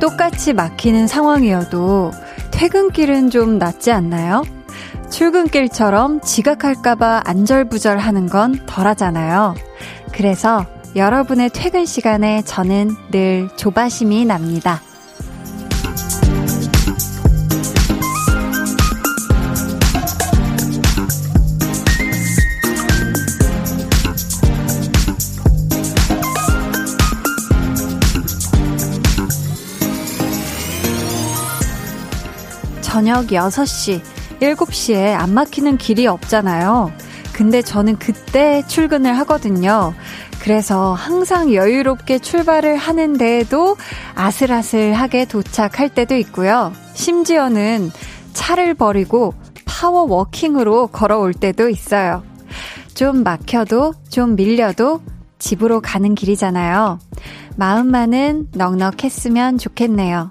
똑같이 0.00 0.52
막히는 0.54 1.06
상황이어도 1.06 2.12
퇴근길은 2.50 3.30
좀 3.30 3.58
낫지 3.58 3.92
않나요? 3.92 4.42
출근길처럼 5.10 6.20
지각할까봐 6.20 7.22
안절부절 7.24 7.98
하는 7.98 8.26
건 8.26 8.58
덜하잖아요. 8.66 9.54
그래서 10.12 10.66
여러분의 10.96 11.50
퇴근 11.50 11.84
시간에 11.84 12.42
저는 12.42 12.90
늘 13.10 13.48
조바심이 13.56 14.24
납니다. 14.24 14.80
저녁 33.10 33.26
6시, 33.26 34.00
7시에 34.40 35.14
안 35.14 35.34
막히는 35.34 35.78
길이 35.78 36.06
없잖아요. 36.06 36.92
근데 37.32 37.60
저는 37.60 37.98
그때 37.98 38.62
출근을 38.68 39.18
하거든요. 39.18 39.94
그래서 40.38 40.92
항상 40.92 41.52
여유롭게 41.52 42.20
출발을 42.20 42.76
하는데도 42.76 43.76
아슬아슬하게 44.14 45.24
도착할 45.24 45.88
때도 45.88 46.14
있고요. 46.18 46.72
심지어는 46.94 47.90
차를 48.32 48.74
버리고 48.74 49.34
파워 49.64 50.02
워킹으로 50.02 50.86
걸어올 50.86 51.34
때도 51.34 51.68
있어요. 51.68 52.22
좀 52.94 53.24
막혀도 53.24 53.94
좀 54.08 54.36
밀려도 54.36 55.00
집으로 55.40 55.80
가는 55.80 56.14
길이잖아요. 56.14 57.00
마음만은 57.56 58.50
넉넉했으면 58.52 59.58
좋겠네요. 59.58 60.30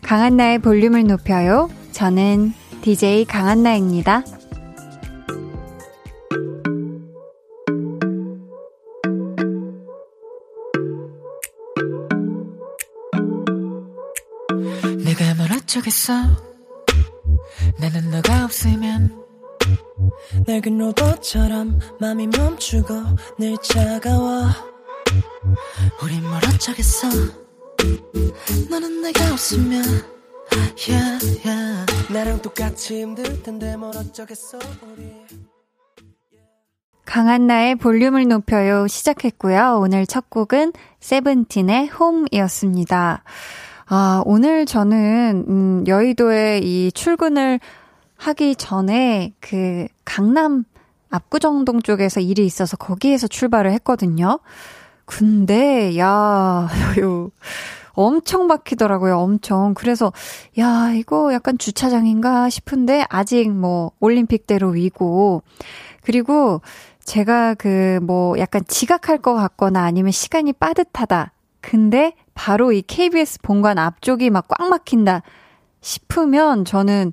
강한나의 0.00 0.60
볼륨을 0.60 1.04
높여요. 1.04 1.68
저는 1.96 2.52
DJ 2.82 3.24
강한나입니다. 3.24 4.22
내가 15.02 15.34
뭘 15.36 15.52
어쩌겠어? 15.54 16.12
나는 17.80 18.10
너가 18.10 18.44
없으면 18.44 19.24
낡은 20.46 20.76
로봇처럼 20.76 21.78
맘이 21.98 22.26
멈추고 22.26 22.92
늘 23.38 23.56
차가워. 23.62 24.50
우린 26.02 26.22
뭘 26.28 26.44
어쩌겠어? 26.44 27.08
너는 28.68 29.00
내가 29.00 29.32
없으면 29.32 30.15
yeah, 30.52 31.46
yeah. 31.46 32.12
나랑 32.12 32.42
똑같이 32.42 33.02
힘들 33.02 33.42
텐데 33.42 33.76
뭘 33.76 33.96
어쩌겠어 33.96 34.58
우리 34.82 35.12
강한나의 37.04 37.76
볼륨을 37.76 38.26
높여요 38.28 38.86
시작했고요. 38.88 39.78
오늘 39.80 40.06
첫 40.06 40.28
곡은 40.28 40.72
세븐틴의 41.00 41.88
홈이었습니다. 41.88 43.22
아, 43.88 44.22
오늘 44.26 44.66
저는 44.66 45.44
음, 45.48 45.84
여의도에 45.86 46.60
이 46.62 46.90
출근을 46.92 47.60
하기 48.16 48.56
전에 48.56 49.32
그 49.40 49.86
강남 50.04 50.64
압구정동 51.10 51.82
쪽에서 51.82 52.20
일이 52.20 52.44
있어서 52.44 52.76
거기에서 52.76 53.28
출발을 53.28 53.70
했거든요. 53.72 54.40
근데 55.04 55.96
야, 55.98 56.68
요 57.00 57.30
엄청 57.96 58.46
막히더라고요. 58.46 59.18
엄청. 59.18 59.74
그래서 59.74 60.12
야, 60.58 60.92
이거 60.94 61.32
약간 61.32 61.58
주차장인가 61.58 62.48
싶은데 62.50 63.04
아직 63.08 63.50
뭐 63.50 63.90
올림픽대로 64.00 64.68
위고 64.68 65.42
그리고 66.02 66.60
제가 67.04 67.54
그 67.54 67.98
뭐 68.02 68.38
약간 68.38 68.62
지각할 68.68 69.18
것 69.18 69.34
같거나 69.34 69.82
아니면 69.82 70.12
시간이 70.12 70.52
빠듯하다. 70.52 71.32
근데 71.60 72.14
바로 72.34 72.70
이 72.72 72.82
KBS 72.82 73.40
본관 73.42 73.78
앞쪽이 73.78 74.30
막 74.30 74.46
꽉 74.48 74.68
막힌다 74.68 75.22
싶으면 75.80 76.64
저는 76.64 77.12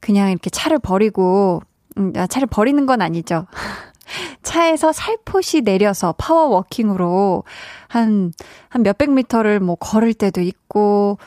그냥 0.00 0.30
이렇게 0.30 0.50
차를 0.50 0.78
버리고 0.78 1.62
음, 1.98 2.12
아, 2.16 2.26
차를 2.26 2.46
버리는 2.48 2.84
건 2.86 3.02
아니죠. 3.02 3.46
차에서 4.42 4.92
살포시 4.92 5.62
내려서 5.62 6.14
power 6.18 6.57
walking으로 6.57 7.44
한, 7.88 8.32
한 8.68 8.82
몇백 8.82 9.10
미터를 9.12 9.60
뭐 9.60 9.76
걸을 9.76 10.14
때도 10.14 10.40
있고, 10.40 11.18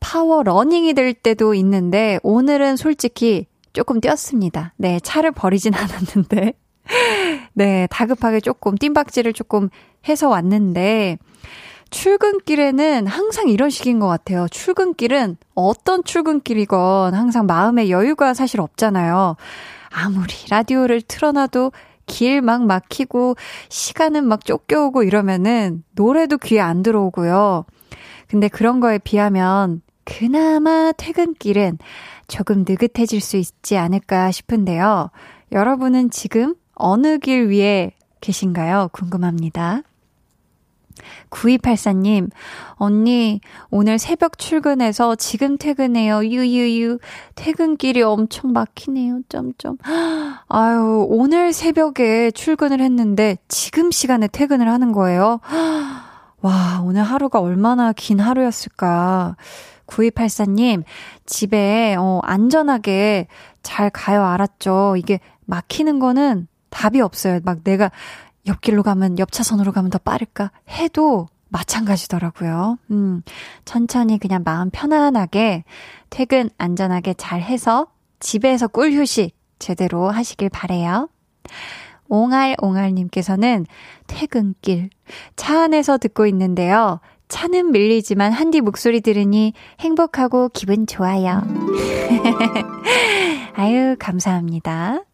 power 0.00 0.42
running이 0.42 0.94
될 0.94 1.14
때도 1.14 1.54
있는데, 1.54 2.18
오늘은 2.22 2.76
솔직히 2.76 3.46
조금 3.72 4.00
뛰었습니다. 4.00 4.74
네, 4.76 5.00
차를 5.00 5.32
버리진 5.32 5.74
않았는데. 5.76 6.54
네, 7.54 7.86
다급하게 7.90 8.40
조금 8.40 8.76
뜀박질을 8.76 9.32
조금 9.32 9.68
해서 10.08 10.28
왔는데, 10.28 11.18
출근길에는 11.92 13.06
항상 13.06 13.48
이런 13.48 13.70
식인 13.70 14.00
것 14.00 14.08
같아요. 14.08 14.48
출근길은 14.50 15.36
어떤 15.54 16.02
출근길이건 16.02 17.14
항상 17.14 17.46
마음의 17.46 17.90
여유가 17.90 18.34
사실 18.34 18.60
없잖아요. 18.60 19.36
아무리 19.90 20.34
라디오를 20.50 21.02
틀어놔도 21.02 21.70
길 22.06 22.40
막 22.42 22.64
막히고 22.66 23.36
시간은 23.68 24.26
막 24.26 24.44
쫓겨오고 24.44 25.02
이러면은 25.02 25.84
노래도 25.94 26.38
귀에 26.38 26.60
안 26.60 26.82
들어오고요. 26.82 27.64
근데 28.28 28.48
그런 28.48 28.80
거에 28.80 28.98
비하면 28.98 29.82
그나마 30.04 30.92
퇴근길은 30.96 31.78
조금 32.28 32.64
느긋해질 32.66 33.20
수 33.20 33.36
있지 33.36 33.76
않을까 33.76 34.30
싶은데요. 34.30 35.10
여러분은 35.52 36.10
지금 36.10 36.54
어느 36.74 37.18
길 37.18 37.48
위에 37.48 37.92
계신가요? 38.20 38.88
궁금합니다. 38.92 39.82
9284님, 41.30 42.30
언니, 42.74 43.40
오늘 43.70 43.98
새벽 43.98 44.38
출근해서 44.38 45.14
지금 45.16 45.58
퇴근해요. 45.58 46.24
유유유. 46.24 46.98
퇴근길이 47.34 48.02
엄청 48.02 48.52
막히네요. 48.52 49.20
점점. 49.28 49.76
아유, 50.48 51.06
오늘 51.08 51.52
새벽에 51.52 52.30
출근을 52.30 52.80
했는데 52.80 53.36
지금 53.48 53.90
시간에 53.90 54.26
퇴근을 54.28 54.68
하는 54.68 54.92
거예요. 54.92 55.40
와, 56.42 56.82
오늘 56.84 57.02
하루가 57.02 57.40
얼마나 57.40 57.92
긴 57.92 58.18
하루였을까. 58.20 59.36
9284님, 59.86 60.84
집에, 61.26 61.94
어, 61.98 62.20
안전하게 62.22 63.28
잘 63.62 63.90
가요. 63.90 64.24
알았죠? 64.24 64.96
이게 64.96 65.20
막히는 65.46 65.98
거는 65.98 66.48
답이 66.70 67.00
없어요. 67.00 67.40
막 67.44 67.62
내가 67.62 67.90
옆길로 68.46 68.82
가면, 68.82 69.18
옆 69.18 69.32
차선으로 69.32 69.72
가면 69.72 69.90
더 69.90 69.98
빠를까 69.98 70.50
해도 70.68 71.28
마찬가지더라고요. 71.52 72.78
음, 72.90 73.22
천천히 73.64 74.18
그냥 74.18 74.42
마음 74.44 74.70
편안하게 74.70 75.64
퇴근 76.10 76.50
안전하게 76.58 77.14
잘 77.14 77.42
해서 77.42 77.88
집에서 78.20 78.68
꿀 78.68 78.92
휴식 78.92 79.36
제대로 79.58 80.10
하시길 80.10 80.48
바래요. 80.48 81.08
옹알옹알님께서는 82.08 83.66
퇴근길 84.06 84.90
차 85.36 85.62
안에서 85.62 85.98
듣고 85.98 86.26
있는데요. 86.26 87.00
차는 87.28 87.72
밀리지만 87.72 88.32
한디 88.32 88.60
목소리 88.60 89.00
들으니 89.00 89.54
행복하고 89.80 90.50
기분 90.50 90.86
좋아요. 90.86 91.42
아유, 93.56 93.96
감사합니다. 93.98 95.04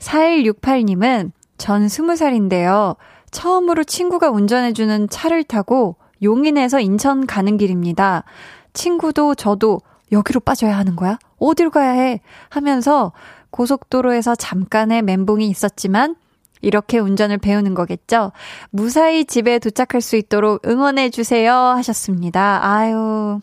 4168님은 0.00 1.30
전 1.62 1.86
20살인데요. 1.86 2.96
처음으로 3.30 3.84
친구가 3.84 4.30
운전해주는 4.30 5.08
차를 5.08 5.44
타고 5.44 5.94
용인에서 6.20 6.80
인천 6.80 7.24
가는 7.24 7.56
길입니다. 7.56 8.24
친구도 8.72 9.36
저도 9.36 9.80
여기로 10.10 10.40
빠져야 10.40 10.76
하는 10.76 10.96
거야? 10.96 11.20
어디로 11.38 11.70
가야 11.70 11.92
해? 11.92 12.20
하면서 12.48 13.12
고속도로에서 13.50 14.34
잠깐의 14.34 15.02
멘붕이 15.02 15.46
있었지만 15.46 16.16
이렇게 16.62 16.98
운전을 16.98 17.38
배우는 17.38 17.74
거겠죠? 17.74 18.32
무사히 18.70 19.24
집에 19.24 19.60
도착할 19.60 20.00
수 20.00 20.16
있도록 20.16 20.66
응원해주세요. 20.66 21.54
하셨습니다. 21.54 22.58
아유. 22.60 23.38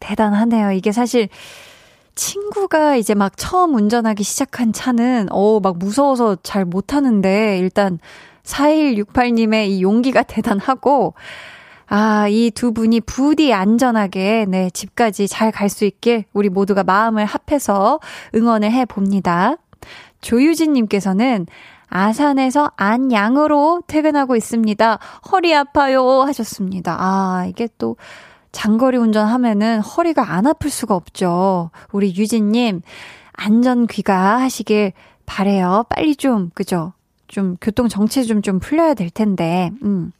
대단하네요. 0.00 0.72
이게 0.72 0.90
사실 0.90 1.28
친구가 2.16 2.96
이제 2.96 3.14
막 3.14 3.36
처음 3.36 3.74
운전하기 3.74 4.22
시작한 4.24 4.72
차는, 4.72 5.28
어, 5.30 5.60
막 5.60 5.78
무서워서 5.78 6.36
잘 6.42 6.64
못하는데, 6.64 7.58
일단 7.58 7.98
4168님의 8.44 9.68
이 9.68 9.82
용기가 9.82 10.22
대단하고, 10.24 11.14
아, 11.88 12.26
이 12.28 12.50
두 12.54 12.72
분이 12.72 13.00
부디 13.02 13.52
안전하게, 13.52 14.46
네, 14.48 14.70
집까지 14.70 15.28
잘 15.28 15.52
갈 15.52 15.68
수 15.70 15.84
있길 15.84 16.24
우리 16.32 16.48
모두가 16.48 16.82
마음을 16.84 17.24
합해서 17.24 18.00
응원을 18.34 18.72
해 18.72 18.84
봅니다. 18.86 19.56
조유진님께서는 20.22 21.46
아산에서 21.88 22.72
안양으로 22.76 23.82
퇴근하고 23.86 24.34
있습니다. 24.36 24.98
허리 25.30 25.54
아파요 25.54 26.22
하셨습니다. 26.22 26.96
아, 26.98 27.46
이게 27.48 27.68
또 27.78 27.96
장거리 28.56 28.96
운전하면은 28.96 29.80
허리가 29.80 30.32
안 30.32 30.46
아플 30.46 30.70
수가 30.70 30.94
없죠. 30.94 31.68
우리 31.92 32.16
유진님, 32.16 32.80
안전 33.34 33.86
귀가 33.86 34.40
하시길 34.40 34.92
바래요. 35.26 35.84
빨리 35.90 36.16
좀, 36.16 36.50
그죠? 36.54 36.94
좀 37.28 37.58
교통 37.60 37.86
정체 37.88 38.22
좀 38.22 38.40
좀 38.40 38.58
풀려야 38.58 38.94
될 38.94 39.10
텐데. 39.10 39.70
음. 39.82 40.10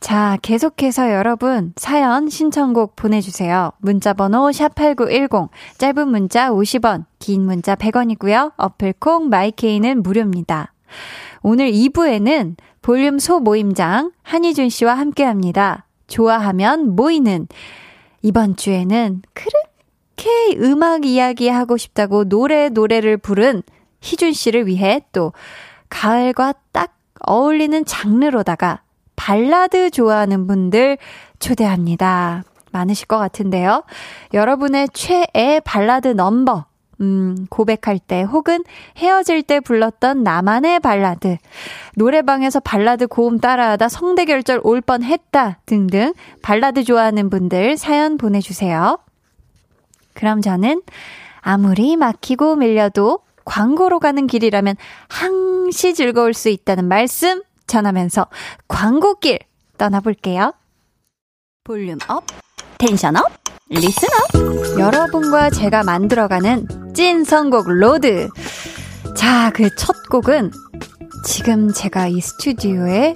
자, 0.00 0.36
계속해서 0.42 1.12
여러분 1.12 1.72
사연 1.76 2.28
신청곡 2.28 2.96
보내 2.96 3.20
주세요. 3.20 3.70
문자 3.78 4.14
번호 4.14 4.50
샵8910, 4.50 5.48
짧은 5.78 6.08
문자 6.08 6.50
50원, 6.50 7.04
긴 7.20 7.42
문자 7.42 7.76
100원이고요. 7.76 8.54
어플 8.56 8.94
콩 8.98 9.28
마이케이는 9.28 10.02
무료입니다. 10.02 10.72
오늘 11.42 11.70
2부에는 11.70 12.56
볼륨 12.82 13.20
소모임장 13.20 14.10
한희준 14.24 14.70
씨와 14.70 14.94
함께 14.94 15.22
합니다. 15.22 15.86
좋아하면 16.14 16.94
모이는. 16.94 17.48
이번 18.22 18.54
주에는 18.54 19.22
그렇게 19.32 20.56
음악 20.62 21.04
이야기 21.04 21.48
하고 21.48 21.76
싶다고 21.76 22.28
노래 22.28 22.68
노래를 22.68 23.16
부른 23.16 23.64
희준 24.00 24.32
씨를 24.32 24.68
위해 24.68 25.04
또 25.10 25.32
가을과 25.88 26.54
딱 26.70 26.96
어울리는 27.26 27.84
장르로다가 27.84 28.82
발라드 29.16 29.90
좋아하는 29.90 30.46
분들 30.46 30.98
초대합니다. 31.40 32.44
많으실 32.70 33.08
것 33.08 33.18
같은데요. 33.18 33.82
여러분의 34.32 34.90
최애 34.92 35.62
발라드 35.64 36.08
넘버, 36.08 36.66
음, 37.04 37.46
고백할 37.50 37.98
때 37.98 38.22
혹은 38.22 38.64
헤어질 38.96 39.42
때 39.42 39.60
불렀던 39.60 40.22
나만의 40.22 40.80
발라드, 40.80 41.36
노래방에서 41.96 42.60
발라드 42.60 43.06
고음 43.08 43.38
따라하다 43.38 43.88
성대결절 43.88 44.60
올 44.64 44.80
뻔 44.80 45.02
했다 45.02 45.60
등등 45.66 46.12
발라드 46.42 46.84
좋아하는 46.84 47.30
분들 47.30 47.76
사연 47.76 48.16
보내주세요. 48.18 48.98
그럼 50.14 50.40
저는 50.40 50.82
아무리 51.40 51.96
막히고 51.96 52.56
밀려도 52.56 53.20
광고로 53.44 54.00
가는 54.00 54.26
길이라면 54.26 54.76
항시 55.08 55.94
즐거울 55.94 56.32
수 56.34 56.48
있다는 56.48 56.86
말씀 56.86 57.42
전하면서 57.66 58.26
광고길 58.68 59.38
떠나볼게요. 59.78 60.52
volume 61.64 61.98
up, 62.08 62.24
tension 62.78 63.16
up, 63.16 63.30
up. 63.70 64.78
여러분과 64.78 65.48
제가 65.50 65.84
만들어가는 65.84 66.92
찐 66.94 67.24
선곡 67.24 67.68
road. 67.70 68.28
자, 69.16 69.50
그 69.54 69.70
첫 69.76 69.94
곡은 70.10 70.50
지금 71.24 71.72
제가 71.72 72.08
이 72.08 72.20
스튜디오에 72.20 73.14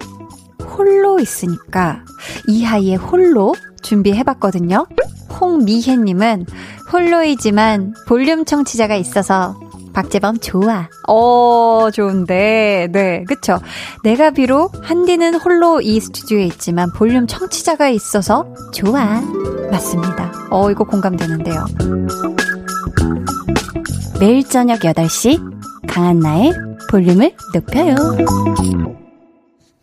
홀로 0.74 1.18
있으니까 1.20 2.02
이하이의 2.46 2.96
홀로 2.96 3.54
준비해봤거든요. 3.82 4.86
홍미혜님은 5.38 6.46
홀로이지만 6.92 7.94
볼륨 8.06 8.44
청취자가 8.44 8.94
있어서 8.96 9.60
박재범 9.92 10.38
좋아. 10.38 10.88
어, 11.08 11.90
좋은데. 11.92 12.88
네, 12.90 13.24
그쵸. 13.28 13.58
내가 14.02 14.30
비록 14.30 14.72
한디는 14.82 15.34
홀로 15.34 15.80
이 15.80 16.00
스튜디오에 16.00 16.44
있지만 16.46 16.90
볼륨 16.92 17.26
청취자가 17.26 17.88
있어서 17.90 18.46
좋아. 18.72 19.20
맞습니다. 19.70 20.32
어, 20.50 20.70
이거 20.70 20.84
공감되는데요. 20.84 21.64
매일 24.20 24.42
저녁 24.48 24.80
8시 24.80 25.86
강한나의 25.86 26.52
볼륨을 26.90 27.32
높여요. 27.54 27.94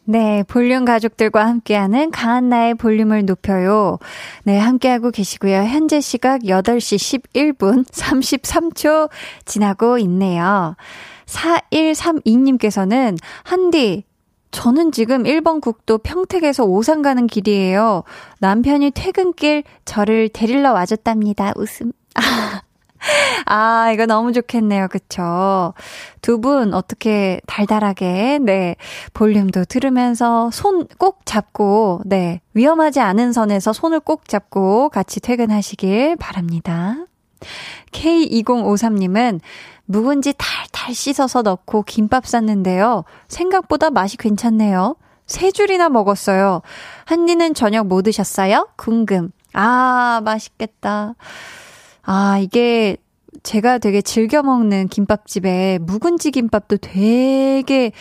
네, 0.08 0.44
볼륨 0.48 0.86
가족들과 0.86 1.48
함께하는 1.48 2.12
강한나의 2.12 2.76
볼륨을 2.76 3.26
높여요. 3.26 3.98
네, 4.44 4.60
함께하고 4.60 5.10
계시고요. 5.10 5.64
현재 5.64 6.00
시각 6.00 6.42
8시 6.42 7.56
11분 7.56 7.88
33초 7.88 9.10
지나고 9.46 9.98
있네요. 10.00 10.76
4132님께서는 11.26 13.18
한디, 13.44 14.06
저는 14.56 14.92
지금 14.94 15.24
1번 15.24 15.60
국도 15.60 15.98
평택에서 15.98 16.64
오산 16.64 17.02
가는 17.02 17.28
길이에요. 17.28 18.04
남편이 18.40 18.92
퇴근길 18.92 19.64
저를 19.84 20.30
데리러 20.30 20.72
와줬답니다. 20.72 21.54
웃음. 21.58 21.92
아, 23.46 23.92
이거 23.92 24.06
너무 24.06 24.32
좋겠네요. 24.34 24.88
그쵸? 24.88 25.74
두 26.22 26.40
분 26.40 26.74
어떻게 26.74 27.40
달달하게, 27.48 28.40
네, 28.42 28.76
볼륨도 29.14 29.66
들으면서 29.66 30.50
손 30.52 30.88
꼭 30.98 31.26
잡고, 31.26 32.02
네, 32.06 32.40
위험하지 32.54 33.00
않은 33.02 33.34
선에서 33.34 33.74
손을 33.74 34.00
꼭 34.00 34.28
잡고 34.28 34.90
같이 34.90 35.20
퇴근하시길 35.20 36.16
바랍니다. 36.18 37.06
K2053님은 37.92 39.40
묵은지 39.86 40.34
탈탈 40.38 40.94
씻어서 40.94 41.42
넣고 41.42 41.84
김밥 41.84 42.26
쌌는데요. 42.26 43.04
생각보다 43.28 43.90
맛이 43.90 44.18
괜찮네요. 44.18 44.96
세 45.28 45.52
줄이나 45.52 45.90
먹었어요. 45.90 46.62
한디는 47.06 47.54
저녁 47.54 47.88
뭐 47.88 48.02
드셨어요? 48.02 48.70
궁금. 48.76 49.32
아, 49.54 50.22
맛있겠다. 50.24 51.16
아, 52.04 52.38
이게 52.40 52.98
제가 53.44 53.78
되게 53.78 54.02
즐겨 54.02 54.44
먹는 54.44 54.88
김밥집에 54.88 55.80
묵은지 55.82 56.32
김밥도 56.32 56.78
되게 56.78 57.92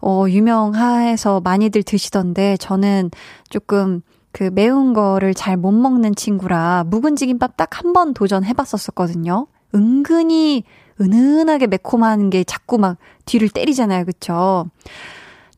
어 0.00 0.26
유명해서 0.28 1.40
많이들 1.40 1.82
드시던데 1.82 2.56
저는 2.56 3.10
조금 3.48 4.02
그 4.32 4.50
매운 4.52 4.92
거를 4.92 5.34
잘 5.34 5.56
못 5.56 5.72
먹는 5.72 6.14
친구라 6.14 6.84
묵은지 6.86 7.26
김밥 7.26 7.56
딱 7.56 7.70
한 7.84 7.92
번 7.92 8.14
도전해 8.14 8.52
봤었었거든요. 8.52 9.46
은근히 9.74 10.64
은은하게 11.00 11.66
매콤한 11.68 12.30
게 12.30 12.44
자꾸 12.44 12.78
막 12.78 12.98
뒤를 13.24 13.48
때리잖아요. 13.48 14.04
그쵸? 14.04 14.66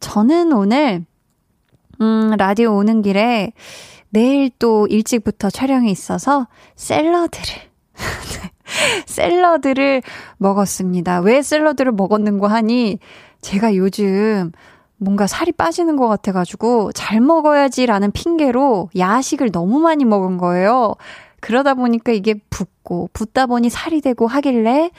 저는 0.01 0.53
오늘 0.53 1.05
음 2.01 2.35
라디오 2.39 2.77
오는 2.77 3.03
길에 3.03 3.53
내일 4.11 4.51
또 4.59 4.87
일찍부터 4.89 5.51
촬영이 5.51 5.91
있어서 5.91 6.47
샐러드를 6.77 7.45
샐러드를 9.07 10.03
먹었습니다. 10.39 11.21
왜 11.21 11.43
샐러드를 11.43 11.93
먹었는고 11.93 12.47
하니 12.47 12.99
제가 13.41 13.75
요즘 13.77 14.53
뭔가 15.03 15.27
살이 15.27 15.53
빠지는 15.53 15.97
것 15.97 16.09
같아가지고 16.09 16.93
잘 16.93 17.21
먹어야지라는 17.21 18.13
핑계로 18.13 18.91
야식을 18.97 19.51
너무 19.51 19.81
많이 19.81 20.05
먹은 20.05 20.39
거예요. 20.39 20.95
그러다 21.41 21.75
보니까 21.75 22.13
이게 22.13 22.35
붓고 22.51 23.11
붓다 23.13 23.47
보니 23.47 23.69
살이 23.69 24.01
되고 24.01 24.27
하길래 24.27 24.91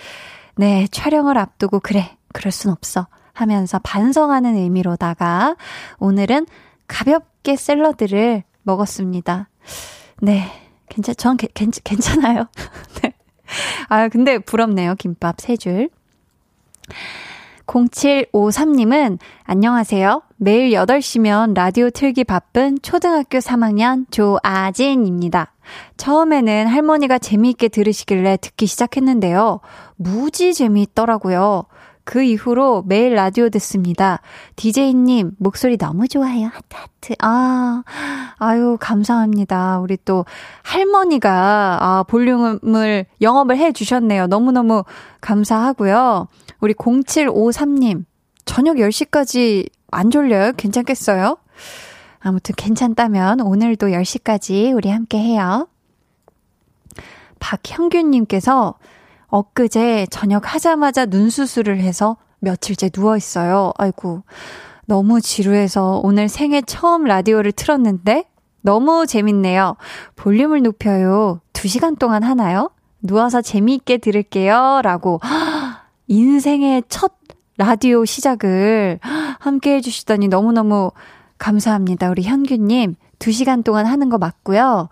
네 0.55 0.87
촬영을 0.91 1.37
앞두고 1.37 1.79
그래 1.79 2.17
그럴 2.33 2.51
순 2.51 2.71
없어 2.71 3.07
하면서 3.31 3.79
반성하는 3.79 4.55
의미로다가 4.55 5.55
오늘은 5.99 6.47
가볍게 6.87 7.55
샐러드를 7.55 8.43
먹었습니다. 8.63 9.49
네 10.21 10.43
괜찮 10.89 11.15
전 11.15 11.37
괜, 11.37 11.71
괜찮아요. 11.83 12.45
네. 13.01 13.13
아, 13.89 14.07
근데 14.09 14.39
부럽네요. 14.39 14.95
김밥 14.95 15.39
세 15.39 15.57
줄. 15.57 15.89
0753님은 17.67 19.19
안녕하세요. 19.43 20.21
매일 20.37 20.71
8시면 20.71 21.53
라디오 21.55 21.89
틀기 21.89 22.25
바쁜 22.25 22.77
초등학교 22.81 23.39
3학년 23.39 24.05
조아진입니다. 24.11 25.53
처음에는 25.97 26.67
할머니가 26.67 27.17
재미있게 27.17 27.69
들으시길래 27.69 28.37
듣기 28.37 28.65
시작했는데요. 28.65 29.61
무지 29.95 30.53
재미있더라고요. 30.53 31.65
그 32.05 32.21
이후로 32.21 32.83
매일 32.85 33.13
라디오 33.13 33.49
듣습니다. 33.49 34.19
DJ님, 34.57 35.31
목소리 35.39 35.77
너무 35.77 36.07
좋아요. 36.09 36.47
하트, 36.47 36.75
하트. 36.75 37.13
아, 37.21 37.83
아유, 38.39 38.77
감사합니다. 38.77 39.79
우리 39.79 39.97
또 40.03 40.25
할머니가, 40.63 41.77
아, 41.79 42.03
볼륨을 42.03 43.05
영업을 43.21 43.57
해 43.57 43.71
주셨네요. 43.71 44.27
너무너무 44.27 44.83
감사하고요. 45.21 46.27
우리 46.63 46.73
0753님, 46.75 48.05
저녁 48.45 48.77
10시까지 48.77 49.67
안 49.91 50.09
졸려요? 50.09 50.53
괜찮겠어요? 50.53 51.35
아무튼 52.19 52.55
괜찮다면 52.55 53.41
오늘도 53.41 53.87
10시까지 53.87 54.73
우리 54.73 54.89
함께 54.89 55.17
해요. 55.17 55.67
박형균님께서 57.39 58.75
엊그제 59.27 60.07
저녁 60.09 60.53
하자마자 60.53 61.05
눈 61.05 61.29
수술을 61.29 61.81
해서 61.81 62.15
며칠째 62.39 62.91
누워있어요. 62.95 63.73
아이고, 63.77 64.23
너무 64.85 65.19
지루해서 65.19 65.99
오늘 66.01 66.29
생애 66.29 66.61
처음 66.61 67.03
라디오를 67.03 67.51
틀었는데 67.51 68.23
너무 68.61 69.05
재밌네요. 69.05 69.75
볼륨을 70.15 70.61
높여요. 70.61 71.41
2시간 71.51 71.99
동안 71.99 72.23
하나요? 72.23 72.69
누워서 73.01 73.41
재미있게 73.41 73.97
들을게요. 73.97 74.79
라고. 74.81 75.19
인생의 76.07 76.83
첫 76.89 77.13
라디오 77.57 78.03
시작을 78.03 78.99
함께 79.39 79.75
해주시다니 79.75 80.27
너무너무 80.27 80.91
감사합니다. 81.37 82.09
우리 82.09 82.23
현규님. 82.23 82.95
2시간 83.19 83.63
동안 83.63 83.85
하는 83.85 84.09
거 84.09 84.17
맞고요. 84.17 84.89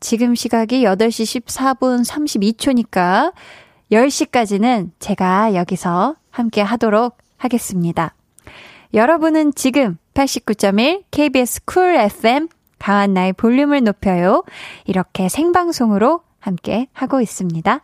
지금 0.00 0.34
시각이 0.34 0.82
8시 0.82 1.40
14분 1.40 2.04
32초니까 2.04 3.32
10시까지는 3.90 4.90
제가 4.98 5.54
여기서 5.54 6.16
함께 6.30 6.60
하도록 6.60 7.16
하겠습니다. 7.36 8.14
여러분은 8.94 9.54
지금 9.54 9.96
89.1 10.14 11.04
KBS 11.10 11.64
쿨 11.64 11.94
FM 11.94 12.48
강한 12.78 13.14
나의 13.14 13.32
볼륨을 13.32 13.84
높여요. 13.84 14.44
이렇게 14.84 15.28
생방송으로 15.28 16.22
함께 16.40 16.88
하고 16.92 17.20
있습니다. 17.20 17.80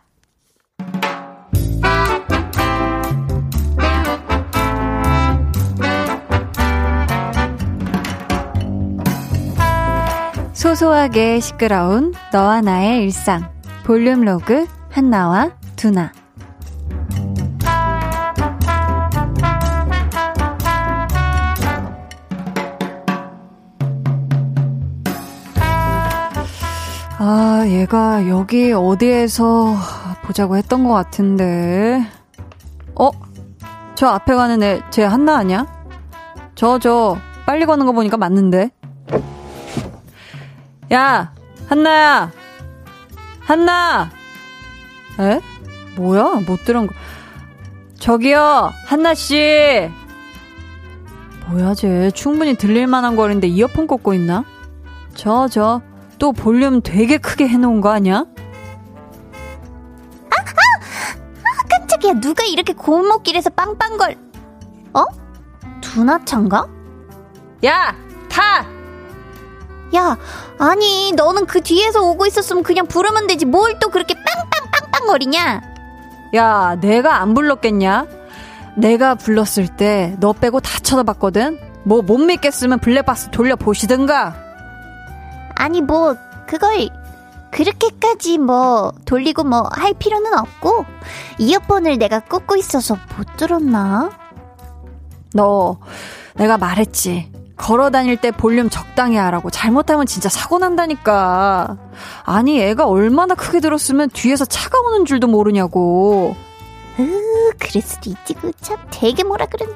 소소하게 10.59 11.39
시끄러운 11.39 12.13
너와 12.33 12.59
나의 12.59 13.03
일상 13.03 13.49
볼륨 13.85 14.25
로그 14.25 14.67
한나와 14.89 15.51
두나 15.77 16.11
아, 27.19 27.63
얘가 27.65 28.27
여기 28.27 28.73
어디에서 28.73 29.77
보자고 30.23 30.57
했던 30.57 30.83
것 30.83 30.93
같은데. 30.93 32.01
어? 32.95 33.11
저 33.95 34.07
앞에 34.07 34.35
가는 34.35 34.61
애, 34.63 34.81
쟤 34.89 35.03
한나 35.03 35.37
아니야? 35.37 35.65
저, 36.55 36.79
저, 36.79 37.17
빨리 37.45 37.65
가는 37.65 37.85
거 37.85 37.91
보니까 37.93 38.15
맞는데. 38.17 38.71
야! 40.91 41.31
한나야! 41.67 42.31
한나! 43.41 44.09
에? 45.19 45.39
뭐야? 45.95 46.41
못 46.47 46.63
들은 46.65 46.87
거. 46.87 46.93
저기요! 47.99 48.71
한나씨! 48.85 49.91
뭐야, 51.47 51.73
쟤. 51.73 52.11
충분히 52.11 52.55
들릴만한 52.55 53.15
거리인데 53.15 53.47
이어폰 53.47 53.87
꽂고 53.87 54.13
있나? 54.13 54.43
저, 55.13 55.47
저. 55.47 55.81
또 56.17 56.31
볼륨 56.31 56.81
되게 56.81 57.17
크게 57.17 57.47
해놓은 57.47 57.81
거 57.81 57.91
아니야? 57.91 58.17
아, 58.17 58.25
아, 60.31 60.33
아, 60.33 61.67
깜짝이야. 61.69 62.13
누가 62.19 62.43
이렇게 62.45 62.73
골목길에서 62.73 63.51
빵빵걸. 63.51 64.15
어? 64.93 65.03
두나찬가? 65.81 66.67
야! 67.65 67.95
타! 68.29 68.65
야, 69.95 70.17
아니, 70.59 71.11
너는 71.15 71.45
그 71.45 71.61
뒤에서 71.61 72.01
오고 72.01 72.25
있었으면 72.27 72.63
그냥 72.63 72.85
부르면 72.85 73.27
되지. 73.27 73.45
뭘 73.45 73.79
또 73.79 73.89
그렇게 73.89 74.13
빵빵빵빵 74.13 75.07
거리냐? 75.07 75.61
야, 76.35 76.75
내가 76.79 77.21
안 77.21 77.33
불렀겠냐? 77.33 78.05
내가 78.77 79.15
불렀을 79.15 79.67
때 79.67 80.15
너 80.19 80.31
빼고 80.33 80.59
다 80.59 80.79
쳐다봤거든? 80.79 81.57
뭐 81.83 82.01
못 82.01 82.17
믿겠으면 82.19 82.79
블랙박스 82.79 83.29
돌려보시든가. 83.31 84.35
아니, 85.55 85.81
뭐, 85.81 86.15
그걸 86.47 86.89
그렇게까지 87.51 88.37
뭐 88.37 88.91
돌리고 89.05 89.43
뭐 89.43 89.67
할 89.71 89.93
필요는 89.95 90.37
없고 90.37 90.85
이어폰을 91.39 91.97
내가 91.97 92.19
꽂고 92.19 92.55
있어서 92.57 92.95
못 93.17 93.25
들었나? 93.37 94.11
너 95.33 95.77
내가 96.35 96.57
말했지. 96.59 97.31
걸어 97.59 97.89
다닐 97.91 98.15
때 98.17 98.31
볼륨 98.31 98.69
적당히 98.69 99.17
하라고. 99.17 99.49
잘못하면 99.51 100.05
진짜 100.05 100.29
사고 100.29 100.57
난다니까. 100.59 101.77
아니, 102.23 102.59
애가 102.61 102.87
얼마나 102.87 103.35
크게 103.35 103.59
들었으면 103.59 104.09
뒤에서 104.09 104.45
차가 104.45 104.79
오는 104.79 105.05
줄도 105.05 105.27
모르냐고. 105.27 106.35
으, 106.99 107.51
그럴 107.59 107.81
수도 107.83 108.09
있지. 108.09 108.33
그 108.33 108.51
참 108.61 108.77
되게 108.89 109.23
뭐라 109.23 109.45
그런. 109.45 109.69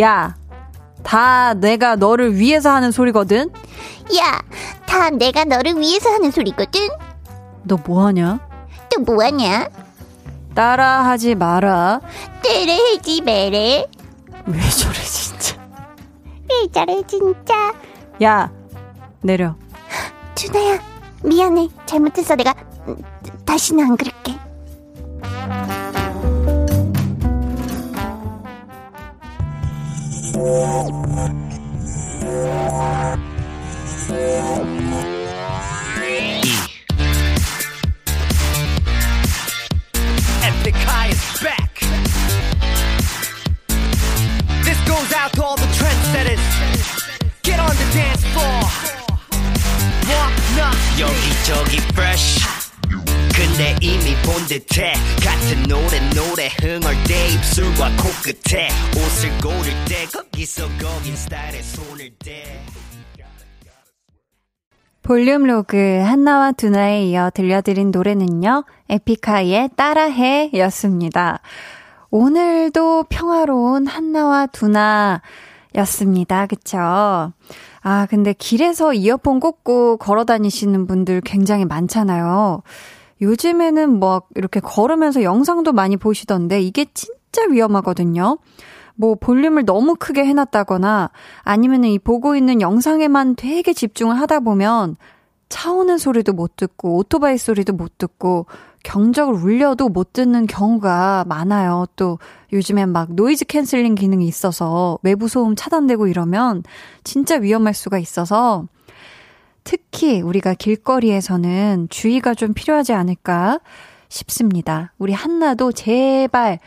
야, 0.00 0.36
다 1.02 1.54
내가 1.54 1.96
너를 1.96 2.36
위해서 2.36 2.70
하는 2.70 2.90
소리거든? 2.92 3.50
야, 4.18 4.40
다 4.86 5.10
내가 5.10 5.44
너를 5.44 5.78
위해서 5.78 6.10
하는 6.10 6.30
소리거든? 6.30 6.88
너 7.62 7.78
뭐하냐? 7.86 8.38
또 8.94 9.00
뭐하냐? 9.00 9.68
따라하지 10.54 11.34
마라. 11.36 12.00
따라하지 12.42 13.22
마라. 13.22 13.84
왜 14.46 14.68
저래, 14.70 14.94
진짜. 15.02 15.53
왜 16.62 16.68
저래, 16.70 17.02
진짜. 17.06 17.72
야, 18.22 18.50
내려. 19.20 19.56
준아야, 20.34 20.78
미안해. 21.22 21.68
잘못했어. 21.86 22.36
내가 22.36 22.54
음, 22.86 22.96
다시는 23.44 23.84
안 23.84 23.96
그럴게. 23.96 24.34
Goes 44.86 45.12
out 45.12 45.32
to 45.34 45.42
all 45.42 45.56
the 45.56 45.68
trendsetters. 45.78 46.42
Get 47.42 47.58
on 47.60 47.74
the 47.76 47.88
dance 47.92 48.24
floor. 48.32 48.60
Walk 50.08 50.34
not 50.56 50.76
여기저기 50.98 51.78
fresh. 51.92 52.44
근데 53.34 53.74
이미 53.80 54.14
본 54.22 54.46
듯해 54.46 54.92
같은 55.22 55.62
노래 55.64 55.98
노래 56.10 56.48
흥얼 56.60 56.94
대 57.04 57.28
입술과 57.30 57.90
코끝에 57.96 58.68
옷을 58.96 59.30
고를 59.42 59.72
때 59.88 60.06
거기서 60.06 60.68
거긴 60.78 61.16
스타일에 61.16 61.60
손을 61.60 62.10
대 62.18 62.44
볼륨 65.02 65.46
로그 65.46 65.76
한나와 65.76 66.52
두나에 66.52 67.04
이어 67.04 67.30
들려드린 67.34 67.90
노래는요, 67.90 68.64
에픽하이의 68.88 69.70
따라해 69.76 70.50
였습니다. 70.54 71.40
오늘도 72.16 73.06
평화로운 73.08 73.88
한나와 73.88 74.46
두나 74.46 75.20
였습니다. 75.74 76.46
그쵸? 76.46 76.78
아, 76.78 78.06
근데 78.08 78.32
길에서 78.32 78.94
이어폰 78.94 79.40
꽂고 79.40 79.96
걸어 79.96 80.22
다니시는 80.24 80.86
분들 80.86 81.22
굉장히 81.22 81.64
많잖아요. 81.64 82.62
요즘에는 83.20 83.98
뭐 83.98 84.22
이렇게 84.36 84.60
걸으면서 84.60 85.24
영상도 85.24 85.72
많이 85.72 85.96
보시던데 85.96 86.62
이게 86.62 86.86
진짜 86.94 87.46
위험하거든요. 87.50 88.38
뭐 88.94 89.16
볼륨을 89.16 89.64
너무 89.64 89.96
크게 89.98 90.24
해놨다거나 90.24 91.10
아니면은 91.42 91.88
이 91.88 91.98
보고 91.98 92.36
있는 92.36 92.60
영상에만 92.60 93.34
되게 93.34 93.72
집중을 93.72 94.20
하다 94.20 94.38
보면 94.38 94.94
차 95.48 95.72
오는 95.72 95.98
소리도 95.98 96.32
못 96.32 96.54
듣고 96.54 96.96
오토바이 96.96 97.38
소리도 97.38 97.72
못 97.72 97.98
듣고 97.98 98.46
경적을 98.84 99.34
울려도 99.34 99.88
못 99.88 100.12
듣는 100.12 100.46
경우가 100.46 101.24
많아요. 101.26 101.86
또 101.96 102.20
요즘엔 102.52 102.90
막 102.90 103.12
noise 103.12 103.46
cancelling 103.46 103.96
기능이 103.96 104.28
있어서 104.28 104.98
외부 105.02 105.26
소음 105.26 105.56
차단되고 105.56 106.06
이러면 106.06 106.62
진짜 107.02 107.36
위험할 107.36 107.74
수가 107.74 107.98
있어서 107.98 108.66
특히 109.64 110.20
우리가 110.20 110.54
길거리에서는 110.54 111.88
주의가 111.90 112.34
좀 112.34 112.52
필요하지 112.54 112.92
않을까 112.92 113.58
싶습니다. 114.08 114.92
우리 114.98 115.12
한나도 115.12 115.72
제발 115.72 116.60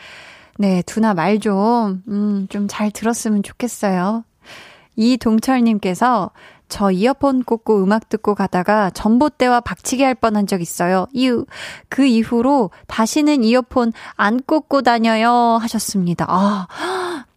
네, 0.59 0.81
두나 0.81 1.13
말 1.13 1.39
좀, 1.39 2.01
음, 2.07 2.47
좀 2.50 2.67
잘 2.67 2.89
들었으면 2.91 3.43
좋겠어요. 3.43 4.24
이동철님께서 4.95 6.31
저 6.69 6.91
이어폰 6.91 7.43
꽂고 7.43 7.81
음악 7.83 8.09
듣고 8.09 8.36
가다가 8.36 8.89
전봇대와 8.89 9.62
박치기 9.62 10.03
할 10.03 10.15
뻔한 10.15 10.47
적 10.47 10.62
있어요. 10.62 11.07
이후, 11.13 11.45
그 11.89 12.05
이후로 12.05 12.71
다시는 12.88 13.43
이어폰 13.43 13.93
안 14.15 14.41
꽂고 14.41 14.81
다녀요 14.81 15.57
하셨습니다. 15.62 16.25
아, 16.27 16.67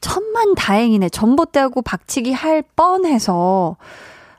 천만 0.00 0.54
다행이네. 0.54 1.08
전봇대하고 1.08 1.82
박치기 1.82 2.32
할 2.32 2.62
뻔해서. 2.62 3.76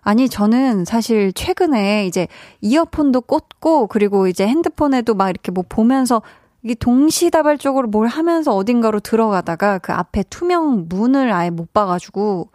아니, 0.02 0.30
저는 0.30 0.86
사실 0.86 1.34
최근에 1.34 2.06
이제 2.06 2.28
이어폰도 2.62 3.22
꽂고, 3.22 3.88
그리고 3.88 4.28
이제 4.28 4.48
핸드폰에도 4.48 5.16
막 5.16 5.30
이렇게 5.30 5.52
뭐 5.52 5.66
보면서 5.68 6.22
이게 6.64 6.76
동시다발적으로 6.76 7.88
뭘 7.90 8.08
하면서 8.08 8.56
어딘가로 8.56 9.02
들어가다가 9.02 9.80
그 9.80 9.92
앞에 9.92 10.24
투명 10.30 10.86
문을 10.88 11.32
아예 11.32 11.50
못 11.50 11.74
봐가지고 11.74 12.50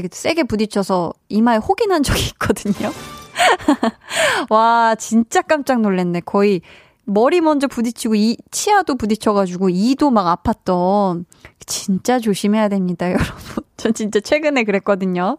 이렇게 0.00 0.14
세게 0.16 0.44
부딪혀서 0.44 1.12
이마에 1.28 1.58
혹이 1.58 1.86
난 1.86 2.02
적이 2.02 2.26
있거든요. 2.32 2.90
와, 4.50 4.94
진짜 4.96 5.42
깜짝 5.42 5.80
놀랐네. 5.80 6.20
거의 6.20 6.60
머리 7.04 7.40
먼저 7.40 7.66
부딪히고 7.66 8.14
이 8.14 8.36
치아도 8.50 8.94
부딪혀가지고 8.96 9.70
이도 9.70 10.10
막 10.10 10.42
아팠던 10.44 11.24
진짜 11.66 12.18
조심해야 12.18 12.68
됩니다, 12.68 13.06
여러분. 13.10 13.64
전 13.76 13.92
진짜 13.94 14.20
최근에 14.20 14.64
그랬거든요. 14.64 15.38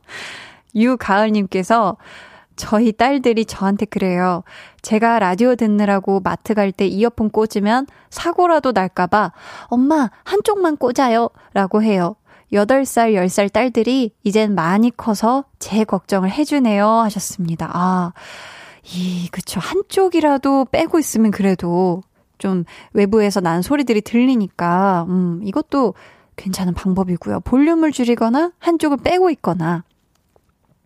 유가을님께서 0.76 1.98
저희 2.56 2.92
딸들이 2.92 3.46
저한테 3.46 3.86
그래요. 3.86 4.44
제가 4.82 5.18
라디오 5.20 5.56
듣느라고 5.56 6.20
마트 6.20 6.54
갈 6.54 6.72
때 6.72 6.86
이어폰 6.86 7.30
꽂으면 7.32 7.88
사고라도 8.10 8.72
날까봐 8.74 9.32
엄마 9.66 10.10
한쪽만 10.24 10.78
꽂아요. 10.78 11.30
라고 11.54 11.82
해요. 11.82 12.16
8살, 12.52 13.14
10살 13.16 13.52
딸들이 13.52 14.14
이젠 14.24 14.54
많이 14.56 14.92
커서 14.96 15.46
제 15.60 15.84
걱정을 15.84 16.32
해주네요. 16.32 16.88
하셨습니다. 16.88 17.70
아, 17.74 18.14
이, 18.84 19.28
그쵸. 19.32 19.60
한쪽이라도 19.60 20.66
빼고 20.66 21.00
있으면 21.00 21.32
그래도 21.32 22.02
좀 22.38 22.66
외부에서 22.94 23.40
난 23.40 23.62
소리들이 23.62 24.02
들리니까, 24.02 25.06
음, 25.08 25.42
이것도 25.44 25.94
괜찮은 26.36 26.74
방법이고요. 26.74 27.42
볼륨을 27.42 27.92
줄이거나 27.92 28.52
한쪽을 28.60 28.98
빼고 28.98 29.30
있거나. 29.32 29.84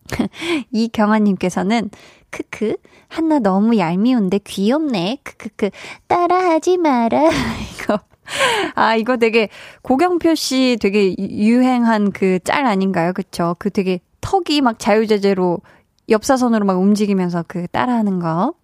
이경아님께서는, 0.72 1.90
크크, 2.30 2.76
한나 3.08 3.38
너무 3.38 3.76
얄미운데 3.78 4.38
귀엽네. 4.38 5.18
크크크, 5.22 5.70
따라하지 6.06 6.76
마라. 6.78 7.28
이거. 7.82 7.98
아, 8.74 8.94
이거 8.96 9.16
되게 9.16 9.48
고경표 9.82 10.34
씨 10.34 10.76
되게 10.80 11.14
유행한 11.18 12.12
그 12.12 12.38
짤 12.44 12.66
아닌가요? 12.66 13.12
그쵸? 13.12 13.56
그 13.58 13.70
되게 13.70 14.00
턱이 14.20 14.60
막 14.60 14.78
자유자재로 14.78 15.58
옆사선으로 16.08 16.64
막 16.64 16.78
움직이면서 16.80 17.44
그 17.46 17.66
따라하는 17.68 18.18
거. 18.18 18.54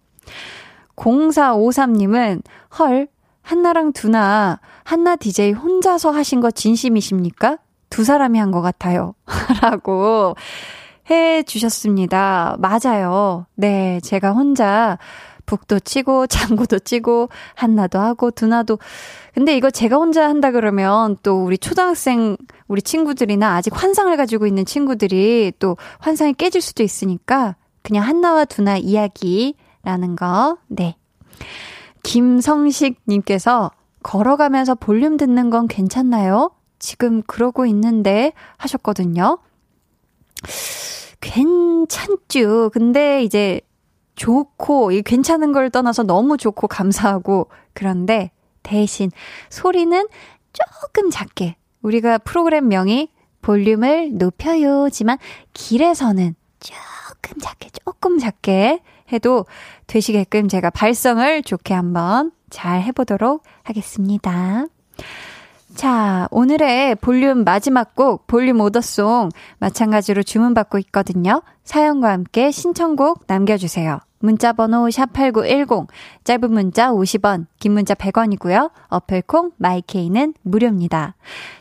0453님은, 0.95 2.41
헐, 2.79 3.07
한나랑 3.41 3.93
두나, 3.93 4.59
한나 4.83 5.15
DJ 5.15 5.51
혼자서 5.53 6.11
하신 6.11 6.41
거 6.41 6.51
진심이십니까? 6.51 7.57
두 7.89 8.03
사람이 8.03 8.39
한 8.39 8.51
것 8.51 8.61
같아요. 8.61 9.13
라고 9.61 10.35
해 11.09 11.43
주셨습니다. 11.43 12.57
맞아요. 12.59 13.45
네, 13.55 13.99
제가 14.01 14.31
혼자 14.31 14.97
북도 15.45 15.79
치고, 15.79 16.27
장구도 16.27 16.79
치고, 16.79 17.29
한나도 17.55 17.99
하고, 17.99 18.31
두나도. 18.31 18.79
근데 19.33 19.55
이거 19.55 19.69
제가 19.69 19.97
혼자 19.97 20.27
한다 20.27 20.51
그러면 20.51 21.17
또 21.23 21.43
우리 21.43 21.57
초등학생, 21.57 22.37
우리 22.67 22.81
친구들이나 22.81 23.55
아직 23.55 23.73
환상을 23.75 24.15
가지고 24.17 24.47
있는 24.47 24.65
친구들이 24.65 25.53
또 25.59 25.77
환상이 25.99 26.33
깨질 26.33 26.61
수도 26.61 26.83
있으니까 26.83 27.55
그냥 27.83 28.03
한나와 28.03 28.45
두나 28.45 28.77
이야기라는 28.77 30.15
거. 30.17 30.57
네. 30.67 30.95
김성식 32.03 33.01
님께서 33.07 33.71
걸어가면서 34.03 34.75
볼륨 34.75 35.17
듣는 35.17 35.49
건 35.49 35.67
괜찮나요? 35.67 36.51
지금 36.79 37.21
그러고 37.23 37.65
있는데 37.65 38.33
하셨거든요. 38.57 39.39
괜찮죠. 41.21 42.69
근데 42.71 43.23
이제 43.23 43.61
좋고, 44.15 44.91
이 44.91 45.01
괜찮은 45.01 45.51
걸 45.51 45.69
떠나서 45.69 46.03
너무 46.03 46.37
좋고 46.37 46.67
감사하고, 46.67 47.49
그런데 47.73 48.31
대신 48.63 49.11
소리는 49.49 50.07
조금 50.53 51.09
작게. 51.09 51.55
우리가 51.81 52.17
프로그램 52.19 52.67
명이 52.67 53.09
볼륨을 53.41 54.11
높여요지만 54.13 55.17
길에서는 55.53 56.35
조금 56.59 57.39
작게, 57.39 57.69
조금 57.85 58.17
작게 58.17 58.81
해도 59.13 59.45
되시게끔 59.85 60.47
제가 60.47 60.71
발성을 60.71 61.43
좋게 61.43 61.73
한번 61.75 62.31
잘 62.49 62.81
해보도록 62.81 63.43
하겠습니다. 63.63 64.65
자, 65.75 66.29
오늘의 66.31 66.95
볼륨 66.95 67.43
마지막 67.43 67.95
곡, 67.95 68.27
볼륨 68.27 68.61
오더송, 68.61 69.29
마찬가지로 69.59 70.23
주문받고 70.23 70.77
있거든요. 70.79 71.41
사연과 71.65 72.11
함께 72.11 72.49
신청곡 72.49 73.25
남겨주세요. 73.27 73.99
문자번호 74.19 74.87
샵8910, 74.87 75.87
짧은 76.23 76.51
문자 76.51 76.91
50원, 76.91 77.47
긴 77.59 77.73
문자 77.73 77.93
100원이고요. 77.93 78.71
어플콩, 78.87 79.51
마이케이는 79.57 80.33
무료입니다. 80.43 81.15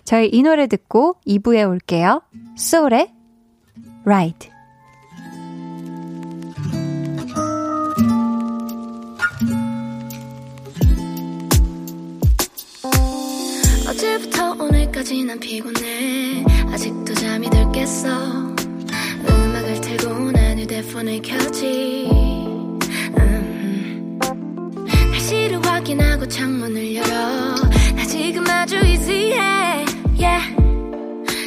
저희 0.05 0.29
이 0.29 0.43
노래 0.43 0.69
듣고 0.69 1.17
2부에 1.27 1.69
올게요. 1.69 2.23
소울의 2.57 3.13
Ride. 4.05 4.54
어제부터 14.15 14.53
오늘까지 14.53 15.25
난 15.25 15.41
피곤해. 15.41 16.45
아직도 16.71 17.15
잠이 17.15 17.51
덜 17.51 17.73
깼어. 17.73 18.55
음악을 19.29 19.81
틀고 19.81 20.31
난 20.31 20.59
휴대폰을 20.59 21.21
켜지. 21.21 22.09
음. 23.19 24.19
날씨를 25.11 25.65
확인하고 25.67 26.29
창문을 26.29 26.95
열어. 26.95 27.55
나 27.97 28.07
지금 28.07 28.47
아주 28.49 28.77
easy해. 28.77 29.85
Yeah. 30.17 30.55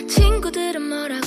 친구들은 0.09 0.81
뭐라고 0.81 1.26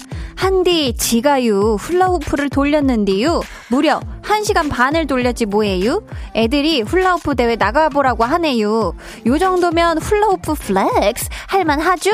한디 0.41 0.93
지가유 0.97 1.75
훌라후프를 1.79 2.49
돌렸는데요. 2.49 3.41
무려 3.69 3.99
1시간 4.23 4.71
반을 4.71 5.05
돌렸지 5.05 5.45
뭐예요? 5.45 6.01
애들이 6.35 6.81
훌라후프 6.81 7.35
대회 7.35 7.55
나가보라고 7.55 8.23
하네요. 8.23 8.93
요 9.27 9.37
정도면 9.37 9.99
훌라후프 9.99 10.55
flex 10.55 11.29
할만하죠? 11.45 12.09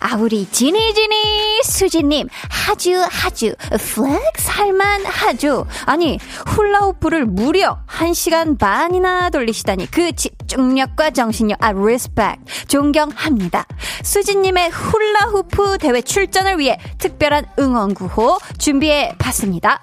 아, 0.00 0.16
우리 0.16 0.48
지니 0.50 0.94
지니 0.94 1.62
수지님 1.64 2.28
하주 2.48 3.06
하주 3.10 3.54
flex 3.70 4.50
할만 4.50 5.04
하죠. 5.04 5.66
아니 5.86 6.18
훌라후프를 6.46 7.26
무려 7.26 7.78
1시간 7.88 8.58
반이나 8.58 9.30
돌리시다니 9.30 9.90
그 9.90 10.12
집중력과 10.12 11.10
정신력 11.10 11.62
아 11.62 11.72
respect 11.72 12.38
존경합니다. 12.68 13.66
수지님의 14.02 14.70
훌라후프 14.70 15.78
대회 15.78 16.00
출전을 16.00 16.58
위해 16.58 16.78
특별한 16.98 17.46
응원 17.58 17.94
구호 17.94 18.38
준비해 18.58 19.14
봤습니다. 19.18 19.82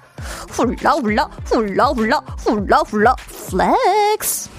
훌라 0.50 0.92
훌라 0.92 1.28
훌라 1.44 1.86
훌라 1.88 2.22
훌라 2.38 2.78
훌라 2.80 3.14
flex 3.50 4.55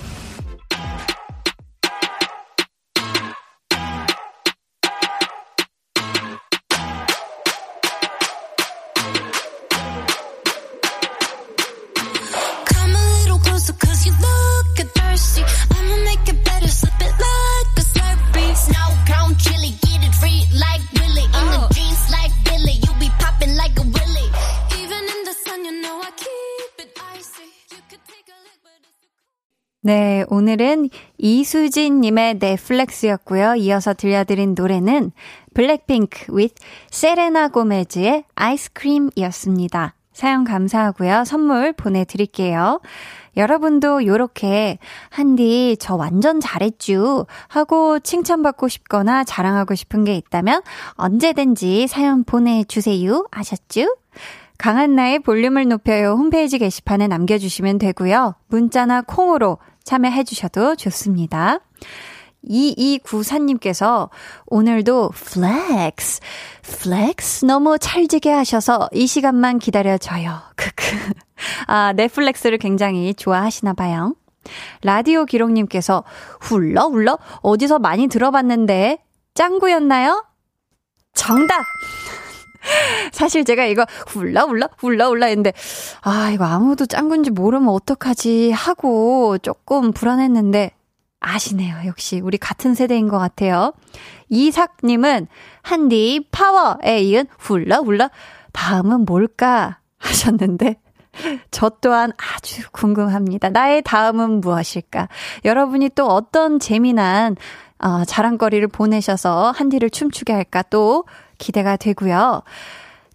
네, 29.88 30.26
오늘은 30.28 30.90
이수진님의 31.18 32.40
넷플렉스였고요. 32.40 33.56
이어서 33.56 33.94
들려드린 33.94 34.54
노래는 34.54 35.14
블랙핑크 35.54 36.36
with 36.36 36.56
세레나 36.92 37.48
고메즈의 37.48 38.26
아이스크림이었습니다. 38.36 39.94
사연 40.12 40.44
감사하고요. 40.44 41.24
선물 41.24 41.72
보내드릴게요. 41.72 42.82
여러분도 43.38 44.06
요렇게 44.06 44.78
한디 45.10 45.78
저 45.80 45.96
완전 45.96 46.42
잘했쥬 46.42 47.26
하고 47.48 48.00
칭찬받고 48.00 48.68
싶거나 48.68 49.24
자랑하고 49.24 49.74
싶은 49.74 50.04
게 50.04 50.18
있다면 50.18 50.64
언제든지 50.96 51.88
사연 51.88 52.26
보내주세요. 52.26 53.26
아셨쥬? 53.32 53.96
강한나의 54.58 55.20
볼륨을 55.20 55.70
높여요 55.70 56.14
홈페이지 56.14 56.58
게시판에 56.58 57.08
남겨주시면 57.08 57.78
되고요. 57.78 58.36
문자나 58.48 59.04
콩으로 59.04 59.60
참여해 59.88 60.26
주셔도 60.26 60.76
좋습니다. 60.76 61.60
2294님께서 62.46 64.10
오늘도 64.48 65.12
flex, 65.12 66.20
flex 66.62 67.46
너무 67.46 67.80
찰지게 67.80 68.30
하셔서 68.30 68.90
이 68.92 69.08
시간만 69.08 69.60
기다려줘요. 69.60 70.42
크크. 70.58 71.14
아, 71.68 71.94
넷플렉스를 71.94 72.58
굉장히 72.58 73.14
좋아하시나 73.14 73.74
봐요. 73.74 74.14
라디오 74.84 75.24
기록님께서 75.24 76.04
훌러 76.42 76.88
훌러 76.88 77.18
어디서 77.42 77.80
많이 77.80 78.08
들어봤는데 78.08 79.00
짱구였나요? 79.36 80.26
정답! 81.14 81.64
사실 83.12 83.46
제가 83.46 83.66
이거 83.66 83.86
훌라 84.08 84.44
훌라 84.44 84.70
훌라 84.78 85.08
훌라 85.08 85.28
했는데 85.28 85.54
아 86.02 86.30
이거 86.32 86.46
아무도 86.46 86.86
짱구인지 86.86 87.32
모르면 87.32 87.70
어떡하지 87.70 88.52
하고 88.52 89.38
조금 89.38 89.92
불안했는데 89.92 90.72
아시네요. 91.20 91.78
역시 91.86 92.20
우리 92.20 92.38
같은 92.38 92.74
세대인 92.74 93.08
것 93.08 93.18
같아요. 93.18 93.74
이삭님은 94.30 95.28
한디 95.62 96.28
파워에 96.32 97.02
이은 97.02 97.26
훌라 97.38 97.78
훌라 97.78 98.10
다음은 98.54 99.06
뭘까 99.06 99.80
하셨는데 99.98 100.76
저 101.52 101.70
또한 101.82 102.12
아주 102.18 102.70
궁금합니다. 102.72 103.50
나의 103.50 103.82
다음은 103.82 104.42
무엇일까? 104.42 105.10
여러분이 105.46 105.90
또 105.96 106.08
어떤 106.08 106.60
재미난 106.60 107.36
어, 107.80 108.04
자랑거리를 108.06 108.68
보내셔서 108.68 109.52
한디를 109.52 109.90
춤추게 109.90 110.34
할까 110.34 110.64
또 110.64 111.06
기대가 111.38 111.78
되고요. 111.78 112.44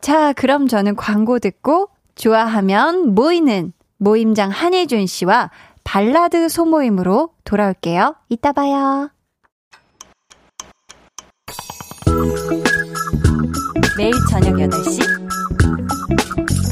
자, 0.01 0.33
그럼 0.33 0.69
저는 0.69 0.97
광고 0.97 1.39
듣고 1.39 1.89
좋아하면 2.15 3.15
모이는 3.15 3.73
모임장 3.99 4.51
한혜준 4.51 5.07
씨와 5.07 5.51
발라드 5.85 6.49
소모임으로 6.49 7.31
돌아올게요. 7.45 8.17
이따 8.29 8.53
봐요. 8.53 9.11
매일 13.97 14.13
저녁 14.31 14.55
8시 14.55 15.03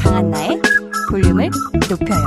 강한나의 0.03 0.61
볼륨을 1.11 1.51
높여요. 1.89 2.27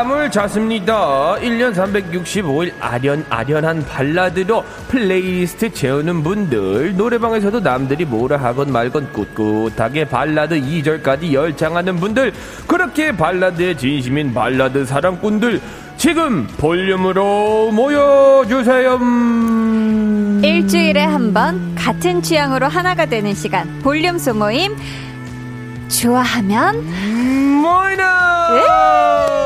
아, 0.00 0.02
사람을 0.02 0.30
찾습니다. 0.30 1.36
1년 1.40 1.74
365일 1.74 2.72
아련, 2.80 3.22
아련한 3.28 3.84
발라드로 3.84 4.64
플레이리스트 4.88 5.74
채우는 5.74 6.22
분들, 6.22 6.96
노래방에서도 6.96 7.60
남들이 7.60 8.06
뭐라 8.06 8.38
하건 8.38 8.72
말건 8.72 9.12
꿋꿋하게 9.12 10.06
발라드 10.06 10.58
2절까지 10.58 11.34
열창하는 11.34 11.96
분들, 11.96 12.32
그렇게 12.66 13.14
발라드의 13.14 13.76
진심인 13.76 14.32
발라드 14.32 14.86
사랑꾼들, 14.86 15.60
지금 15.98 16.46
볼륨으로 16.46 17.70
모여주세요. 17.72 18.98
일주일에 20.42 21.04
한 21.04 21.34
번 21.34 21.74
같은 21.74 22.22
취향으로 22.22 22.68
하나가 22.68 23.04
되는 23.04 23.34
시간 23.34 23.80
볼륨 23.82 24.16
소모임 24.16 24.74
좋아하면 25.88 26.86
모이나! 27.60 29.39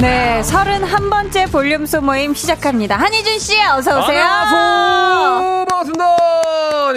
네, 0.00 0.42
31번째 0.42 1.50
볼륨 1.50 1.86
소 1.86 2.00
모임 2.02 2.34
시작합니다. 2.34 2.96
한희준 2.96 3.38
씨, 3.38 3.54
어서오세요. 3.62 4.22
안녕하세요. 4.22 5.64
반갑습니다. 5.68 6.06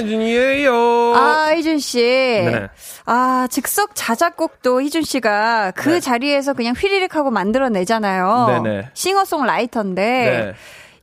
이준이에요. 0.01 1.15
아, 1.15 1.51
희준 1.55 1.79
씨. 1.79 1.99
네. 2.01 2.67
아, 3.05 3.47
즉석 3.49 3.91
자작곡도 3.93 4.81
희준 4.81 5.03
씨가 5.03 5.71
그 5.75 5.89
네. 5.89 5.99
자리에서 6.01 6.53
그냥 6.53 6.73
휘리릭 6.77 7.15
하고 7.15 7.31
만들어내잖아요. 7.31 8.61
네네. 8.63 8.89
싱어송라이터인데, 8.93 10.01
네. 10.01 10.53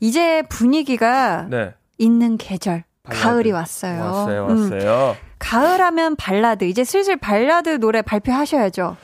이제 0.01 0.43
분위기가 0.51 1.47
네. 1.49 1.73
있는 1.99 2.37
계절. 2.37 2.85
발라드. 3.05 3.23
가을이 3.23 3.53
왔어요. 3.53 4.01
왔어요, 4.03 4.47
음, 4.51 4.73
왔어요. 4.73 5.17
가을 5.39 5.81
하면 5.81 6.15
발라드. 6.17 6.65
이제 6.65 6.85
슬슬 6.85 7.17
발라드 7.17 7.79
노래 7.81 8.03
발표하셔야죠. 8.03 8.97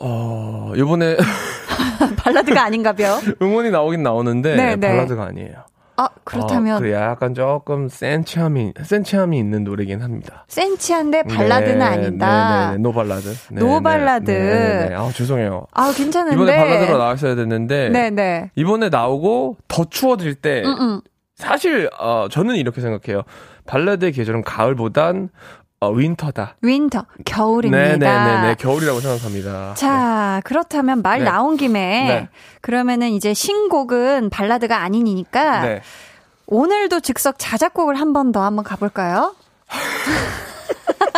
어, 0.00 0.72
요번에 0.76 1.16
발라드가 2.18 2.64
아닌가벼. 2.64 3.18
응원이 3.40 3.70
나오긴 3.70 4.02
나오는데 4.02 4.56
네, 4.56 4.76
네. 4.76 4.88
발라드가 4.88 5.24
아니에요. 5.24 5.64
아, 5.98 6.08
그렇다면 6.24 6.76
어, 6.76 6.80
그 6.80 6.92
약간 6.92 7.32
조금 7.32 7.88
센치함이 7.88 8.74
센치함이 8.82 9.38
있는 9.38 9.64
노래긴 9.64 10.02
합니다. 10.02 10.44
센치한데 10.48 11.22
발라드는 11.22 11.78
네, 11.78 11.84
아니다. 11.84 12.66
네, 12.70 12.76
네, 12.76 12.82
no 12.82 12.92
발라드. 12.92 13.28
네, 13.52 13.60
no 13.60 13.66
네, 13.78 13.82
발라드. 13.82 14.30
네. 14.30 14.94
아, 14.94 15.10
죄송해요. 15.10 15.66
아, 15.72 15.90
괜찮은데. 15.96 16.34
이번에 16.36 16.56
발라드로 16.56 16.98
나왔어야 16.98 17.34
됐는데 17.34 17.88
네네. 17.88 18.50
이번에 18.56 18.90
나오고 18.90 19.56
더 19.68 19.84
추워질 19.84 20.34
때 20.34 20.62
음, 20.66 20.76
음. 20.78 21.00
사실 21.34 21.88
어, 21.98 22.26
저는 22.30 22.56
이렇게 22.56 22.82
생각해요. 22.82 23.22
발라드의 23.66 24.12
계절은 24.12 24.42
가을보단 24.42 25.30
어, 25.80 25.90
윈터다. 25.90 26.56
winter, 26.62 27.04
겨울입니다. 27.26 27.98
네네네 27.98 28.54
겨울이라고 28.54 29.00
생각합니다. 29.00 29.74
자, 29.74 30.40
그렇다면 30.44 31.02
말 31.02 31.18
네. 31.18 31.24
나온 31.26 31.56
김에 31.56 31.80
네. 32.08 32.28
그러면은 32.62 33.10
이제 33.10 33.34
신곡은 33.34 34.30
발라드가 34.30 34.78
아니니까 34.82 35.60
네. 35.60 35.82
오늘도 36.46 37.00
즉석 37.00 37.36
자작곡을 37.38 37.96
한 37.96 38.12
번 38.14 38.32
더 38.32 38.42
한번 38.42 38.64
가볼까요? 38.64 39.34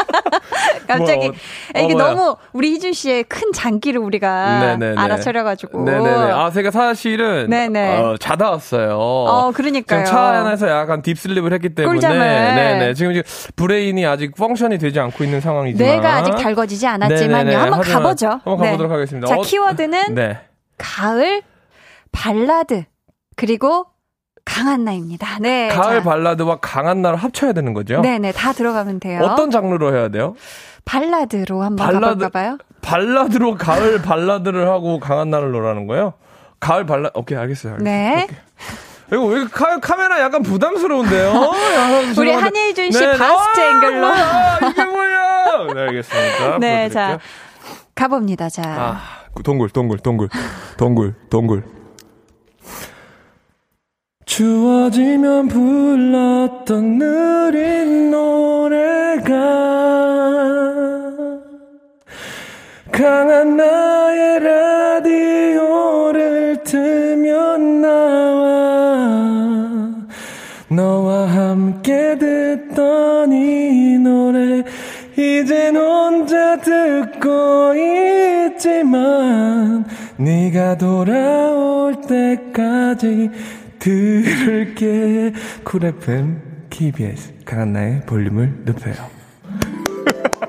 갑자기 0.88 1.28
뭐, 1.28 1.36
아, 1.74 1.80
이게 1.80 1.94
어. 1.94 1.96
너무 1.96 2.36
우리 2.52 2.72
희준 2.72 2.92
씨의 2.92 3.24
큰 3.24 3.52
장기를 3.52 4.00
우리가 4.00 4.58
네네네. 4.76 5.00
알아차려가지고 5.00 5.84
네네네. 5.84 6.32
아, 6.32 6.50
제가 6.50 6.70
사실은 6.70 7.48
네네. 7.48 7.98
어, 7.98 8.16
자다 8.18 8.50
왔어요. 8.50 8.96
어, 8.98 9.52
그러니까요. 9.52 10.04
지금 10.04 10.10
차 10.10 10.20
안에서 10.20 10.68
약간 10.68 11.02
deep 11.02 11.19
sleep을 11.19 11.52
했기 11.52 11.74
때문에 11.74 11.94
꿀잠을. 11.94 12.18
네네. 12.18 12.94
지금 12.94 13.12
이제 13.12 13.22
brain이 13.56 14.04
아직 14.06 14.34
function이 14.34 14.78
되지 14.78 14.98
않고 14.98 15.22
있는 15.24 15.40
상황이지만 15.40 15.90
뇌가 15.90 16.14
아직 16.16 16.32
달궈지지 16.36 16.86
않았지만요. 16.86 17.44
네네네. 17.44 17.54
한번 17.56 17.80
가보죠. 17.82 18.28
한번 18.28 18.56
가보도록 18.56 18.90
네. 18.90 18.94
하겠습니다. 18.94 19.26
자, 19.28 19.36
어, 19.36 19.42
키워드는 19.42 20.14
네. 20.14 20.40
가을 20.78 21.42
발라드 22.12 22.84
그리고 23.36 23.86
강한나입니다. 24.44 25.38
네. 25.40 25.68
가을 25.68 25.98
자, 25.98 26.02
발라드와 26.02 26.58
강한나를 26.60 27.18
합쳐야 27.18 27.52
되는 27.52 27.74
거죠? 27.74 28.00
네네 28.00 28.32
다 28.32 28.52
들어가면 28.52 28.98
돼요. 28.98 29.20
어떤 29.22 29.50
장르로 29.50 29.94
해야 29.94 30.08
돼요? 30.08 30.34
발라드로 30.88 31.62
한번 31.62 31.86
발라드- 31.86 32.00
가볼까 32.00 32.28
봐요. 32.30 32.58
발라드로 32.80 33.56
가을 33.56 34.00
발라드를 34.00 34.68
하고 34.68 34.98
강한나를 34.98 35.52
넣으라는 35.52 35.86
거예요? 35.86 36.14
가을 36.60 36.86
발라 36.86 37.10
오케이 37.14 37.36
알겠어요. 37.38 37.74
알겠어요. 37.74 37.84
네. 37.84 38.24
오케이. 38.24 38.36
이거 39.12 39.24
왜 39.26 39.44
카, 39.50 39.78
카메라 39.80 40.20
약간 40.20 40.42
부담스러운데요? 40.42 41.32
우리. 42.18 42.30
한희준 42.32 42.90
씨 42.90 42.98
네, 43.00 43.06
네. 43.12 43.18
바스트 43.18 43.60
아, 43.60 43.70
앵글로. 43.70 44.00
뭐야, 44.00 44.58
이게 44.70 44.84
뭐야? 44.84 45.74
네, 45.74 45.80
알겠습니다. 45.82 46.58
네, 46.58 46.88
보여드릴게요. 46.88 46.88
자 46.90 47.18
가봅니다. 47.94 48.48
자. 48.48 48.62
아, 48.64 49.00
동글, 49.44 49.70
동글, 49.70 49.98
동글, 49.98 50.28
동글, 50.76 51.14
동글. 51.30 51.64
추워지면 54.24 55.48
불렀던 55.48 56.98
느린 56.98 58.10
노래가 58.10 59.34
강한 62.98 63.56
나의 63.56 64.40
틀면 66.64 67.80
나와 67.80 69.08
너와 70.68 71.28
함께 71.28 72.18
듣던 72.18 73.32
이 73.32 73.98
노래 73.98 74.64
이젠 75.16 75.76
혼자 75.76 76.56
듣고 76.56 77.74
있지만 78.56 79.84
네가 80.16 80.78
돌아올 80.78 82.00
때까지 82.00 83.30
들을게. 83.78 85.32
쿨 85.62 85.84
FM 85.84 86.42
KBS 86.68 87.44
강한나의 87.44 88.06
볼륨을 88.06 88.64
높여요. 88.64 89.18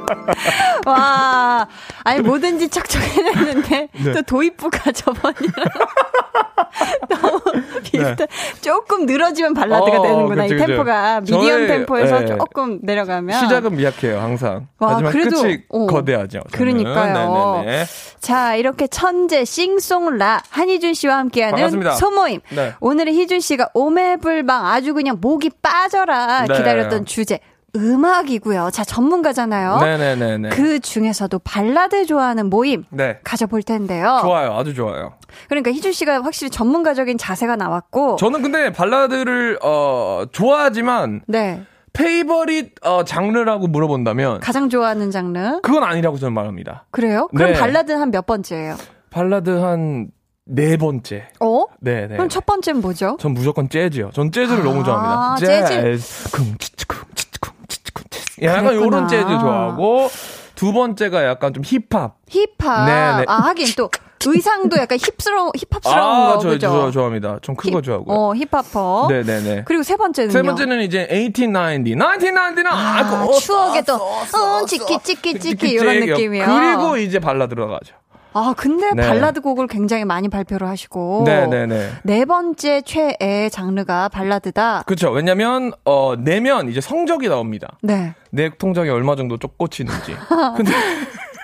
와, 0.85 1.67
아니 2.09 2.21
뭐든지 2.21 2.69
척척해냈는데 2.69 3.87
네. 4.03 4.11
또 4.13 4.21
도입부가 4.21 4.91
저번이랑 4.91 5.65
너무 7.09 7.41
비슷해. 7.83 8.27
조금 8.61 9.05
늘어지면 9.05 9.53
발라드가 9.53 9.91
네. 9.91 9.97
어, 9.97 10.01
되는구나. 10.03 10.43
그쵸, 10.43 10.55
이. 10.55 10.57
템포가 10.57 11.21
미디엄 11.21 11.41
저의, 11.41 11.67
템포에서 11.67 12.21
예. 12.23 12.25
조금 12.27 12.79
내려가면 12.81 13.39
시작은 13.39 13.75
미약해요 13.75 14.19
항상 14.19 14.67
와, 14.79 14.93
하지만 14.93 15.11
그래도, 15.11 15.41
끝이 15.41 15.59
어. 15.69 15.85
거대하죠 15.87 16.41
저는. 16.51 16.51
그러니까요. 16.51 17.61
네네네. 17.63 17.85
자, 18.19 18.55
이렇게 18.55 18.87
천재 18.87 19.45
싱송라 19.45 20.41
한희준 20.49 20.93
씨와 20.93 21.17
함께하는 21.17 21.55
반갑습니다. 21.55 21.91
소모임. 21.95 22.39
네. 22.49 22.73
오늘은 22.79 23.13
희준 23.13 23.39
씨가 23.39 23.69
오매불망 23.73 24.65
아주 24.67 24.93
그냥 24.93 25.17
목이 25.19 25.49
빠져라 25.61 26.45
네. 26.45 26.53
기다렸던 26.57 27.05
주제 27.05 27.39
음악이고요. 27.75 28.69
자, 28.71 28.83
전문가잖아요. 28.83 29.77
네네네네 29.81 30.49
그 30.49 30.79
중에서도 30.79 31.37
발라드 31.39 32.05
좋아하는 32.05 32.49
모임 32.49 32.85
네 32.89 33.19
가져볼 33.23 33.63
텐데요. 33.63 34.19
좋아요 34.21 34.53
아주 34.53 34.73
좋아요 34.73 35.13
그러니까 35.47 35.71
희준 35.71 35.91
씨가 35.91 36.23
확실히 36.23 36.49
전문가적인 36.49 37.17
자세가 37.17 37.55
나왔고 37.55 38.15
저는 38.17 38.41
근데 38.41 38.71
발라드를 38.71 39.59
어 39.63 40.23
좋아하지만 40.31 41.21
네. 41.27 41.61
favorite 41.93 42.75
어 42.85 43.03
장르라고 43.03 43.67
물어본다면 43.67 44.39
가장 44.39 44.69
좋아하는 44.69 45.11
장르. 45.11 45.59
그건 45.61 45.83
아니라고 45.83 46.17
저는 46.17 46.33
말합니다. 46.33 46.85
그래요? 46.91 47.27
그럼 47.35 47.53
네. 47.53 47.59
발라드는 47.59 47.99
한몇 48.01 48.25
번째예요? 48.25 48.77
발라드 49.09 49.49
한 49.49 50.09
네 50.51 50.77
번째. 50.77 51.27
어? 51.39 51.65
네, 51.79 52.07
네. 52.07 52.15
그럼 52.15 52.27
첫 52.27 52.45
번째는 52.45 52.81
뭐죠? 52.81 53.17
전 53.19 53.33
무조건 53.35 53.69
재즈요. 53.69 54.09
전 54.13 54.31
재즈를 54.31 54.61
아, 54.61 54.63
너무 54.63 54.83
좋아합니다. 54.83 55.35
재즈. 55.45 56.31
쿵치치쿵 56.31 56.97
치치쿵 57.13 57.53
치치쿵 57.67 58.03
치치. 58.09 58.28
약간 58.43 58.63
그랬구나. 58.65 58.85
요런 58.85 59.07
재즈 59.07 59.23
좋아하고 59.27 60.09
두 60.55 60.73
번째가 60.73 61.23
약간 61.25 61.53
좀 61.53 61.63
힙합. 61.65 62.15
힙합. 62.27 62.85
네네. 62.85 63.25
아, 63.27 63.33
하긴 63.47 63.67
또 63.77 63.89
의상도 64.25 64.75
약간 64.77 64.97
힙스러운, 64.97 65.51
힙합스러운 65.55 65.97
아, 65.97 66.33
거, 66.33 66.39
저, 66.39 66.49
그죠? 66.49 66.67
저 66.69 66.91
좋아합니다. 66.91 67.39
전큰거 67.41 67.79
힙- 67.79 67.83
좋아하고요. 67.83 68.13
어, 68.17 68.33
힙합퍼. 68.35 69.07
네, 69.09 69.23
네, 69.23 69.39
네. 69.41 69.63
그리고 69.65 69.81
세 69.83 69.95
번째는요? 69.95 70.33
세 70.33 70.41
번째는 70.41 70.81
이제 70.81 71.07
1890, 71.09 71.95
1999. 71.97 72.67
아, 72.69 73.31
추억의 73.39 73.85
또, 73.85 73.93
어, 73.95 74.65
치키, 74.65 74.99
치키, 75.01 75.39
치키, 75.39 75.69
이런 75.69 76.01
느낌이요. 76.01 76.45
그리고 76.45 76.97
이제 76.97 77.19
발라드로 77.19 77.69
가죠. 77.69 77.95
아, 78.33 78.53
근데 78.55 78.91
네. 78.93 79.07
발라드 79.07 79.41
곡을 79.41 79.67
굉장히 79.67 80.05
많이 80.05 80.29
발표를 80.29 80.67
하시고. 80.67 81.23
네, 81.25 81.47
네, 81.47 81.65
네. 81.65 81.89
네 82.03 82.25
번째 82.25 82.81
최애 82.81 83.49
장르가 83.49 84.09
발라드다. 84.09 84.83
그렇죠. 84.85 85.09
왜냐면 85.11 85.71
어 85.85 86.15
내면 86.17 86.69
이제 86.69 86.81
성적이 86.81 87.29
나옵니다. 87.29 87.77
네. 87.81 88.13
내 88.31 88.49
통장에 88.49 88.89
얼마 88.89 89.15
정도 89.15 89.37
쪽 89.37 89.57
꽂히는지. 89.57 90.15
근데 90.55 90.71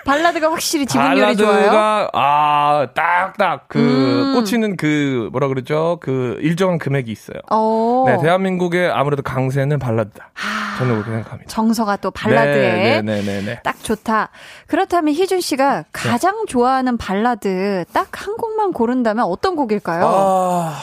발라드가 0.06 0.50
확실히 0.50 0.86
지분율이 0.86 1.36
좋아요. 1.36 1.52
발라드가 1.52 2.10
아 2.14 2.86
딱딱 2.94 3.64
그 3.68 3.78
음. 3.78 4.34
꽂히는 4.34 4.76
그 4.76 5.28
뭐라 5.32 5.48
그러죠? 5.48 5.98
그 6.00 6.38
일정한 6.40 6.78
금액이 6.78 7.10
있어요. 7.10 7.38
어. 7.50 8.04
네, 8.06 8.16
대한민국의 8.22 8.90
아무래도 8.90 9.22
강세는 9.22 9.78
발라드다. 9.78 10.30
저는 10.78 10.92
그렇게 10.94 11.10
생각합니다. 11.10 11.48
정서가 11.48 11.96
또 11.96 12.10
발라드에 12.10 13.00
네, 13.00 13.02
네, 13.02 13.22
네, 13.22 13.40
네. 13.42 13.60
딱 13.64 13.82
좋다. 13.82 14.28
그렇다면 14.66 15.14
희준 15.14 15.40
씨가 15.40 15.84
가장 15.92 16.44
좋아하는 16.46 16.96
발라드 16.98 17.84
딱 17.92 18.06
한 18.16 18.36
곡만 18.36 18.72
고른다면 18.72 19.24
어떤 19.26 19.56
곡일까요? 19.56 20.04
아, 20.06 20.74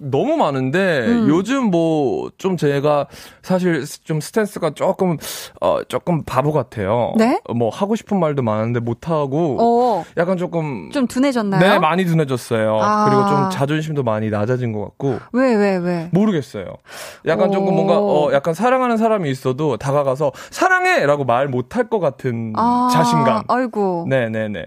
너무 0.00 0.36
많은데 0.36 1.06
음. 1.06 1.26
요즘 1.28 1.70
뭐 1.70 2.30
좀 2.38 2.56
제가 2.56 3.06
사실 3.42 3.84
좀 4.04 4.20
스탠스가 4.20 4.70
조금 4.70 5.16
어 5.60 5.82
조금 5.84 6.22
바보 6.24 6.52
같아요. 6.52 7.12
네? 7.16 7.40
뭐 7.54 7.68
하고 7.70 7.96
싶은 7.96 8.18
말도 8.20 8.42
많은데 8.42 8.80
못 8.80 9.08
하고 9.08 9.56
어, 9.60 10.04
약간 10.16 10.36
조금 10.36 10.90
좀 10.92 11.06
둔해졌나요? 11.06 11.60
네, 11.60 11.78
많이 11.78 12.04
둔해졌어요. 12.04 12.78
아. 12.80 13.04
그리고 13.04 13.26
좀 13.26 13.50
자존심도 13.50 14.02
많이 14.02 14.30
낮아진 14.30 14.72
것 14.72 14.80
같고 14.82 15.18
왜, 15.32 15.54
왜, 15.54 15.76
왜? 15.76 16.08
모르겠어요. 16.12 16.66
약간 17.26 17.48
오. 17.48 17.52
조금 17.52 17.74
뭔가 17.74 17.98
어 17.98 18.32
약간 18.32 18.54
사랑하는 18.54 18.96
사람이 18.96 19.30
있어도 19.30 19.76
다가가서 19.76 20.32
사랑해라고 20.50 21.24
말 21.24 21.48
못 21.48 21.76
할 21.76 21.88
것 21.88 22.00
같은 22.00 22.52
아, 22.56 22.88
자신감. 22.92 23.44
아이고. 23.48 24.06
네, 24.08 24.28
네, 24.28 24.48
네. 24.48 24.66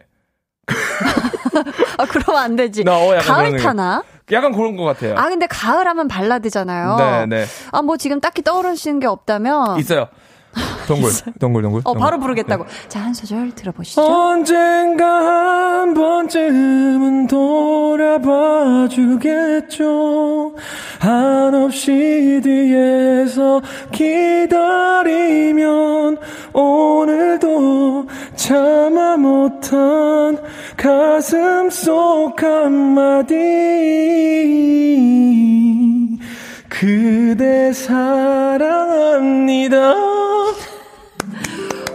아, 1.97 2.05
그러면 2.05 2.41
안 2.43 2.55
되지. 2.55 2.83
나, 2.83 2.97
어, 2.97 3.17
가을. 3.19 3.57
타나? 3.57 4.03
약간 4.31 4.51
그런 4.51 4.75
것 4.75 4.83
같아요. 4.83 5.15
아, 5.17 5.27
근데 5.27 5.47
가을 5.47 5.87
하면 5.87 6.07
발라드잖아요. 6.07 6.95
네, 6.97 7.25
네. 7.25 7.45
아, 7.71 7.81
뭐 7.81 7.97
지금 7.97 8.19
딱히 8.21 8.41
떠오르시는 8.43 8.99
게 8.99 9.07
없다면. 9.07 9.79
있어요. 9.79 10.07
동굴, 10.87 11.11
동굴, 11.39 11.61
동굴. 11.61 11.81
어, 11.81 11.93
동굴. 11.93 11.99
바로 12.01 12.19
부르겠다고. 12.19 12.65
자, 12.87 12.99
한 13.01 13.13
소절 13.13 13.53
들어보시죠. 13.53 14.01
언젠가 14.01 15.05
한 15.05 15.93
번쯤은 15.93 17.27
돌아봐 17.27 18.87
주겠죠. 18.89 20.55
한없이 20.99 22.41
뒤에서 22.43 23.61
기다리면 23.91 25.37
오늘도 26.53 28.07
참아 28.35 29.17
못한 29.17 30.39
가슴 30.75 31.69
속 31.69 32.41
한마디. 32.41 33.35
그대 36.69 37.73
사랑합니다. 37.73 38.59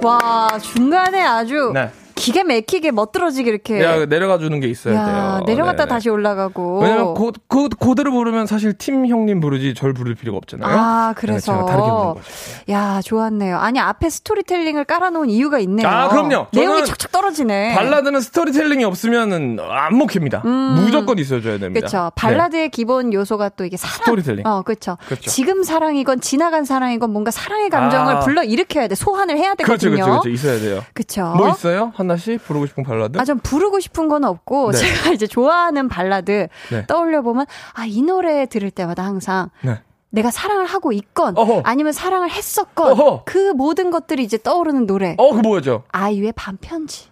와, 0.03 0.59
중간에 0.61 1.23
아주 1.23 1.71
네. 1.73 1.91
기가 2.15 2.45
막히게 2.45 2.91
멋들어지게 2.93 3.51
이렇게. 3.51 3.83
야, 3.83 4.07
내려가 4.07 4.39
주는 4.39 4.59
게 4.61 4.69
있어야 4.69 4.95
야, 4.95 5.05
돼요. 5.05 5.41
내려갔다 5.47 5.85
네네. 5.85 5.89
다시 5.89 6.09
올라가고. 6.11 6.81
왜냐면 6.81 7.15
고, 7.15 7.33
고, 7.49 7.69
고대로 7.79 8.13
부르면 8.13 8.47
사실 8.47 8.73
팀 8.73 9.07
형님 9.07 9.41
부르지 9.41 9.75
절 9.75 9.93
부를 9.93 10.15
필요가 10.15 10.39
없잖아요. 10.39 10.69
아, 10.71 11.09
네, 11.15 11.21
그래서. 11.21 11.53
제가 11.53 11.67
다르게 11.67 11.89
부르는 11.89 12.15
거죠. 12.15 12.23
야, 12.71 13.01
좋았네요. 13.03 13.59
아니, 13.59 13.81
앞에 13.81 14.09
스토리텔링을 14.11 14.85
깔아 14.85 15.11
놓은 15.11 15.29
이유가 15.31 15.59
있네요. 15.61 15.87
아, 15.89 16.09
그럼요. 16.09 16.47
내용이 16.53 16.85
척척 16.85 17.11
떨어지네. 17.13 17.75
발라드는 17.75 18.21
스토리텔링이 18.21 18.85
없으면은 18.85 19.59
안 19.61 19.97
먹힙니다. 19.99 20.43
무조건 20.45 21.19
있어 21.19 21.41
줘야 21.41 21.59
됩니다. 21.59 21.67
음. 21.69 21.73
그렇죠. 21.75 22.11
발라드의 22.15 22.71
기본 22.71 23.13
요소가 23.13 23.51
또 23.51 23.65
이게 23.65 23.77
사랑. 23.77 23.95
스토리텔링. 23.97 24.47
어, 24.47 24.63
그렇죠. 24.63 24.97
그렇죠. 25.07 25.31
지금 25.31 25.63
사랑이건 25.63 26.21
지나간 26.21 26.65
사랑이건 26.65 27.11
뭔가 27.11 27.31
사랑의 27.31 27.71
감정을 27.71 28.17
아. 28.17 28.21
불러 28.21 28.43
일으켜야 28.43 28.89
돼. 28.89 28.95
소환을 28.95 29.37
해야 29.37 29.55
네. 29.55 29.65
그렇죠, 29.65 29.91
되거든요. 29.91 30.05
그렇죠, 30.05 30.23
그렇죠. 30.23 30.29
있어야 30.31 30.59
돼요. 30.61 30.85
그쵸? 30.95 31.33
뭐 31.37 31.51
있어요? 31.51 31.93
하나 32.05 32.17
씨 32.17 32.39
부르고 32.39 32.67
싶은 32.67 32.83
발라드? 32.85 33.19
아, 33.19 33.25
전 33.25 33.39
부르고 33.41 33.81
싶은 33.81 34.09
건 34.09 34.25
없고, 34.25 34.73
네. 34.73 34.79
제가 34.79 35.11
이제 35.13 35.27
좋아하는 35.27 35.89
발라드 35.89 36.49
네. 36.71 36.87
떠올려 36.87 37.23
보면, 37.23 37.47
아, 37.75 37.85
이 37.87 38.03
노래 38.03 38.47
들을 38.47 38.71
때마다 38.71 39.05
항상 39.05 39.51
네. 39.63 39.81
내가 40.11 40.31
사랑을 40.31 40.67
하고 40.67 40.93
있건, 40.93 41.37
어허. 41.37 41.63
아니면 41.65 41.93
사랑을 41.93 42.31
했었건, 42.31 42.93
어허. 42.93 43.23
그 43.27 43.53
모든 43.53 43.91
것들이 43.91 44.23
이제 44.23 44.39
떠오르는 44.39 44.87
노래. 44.87 45.15
어, 45.19 45.33
그 45.35 45.41
뭐였죠? 45.41 45.83
아이유의 45.91 46.33
반편지. 46.37 47.09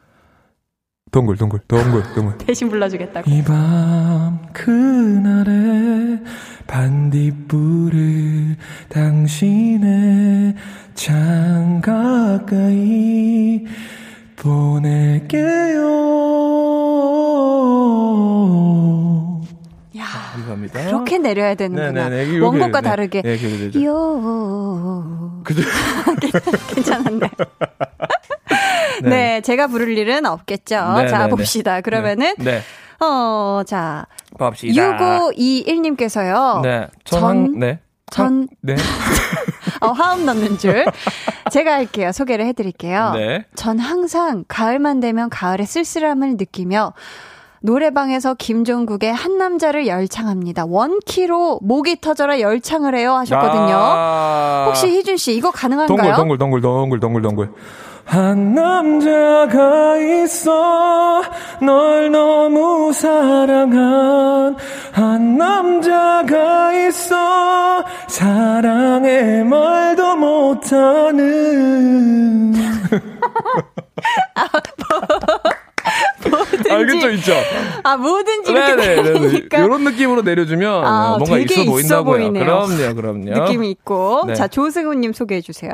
동굴, 1.11 1.37
동굴, 1.37 1.61
동굴, 1.69 2.03
동굴. 2.15 2.39
대신 2.47 2.71
불러주겠다고. 2.71 3.29
이 3.31 3.43
밤 3.43 4.39
그날의 4.55 6.23
반딧불을 6.67 8.57
당신의 8.89 10.55
창 10.95 11.81
가까이 11.83 13.67
보낼게요. 18.53 19.41
야 19.99 20.05
감사합니다. 20.33 20.85
그렇게 20.87 21.19
내려야 21.19 21.55
되는구나. 21.55 22.09
네네네. 22.09 22.25
이게 22.29 22.39
원곡과 22.41 22.81
네. 22.81 22.89
다르게. 22.89 23.23
네, 23.23 23.37
되죠. 23.37 23.85
요. 23.85 25.41
그죠? 25.45 25.63
괜찮은데. 26.75 27.31
네. 29.05 29.41
제가 29.43 29.69
부를 29.69 29.97
일은 29.97 30.27
없겠죠. 30.27 30.75
네, 30.97 31.09
자, 31.09 31.19
네, 31.19 31.25
네. 31.25 31.31
봅시다. 31.31 31.81
그러면은, 31.81 32.35
네. 32.39 32.63
어, 33.01 33.63
자, 33.67 34.07
봅시다. 34.39 34.73
6521님께서요. 34.99 36.61
네. 36.63 36.89
전- 37.05 37.21
전, 37.21 37.59
네. 37.59 37.81
전- 38.13 38.49
네. 38.61 38.77
어, 39.81 39.89
화음 39.89 40.25
넣는 40.27 40.59
줄. 40.59 40.85
제가 41.51 41.73
할게요. 41.75 42.13
소개를 42.13 42.47
해드릴게요. 42.47 43.13
네. 43.15 43.45
전 43.57 43.79
항상 43.79 44.45
가을만 44.47 45.01
되면 45.01 45.29
가을의 45.29 45.67
쓸쓸함을 45.67 46.37
느끼며 46.37 46.93
노래방에서 47.65 48.35
김종국의 48.35 49.13
한 49.13 49.39
남자를 49.39 49.87
열창합니다. 49.87 50.65
원키로 50.67 51.61
목이 51.63 52.01
터져라 52.01 52.41
열창을 52.41 52.95
해요 52.97 53.15
하셨거든요. 53.15 53.75
아. 53.77 54.65
혹시 54.67 54.89
희준 54.89 55.17
씨 55.17 55.35
이거 55.37 55.51
가능한가요? 55.51 56.17
동글 56.17 56.39
동글 56.39 56.61
동글 56.61 56.61
동글 56.61 57.01
동글 57.01 57.23
동글 57.23 57.51
한 58.05 58.55
남자가 58.55 59.97
있어 59.97 61.23
널 61.63 62.11
너무 62.11 62.93
사랑한. 62.93 64.57
한 64.93 65.39
남자가 65.39 66.73
있어 66.89 67.85
사랑의 68.09 69.45
말도 69.45 70.17
못하는. 70.17 71.33
알겠죠 76.71 77.11
있죠. 77.11 77.33
아 77.83 77.97
뭐든지 77.97 78.51
이렇게 78.53 79.03
내니까. 79.03 79.59
이런 79.59 79.85
느낌으로 79.85 80.23
내려주면 80.23 80.85
아, 80.85 81.17
뭔가 81.19 81.37
되게 81.37 81.55
있어 81.63 81.63
있어 81.63 82.03
보인다고요. 82.05 82.19
보이네요. 82.33 82.45
그럼요 82.45 82.95
그럼요. 82.95 83.31
느낌이 83.45 83.71
있고. 83.71 84.25
네. 84.27 84.35
자 84.35 84.49
조승우님 84.49 85.13
소개해 85.13 85.41
주세요. 85.41 85.71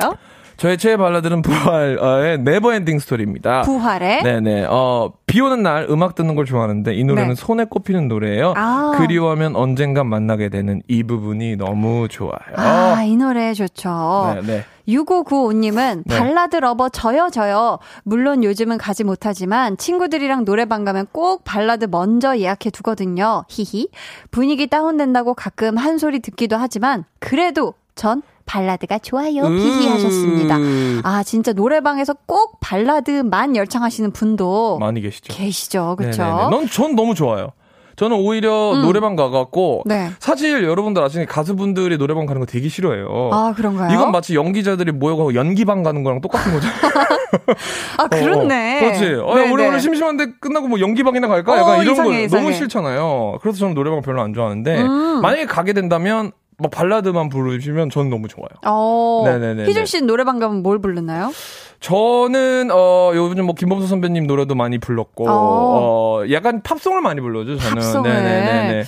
저의 0.59 0.77
최애 0.77 0.97
발라드는 0.97 1.41
부활의 1.41 2.39
Never 2.39 2.66
Ending 2.66 2.99
Story입니다. 2.99 3.61
부활의 3.61 4.23
네네. 4.23 4.65
어, 4.69 5.13
비 5.25 5.39
오는 5.39 5.63
날 5.63 5.87
음악 5.89 6.15
듣는 6.15 6.35
걸 6.35 6.43
좋아하는데 6.45 6.93
이 6.93 7.05
노래는 7.05 7.29
네. 7.29 7.35
손에 7.35 7.63
꼽히는 7.63 8.09
노래예요. 8.09 8.53
아. 8.57 8.95
그리워하면 8.97 9.55
언젠간 9.55 10.05
만나게 10.05 10.49
되는 10.49 10.81
이 10.89 11.03
부분이 11.03 11.55
너무 11.55 12.09
좋아요. 12.09 12.39
아, 12.57 13.01
이 13.03 13.15
노래 13.15 13.53
좋죠. 13.53 14.35
네네. 14.41 14.65
6595님은 14.89 16.03
네. 16.05 16.17
발라드 16.17 16.57
lover 16.57 16.89
저요 16.89 17.29
저요. 17.31 17.79
물론 18.03 18.43
요즘은 18.43 18.79
가지 18.79 19.05
못하지만 19.05 19.77
친구들이랑 19.77 20.43
노래방 20.43 20.83
가면 20.83 21.07
꼭 21.13 21.45
발라드 21.45 21.85
먼저 21.89 22.37
예약해 22.37 22.69
두거든요. 22.69 23.45
히히. 23.47 23.87
분위기 24.29 24.67
다운된다고 24.67 25.35
가끔 25.35 25.77
한 25.77 25.97
소리 25.97 26.19
듣기도 26.19 26.57
하지만 26.57 27.05
그래도 27.19 27.75
전 27.95 28.23
발라드가 28.49 28.97
좋아요. 28.97 29.43
히히 29.45 29.87
하셨습니다. 29.89 30.57
아, 31.03 31.21
진짜 31.21 31.53
노래방에서 31.53 32.15
꼭 32.25 32.59
발라드만 32.61 33.55
열창하시는 33.55 34.11
분도 34.11 34.79
많이 34.79 35.01
계시죠. 35.01 35.31
계시죠. 35.31 35.95
그렇죠? 35.97 36.23
네네네. 36.23 36.49
넌, 36.49 36.67
전 36.67 36.95
너무 36.95 37.13
좋아요. 37.13 37.51
저는 37.95 38.15
오히려 38.15 38.49
노래방 38.81 39.17
가갖고 39.17 39.83
네. 39.85 40.09
사실 40.19 40.63
여러분들 40.63 41.03
아시는 41.03 41.25
가수분들이 41.25 41.97
노래방 41.97 42.25
가는 42.25 42.39
거 42.39 42.45
되게 42.45 42.69
싫어해요. 42.69 43.29
아, 43.33 43.53
그런가요? 43.55 43.93
이건 43.93 44.11
마치 44.11 44.35
연기자들이 44.35 44.93
모여가고 44.93 45.35
연기방 45.35 45.83
가는 45.83 46.01
거랑 46.03 46.21
똑같은 46.21 46.53
거죠. 46.53 46.67
아, 47.99 48.07
그렇네. 48.07 48.77
어, 48.77 48.79
그렇지. 48.79 49.05
어, 49.21 49.35
네네. 49.35 49.51
우리 49.51 49.63
오늘 49.67 49.81
심심한데 49.81 50.27
끝나고 50.39 50.69
뭐 50.69 50.79
연기방이나 50.79 51.27
갈까? 51.27 51.51
어, 51.51 51.57
약간 51.57 51.81
이런 51.81 51.93
이상해, 51.93 52.09
거 52.09 52.23
이상해. 52.23 52.43
너무 52.43 52.55
싫잖아요. 52.55 53.39
그래서 53.41 53.59
저는 53.59 53.75
노래방 53.75 54.01
별로 54.01 54.21
안 54.21 54.33
좋아하는데 54.33 54.81
음. 54.81 55.21
만약에 55.21 55.45
가게 55.45 55.73
된다면 55.73 56.31
뭐 56.59 56.69
발라드만 56.69 57.29
부르시면 57.29 57.89
저는 57.89 58.09
너무 58.09 58.27
좋아요. 58.27 58.49
어, 58.65 59.23
네네네네. 59.25 59.67
희준 59.69 59.85
씨 59.85 60.01
노래방 60.01 60.39
가면 60.39 60.61
뭘 60.61 60.79
부르나요? 60.79 61.31
저는 61.79 62.69
어 62.71 63.11
요즘 63.15 63.45
뭐 63.45 63.55
김범수 63.55 63.87
선배님 63.87 64.27
노래도 64.27 64.53
많이 64.55 64.77
불렀고 64.77 65.29
어. 65.29 65.31
어 65.31 66.31
약간 66.31 66.61
팝송을 66.61 67.01
많이 67.01 67.21
불러죠 67.21 67.57
저는. 67.57 67.75
팝송을. 67.75 68.09
네네네네. 68.11 68.83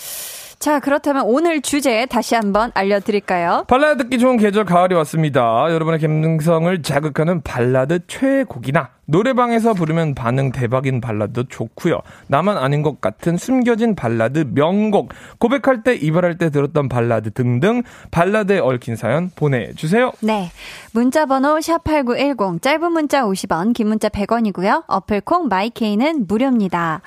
자, 0.60 0.80
그렇다면 0.80 1.24
오늘 1.26 1.62
주제 1.62 2.06
다시 2.06 2.36
한번 2.36 2.72
알려드릴까요? 2.76 3.64
발라드 3.68 4.04
듣기 4.04 4.20
좋은 4.20 4.38
계절 4.38 4.64
가을이 4.64 4.94
왔습니다. 4.94 5.66
여러분의 5.72 6.00
감성을 6.00 6.84
자극하는 6.84 7.42
발라드 7.42 8.02
최애곡이나 8.06 8.90
노래방에서 9.06 9.74
부르면 9.74 10.16
반응 10.16 10.52
대박인 10.52 11.02
발라드 11.02 11.46
좋고요. 11.50 12.00
나만 12.28 12.58
아닌 12.58 12.82
것 12.82 13.02
같은 13.02 13.38
숨겨진 13.38 13.96
발라드 13.96 14.52
명곡, 14.54 15.10
고백할 15.38 15.84
때 15.84 15.96
이별할 15.96 16.38
때 16.38 16.50
들었던 16.50 16.88
발라드 16.88 17.32
등등 17.32 17.84
발라드에 18.12 18.60
얽힌 18.60 18.96
사연 18.96 19.30
보내주세요. 19.36 20.12
네. 20.22 20.52
문자 20.94 21.26
번호 21.26 21.58
샵8910, 21.58 22.62
짧은 22.62 22.92
문자 22.92 23.24
50원, 23.24 23.74
긴 23.74 23.88
문자 23.88 24.08
100원이고요. 24.10 24.84
어플콩 24.88 25.48
마이케이는 25.48 26.28
무료입니다. 26.28 27.02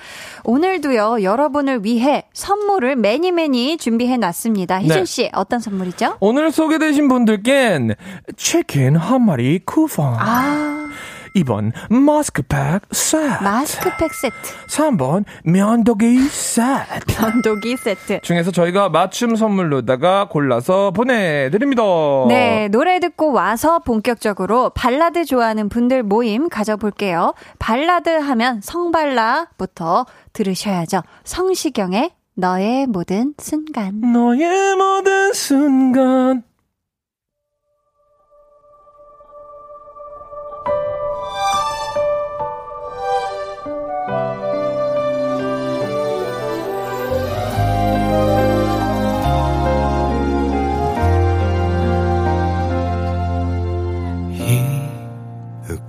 오늘도요, 0.45 1.23
여러분을 1.23 1.85
위해 1.85 2.25
선물을 2.33 2.97
매니 2.97 3.33
매니 3.33 3.79
준비해 3.79 4.17
놨습니다. 4.17 4.79
네. 4.79 4.85
희준씨, 4.85 5.31
어떤 5.33 5.61
선물이죠? 5.61 6.17
오늘 6.21 6.51
소개되신 6.51 7.09
분들께는 7.09 7.95
치킨 8.37 8.97
한 8.97 9.25
마리 9.25 9.61
쿠폰, 9.65 10.15
아, 10.19 10.89
2번 11.35 11.73
마스크팩 11.91 12.83
세트, 12.93 13.43
마스크팩 13.43 14.15
세트, 14.15 14.37
3번 14.69 15.25
면도기 15.45 16.19
세트. 16.29 17.07
변도기 17.09 17.77
세트. 17.77 18.21
중에서 18.23 18.51
저희가 18.53 18.89
맞춤 18.89 19.35
선물로다가 19.35 20.29
골라서 20.29 20.93
보내드립니다. 20.93 21.83
네, 22.29 22.69
노래 22.69 23.01
듣고 23.01 23.33
와서 23.33 23.81
본격적으로 23.81 24.71
발라드 24.71 25.25
좋아하는 25.25 25.69
분들 25.69 26.05
모임 26.05 26.49
가져볼게요. 26.49 27.35
발라드 27.59 28.11
하면 28.11 28.61
성발라부터 28.63 30.07
들으셔야죠. 30.33 31.03
성시경의 31.25 32.13
너의 32.37 32.87
모든 32.87 33.35
순간. 33.39 34.01
너의 34.01 34.77
모든 34.77 35.33
순간. 35.33 36.43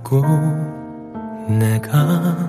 잊고 0.06 0.22
내가 1.48 2.48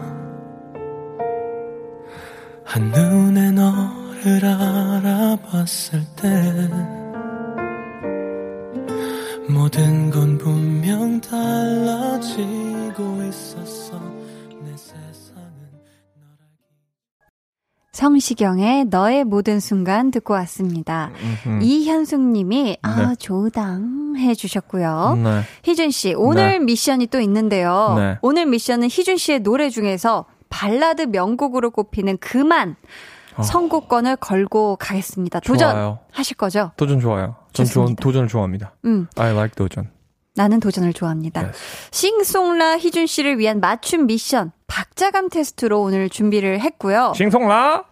한눈에 2.64 3.52
너를 3.52 4.46
알아봤을 4.46 6.04
때 6.16 6.70
모든 9.50 10.12
건 10.12 10.38
분명 10.38 11.20
달라지고 11.20 12.44
있었어 13.24 13.47
성시경의 17.98 18.86
너의 18.86 19.24
모든 19.24 19.60
순간 19.60 20.12
듣고 20.12 20.36
왔습니다. 20.36 21.10
이현숙 21.64 22.22
님이, 22.22 22.78
아, 22.84 23.16
조당 23.18 24.14
해주셨고요. 24.16 25.20
네. 25.24 25.42
희준 25.64 25.90
씨, 25.90 26.14
오늘 26.14 26.60
미션이 26.60 27.08
또 27.08 27.20
있는데요. 27.20 27.96
네. 27.98 28.20
오늘 28.22 28.46
미션은 28.46 28.90
희준 28.92 29.18
씨의 29.18 29.40
노래 29.40 29.72
중에서 29.72 30.26
발라드 30.50 31.08
명곡으로 31.08 31.72
꼽히는 31.72 32.20
그만 32.20 32.76
선곡권을 33.42 34.18
걸고 34.18 34.76
가겠습니다. 34.76 35.40
도전 35.40 35.70
어. 35.70 35.74
좋아요. 35.74 36.00
하실 36.12 36.38
거죠? 36.38 36.70
도전 36.78 37.00
좋아요. 37.00 37.36
전 37.52 37.66
좋습니다. 37.66 38.00
도, 38.00 38.10
도전을 38.10 38.28
좋아합니다. 38.28 38.74
음, 38.86 39.08
I 39.16 39.32
like 39.32 39.56
도전. 39.56 39.90
나는 40.38 40.60
도전을 40.60 40.94
좋아합니다. 40.94 41.42
Yes. 41.42 41.60
싱송라 41.92 42.78
희준 42.78 43.08
씨를 43.08 43.40
위한 43.40 43.60
맞춤 43.60 44.06
미션 44.06 44.52
박자감 44.68 45.30
테스트로 45.30 45.82
오늘 45.82 46.10
준비를 46.10 46.62
했고요. 46.62 47.14
싱송라 47.16 47.84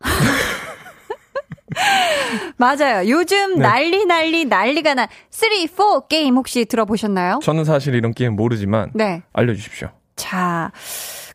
맞아요. 2.56 3.08
요즘 3.08 3.54
네. 3.54 3.60
난리 3.60 4.04
난리 4.06 4.44
난리가 4.46 4.94
난 4.94 5.08
3, 5.30 5.50
4 5.66 6.00
게임 6.08 6.36
혹시 6.36 6.64
들어보셨나요? 6.64 7.40
저는 7.42 7.64
사실 7.64 7.94
이런 7.94 8.12
게임 8.12 8.34
모르지만 8.34 8.90
네. 8.94 9.22
알려주십시오. 9.32 9.88
자, 10.16 10.72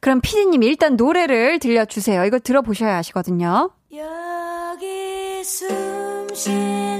그럼 0.01 0.19
피디님 0.21 0.63
일단 0.63 0.95
노래를 0.95 1.59
들려주세요. 1.59 2.25
이거 2.25 2.39
들어보셔야 2.39 2.97
아시거든요. 2.97 3.71
여기 3.93 5.43
숨 5.43 6.27
쉬는 6.33 6.35
이 6.35 6.35
시간 6.35 6.94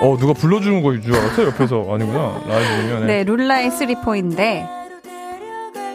어 0.00 0.16
누가 0.18 0.32
불러주는 0.32 0.82
거인 0.82 1.02
줄 1.02 1.14
알았어 1.14 1.44
옆에서 1.46 1.86
아니구나 1.92 2.40
라이브면 2.46 3.06
네, 3.06 3.24
룰라의 3.24 3.70
3, 3.70 3.88
4인데 3.88 4.80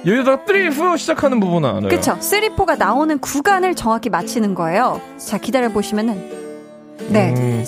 여기다가 0.06 0.44
3, 0.46 0.72
4 0.72 0.98
시작하는 0.98 1.40
부분은 1.40 1.68
알아요. 1.68 1.90
그쵸. 1.90 2.16
3, 2.20 2.42
4가 2.56 2.78
나오는 2.78 3.18
구간을 3.18 3.74
정확히 3.76 4.10
맞히는 4.10 4.54
거예요. 4.54 5.02
자, 5.18 5.40
기다려보시면은. 5.40 6.46
네. 7.10 7.34
음, 7.36 7.66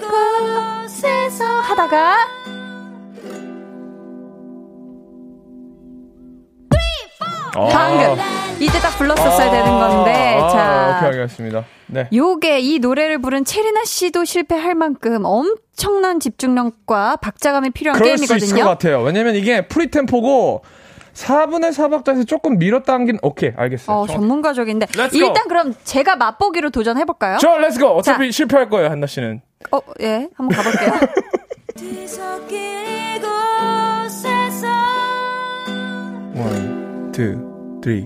곳에서 0.00 1.44
하다가. 1.44 2.45
아. 7.56 7.66
방금. 7.68 8.16
이때 8.60 8.78
딱 8.78 8.96
불렀었어야 8.96 9.50
되는 9.50 9.64
건데. 9.66 10.38
아, 10.40 10.48
자. 10.48 10.96
오케이 10.98 11.08
알겠습니다. 11.20 11.64
네. 11.88 12.08
요게 12.12 12.60
이 12.60 12.78
노래를 12.78 13.18
부른 13.20 13.44
채리나 13.44 13.84
씨도 13.84 14.24
실패할 14.24 14.74
만큼 14.74 15.24
엄청난 15.24 16.20
집중력과 16.20 17.16
박자감이 17.16 17.70
필요한 17.70 18.00
그럴 18.00 18.16
수 18.18 18.24
있을 18.24 18.36
것 18.36 18.40
게임이거든요. 18.40 18.64
같아요. 18.68 19.02
왜냐면 19.02 19.34
이게 19.36 19.66
free 19.68 20.02
tempo고 20.02 20.62
4분의 21.14 21.72
4박자에서 21.72 22.26
조금 22.28 22.58
밀어당긴, 22.58 23.18
오케이, 23.22 23.50
알겠어요. 23.56 23.96
어, 23.96 24.06
전문가적인데. 24.06 24.86
Let's 24.86 25.12
go. 25.12 25.26
일단 25.28 25.48
그럼 25.48 25.74
제가 25.84 26.16
맛보기로 26.16 26.68
도전해 26.70 27.04
볼까요? 27.06 27.38
저, 27.40 27.56
let's 27.56 27.78
go! 27.80 27.86
어차피 27.88 28.30
자. 28.30 28.36
실패할 28.36 28.68
거예요, 28.68 28.90
한나 28.90 29.06
씨는. 29.06 29.40
어, 29.72 29.78
예. 30.02 30.28
한번 30.36 30.56
가 30.58 30.62
볼게요. 30.62 30.92
뒤섞인 31.74 32.56
이곳에서 33.16 34.66
one, 36.34 36.75
two, 37.16 37.22
three, 37.82 38.02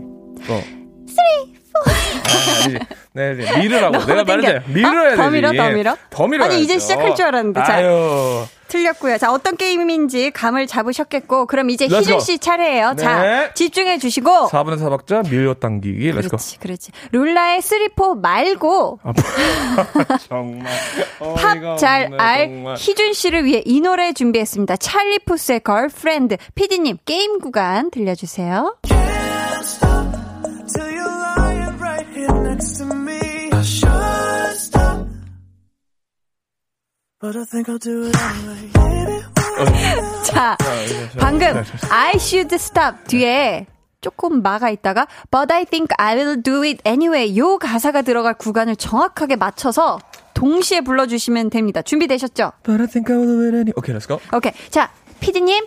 four. 0.46 0.60
three, 1.08 1.52
four. 1.72 1.99
아, 2.30 2.64
아니지. 2.64 2.78
네, 3.12 3.34
네. 3.34 3.58
밀으라고. 3.58 3.92
너무 3.98 4.06
내가 4.06 4.24
말했잖아요. 4.24 4.62
밀어야 4.68 5.12
어? 5.12 5.16
더 5.16 5.30
밀어, 5.30 5.52
더 5.52 5.70
밀어? 5.70 5.96
더 6.10 6.26
밀어. 6.26 6.44
아니, 6.44 6.62
이제 6.62 6.78
시작할 6.78 7.14
줄 7.14 7.26
알았는데. 7.26 7.60
자. 7.64 7.74
아유. 7.74 8.44
틀렸고요. 8.68 9.18
자, 9.18 9.32
어떤 9.32 9.56
게임인지 9.56 10.30
감을 10.30 10.68
잡으셨겠고, 10.68 11.46
그럼 11.46 11.70
이제 11.70 11.86
희준. 11.86 12.20
씨 12.20 12.38
차례예요. 12.38 12.94
자, 12.96 13.20
네. 13.20 13.50
집중해 13.52 13.98
주시고. 13.98 14.30
4분의 14.48 14.78
4박자 14.78 15.28
밀어당기기. 15.28 16.12
Let's 16.12 16.27
go. 16.27 16.36
그렇지, 16.36 16.58
그렇지. 16.60 16.92
룰라의 17.10 17.62
three 17.62 17.91
four 17.91 18.14
말고 18.14 19.00
아, 19.02 19.12
정말. 20.28 20.70
팝 21.18 21.78
잘 21.78 22.12
알. 22.16 22.76
희준 22.78 23.12
씨를 23.12 23.44
위해 23.44 23.60
이 23.64 23.80
노래 23.80 24.12
준비했습니다. 24.12 24.76
찰리 24.76 25.18
푸스의 25.18 25.60
Girlfriend. 25.60 26.36
피디님 26.54 26.98
게임 27.04 27.40
구간 27.40 27.90
들려주세요. 27.90 28.76
자, 40.24 40.56
방금 41.18 41.62
I 41.90 42.14
should 42.14 42.54
stop 42.54 43.04
뒤에 43.08 43.66
조금 44.00 44.40
마가 44.40 44.70
있다가 44.70 45.06
But 45.30 45.52
I 45.52 45.66
think 45.66 45.88
I 45.98 46.16
will 46.16 46.42
do 46.42 46.62
it 46.64 46.80
anyway 46.86 47.36
요 47.36 47.58
가사가 47.58 48.00
들어갈 48.00 48.32
구간을 48.32 48.76
정확하게 48.76 49.36
맞춰서 49.36 49.98
동시에 50.32 50.80
불러주시면 50.80 51.50
됩니다. 51.50 51.82
준비되셨죠? 51.82 52.52
But 52.62 52.80
I 52.80 52.86
think 52.86 53.14
I 53.14 53.20
will 53.20 53.36
do 53.36 53.44
it 53.48 53.54
any. 53.54 53.72
오케이, 53.76 53.94
let's 53.94 54.09
go. 54.09 54.18
오케이. 54.34 54.52
자, 54.70 54.90
피디님 55.20 55.66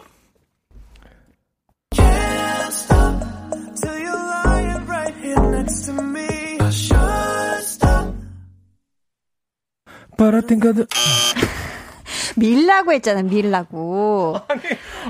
till 3.79 3.99
you're 4.01 4.17
lying 4.45 4.87
right 4.87 5.13
here 5.21 5.39
next 5.51 5.85
to 5.85 5.93
me. 6.01 6.32
But 10.23 10.35
I 10.35 10.41
think 10.41 10.65
I 10.65 10.73
do. 10.73 10.85
밀라고 12.35 12.93
했잖아, 12.93 13.21
밀라고. 13.23 14.35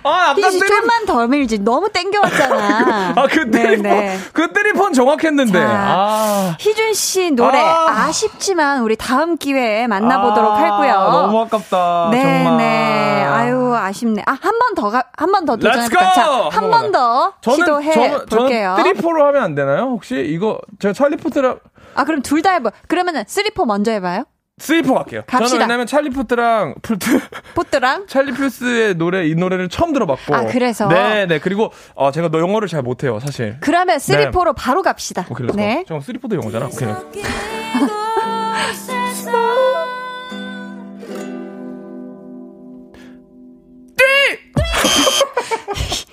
아, 0.04 0.10
아까 0.32 0.34
희준 0.36 0.52
씨 0.52 0.60
three 0.60 0.70
좀만 0.72 1.06
더 1.06 1.28
밀지. 1.28 1.60
너무 1.60 1.88
땡겨왔잖아. 1.90 3.14
아, 3.16 3.28
그 3.30 3.50
three 3.52 3.63
four는, 3.63 3.84
네네. 3.84 4.20
그 4.34 4.52
three 4.52 4.68
four는 4.68 4.94
정확했는데. 4.94 5.52
자, 5.54 5.68
아. 5.70 6.58
희준 6.60 6.94
씨 6.96 7.30
노래 7.32 7.60
아. 7.60 7.86
아. 8.08 8.12
쉽지만 8.12 8.82
우리 8.82 8.96
다음 8.96 9.38
기회에 9.38 9.86
만나보도록 9.88 10.52
아, 10.52 10.56
하고요. 10.56 10.94
너무 11.12 11.42
아깝다. 11.42 12.10
네, 12.12 12.22
정말. 12.44 12.58
네. 12.58 13.24
아유, 13.24 13.74
아쉽네. 13.76 14.24
아, 14.26 14.36
한 14.42 14.60
번더 14.60 14.90
가, 14.90 15.04
한번더 15.16 15.56
Let's 15.58 15.62
go! 15.62 15.70
도전해볼까요? 15.72 16.14
자, 16.16 16.24
한 16.58 16.64
한번 16.64 16.92
번더 16.92 17.34
시도해 17.56 17.94
저는, 17.94 18.26
볼게요. 18.26 18.76
저는 18.78 18.94
three 18.96 19.09
four로 19.09 19.26
하면 19.28 19.44
안 19.44 19.54
되나요? 19.56 19.84
혹시 19.84 20.16
이거 20.28 20.60
제가 20.80 20.94
찰리 20.94 21.17
푸스랑 21.17 21.60
아, 21.96 22.04
그럼 22.06 22.22
둘 22.24 22.42
다 22.42 22.54
해봐. 22.54 22.72
그러면은 22.88 23.24
three 23.28 23.49
four 23.49 23.66
먼저 23.66 23.92
해봐요. 23.92 24.26
three 24.60 24.79
four 24.79 24.94
갈게요. 24.94 25.24
갑시다. 25.26 25.50
저는 25.50 25.66
왜냐면 25.66 25.88
찰리 25.88 26.10
푸스랑 26.10 26.76
풀트 26.84 27.20
포트랑. 27.56 28.06
찰리 28.08 28.32
푸스의 28.34 28.96
노래 28.96 29.28
이 29.28 29.34
노래를 29.34 29.68
처음 29.70 29.94
들어봤고. 29.94 30.36
아, 30.36 30.46
그래서? 30.46 30.88
네, 30.88 31.26
네. 31.26 31.40
그리고 31.40 31.72
어, 31.96 32.12
제가 32.12 32.30
너 32.30 32.40
영어를 32.40 32.68
잘 32.68 32.84
못해요, 32.84 33.20
사실. 33.20 33.58
그러면 33.62 33.98
three 34.00 34.24
four로 34.24 34.54
바로 34.54 34.84
갑시다. 34.84 35.26
오케이, 35.30 35.48
let's 35.48 35.57
go. 35.57 35.62
네. 35.62 35.84
저 35.88 36.00
three 36.00 36.16
four도 36.16 36.36
영어잖아. 36.36 36.68
오케이. 36.68 36.90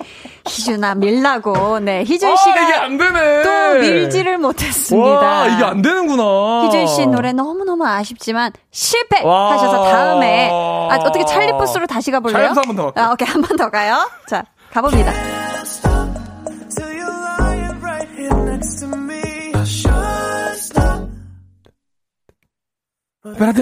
희준아, 0.47 0.95
밀라고. 0.95 1.79
네. 1.79 2.03
희준 2.03 2.29
아, 2.31 2.35
씨가 2.35 2.61
이게 2.61 2.73
안 2.73 2.97
되네. 2.97 3.43
또 3.43 3.79
밀지를 3.79 4.37
못했습니다. 4.37 5.09
와, 5.21 5.47
이게 5.47 5.63
안 5.63 5.81
되는구나. 5.81 6.65
희준 6.65 6.87
씨 6.87 7.05
노래 7.07 7.31
너무 7.31 7.63
너무 7.63 7.85
아쉽지만 7.85 8.51
실패하셔서 8.71 9.81
와. 9.81 9.91
다음에 9.91 10.49
아, 10.51 10.97
어떻게 10.99 11.25
찰리 11.25 11.51
푸스로 11.51 11.87
다시 11.87 12.11
가볼래요? 12.11 12.53
찰리 12.53 12.56
푸스 12.56 12.59
한번 12.59 12.75
더 12.75 12.83
갈게요. 12.91 13.05
아, 13.05 13.11
오케이 13.13 13.27
한 13.27 13.41
번 13.41 13.57
더 13.57 13.69
가요. 13.69 14.09
자 14.27 14.43
가봅니다. 14.73 15.11
Right 23.23 23.55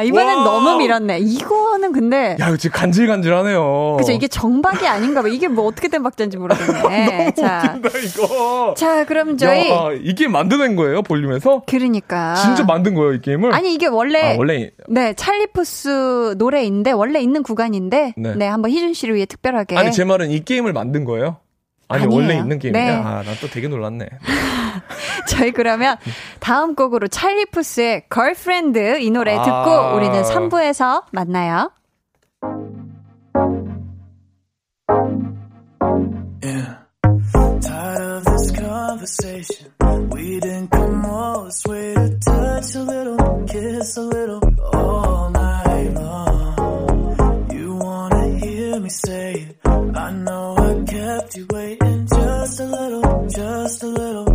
아 0.00 0.02
이번엔 0.02 0.38
와. 0.38 0.44
너무 0.44 0.78
밀었네. 0.78 1.18
이거는 1.18 1.92
근데 1.92 2.36
야, 2.40 2.48
이거 2.48 2.56
지금 2.56 2.78
간질간질하네요. 2.80 3.96
그죠 3.98 4.12
이게 4.12 4.28
정박이 4.28 4.86
아닌가 4.86 5.20
봐. 5.20 5.28
이게 5.28 5.46
뭐 5.46 5.66
어떻게 5.66 5.88
된 5.88 6.02
박자인지 6.02 6.38
모르겠네. 6.38 7.32
자, 7.36 7.78
나 7.82 7.90
이거. 8.02 8.74
자 8.78 9.04
그럼 9.04 9.36
저희 9.36 9.68
야, 9.70 9.90
이 10.02 10.14
게임 10.14 10.32
만드는 10.32 10.74
거예요, 10.76 11.02
볼륨에서? 11.02 11.64
그러니까 11.66 12.34
진짜 12.36 12.64
만든 12.64 12.94
거예요, 12.94 13.12
이 13.12 13.20
게임을? 13.20 13.52
아니 13.54 13.74
이게 13.74 13.86
원래 13.86 14.34
아, 14.34 14.36
원래 14.38 14.70
네 14.88 15.12
찰리 15.12 15.74
푸스 15.74 16.36
노래인데 16.38 16.92
원래 16.92 17.20
있는 17.20 17.42
구간인데 17.42 18.14
네. 18.16 18.34
네, 18.36 18.46
한번 18.46 18.70
희준 18.70 18.94
씨를 18.94 19.14
위해 19.16 19.26
특별하게 19.26 19.76
아니 19.76 19.92
제 19.92 20.04
말은 20.04 20.30
이 20.30 20.44
게임을 20.44 20.72
만든 20.72 21.04
거예요? 21.04 21.36
아니 21.90 22.04
아니에요. 22.04 22.16
원래 22.20 22.36
있는 22.38 22.58
게임이야. 22.58 22.82
네. 22.82 22.90
아, 22.90 23.22
난 23.22 23.34
또 23.40 23.48
되게 23.48 23.68
놀랐네. 23.68 24.08
저희 25.28 25.50
그러면 25.52 25.96
다음 26.38 26.74
곡으로 26.74 27.08
찰리 27.08 27.44
푸스의 27.46 28.04
Girlfriend 28.08 29.00
이 29.00 29.10
노래 29.10 29.36
아. 29.36 29.42
듣고 29.42 29.96
우리는 29.96 30.22
3부에서 30.22 31.04
만나요. 31.12 31.70
Yeah. 36.42 36.76
Tired 37.60 38.02
of 38.02 38.24
this 38.24 38.50
conversation. 38.52 39.72
We 40.10 40.40
didn't 40.40 40.70
come 40.70 41.04
all 41.06 41.44
this 41.44 41.62
way 41.66 41.94
to 41.94 42.18
touch 42.24 42.74
a 42.74 42.82
little, 42.82 43.44
kiss 43.48 43.96
a 43.96 44.02
little, 44.02 44.40
all 44.72 45.30
night 45.30 45.94
long. 45.94 47.48
You 47.52 47.74
wanna 47.74 48.38
hear 48.38 48.80
me 48.80 48.88
say 48.88 49.32
it. 49.34 49.56
I 49.64 50.12
know 50.12 50.49
just 53.30 53.82
a 53.82 53.86
little, 53.86 54.29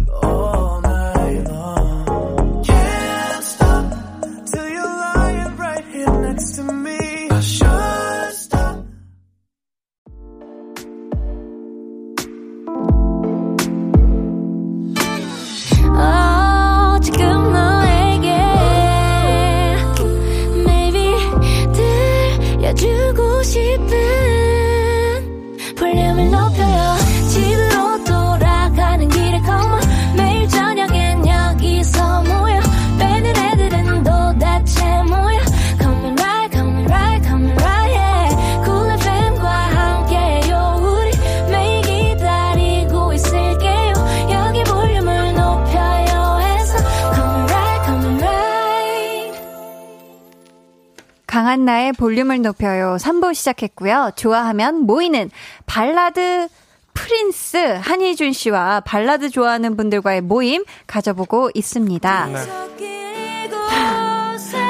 강한나의 51.55 51.93
볼륨을 51.93 52.41
높여요 52.41 52.97
3부 52.99 53.33
시작했고요. 53.33 54.11
좋아하면 54.15 54.81
모이는 54.81 55.31
발라드 55.65 56.49
프린스 56.93 57.57
한희준 57.81 58.33
씨와 58.33 58.81
발라드 58.81 59.29
좋아하는 59.29 59.77
분들과의 59.77 60.21
모임 60.21 60.65
가져보고 60.85 61.51
있습니다. 61.53 62.25
네. 62.27 62.35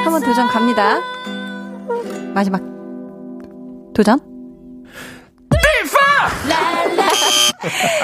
한번 0.04 0.22
도전 0.22 0.48
갑니다. 0.48 1.00
마지막 2.34 2.62
도전. 3.96 4.20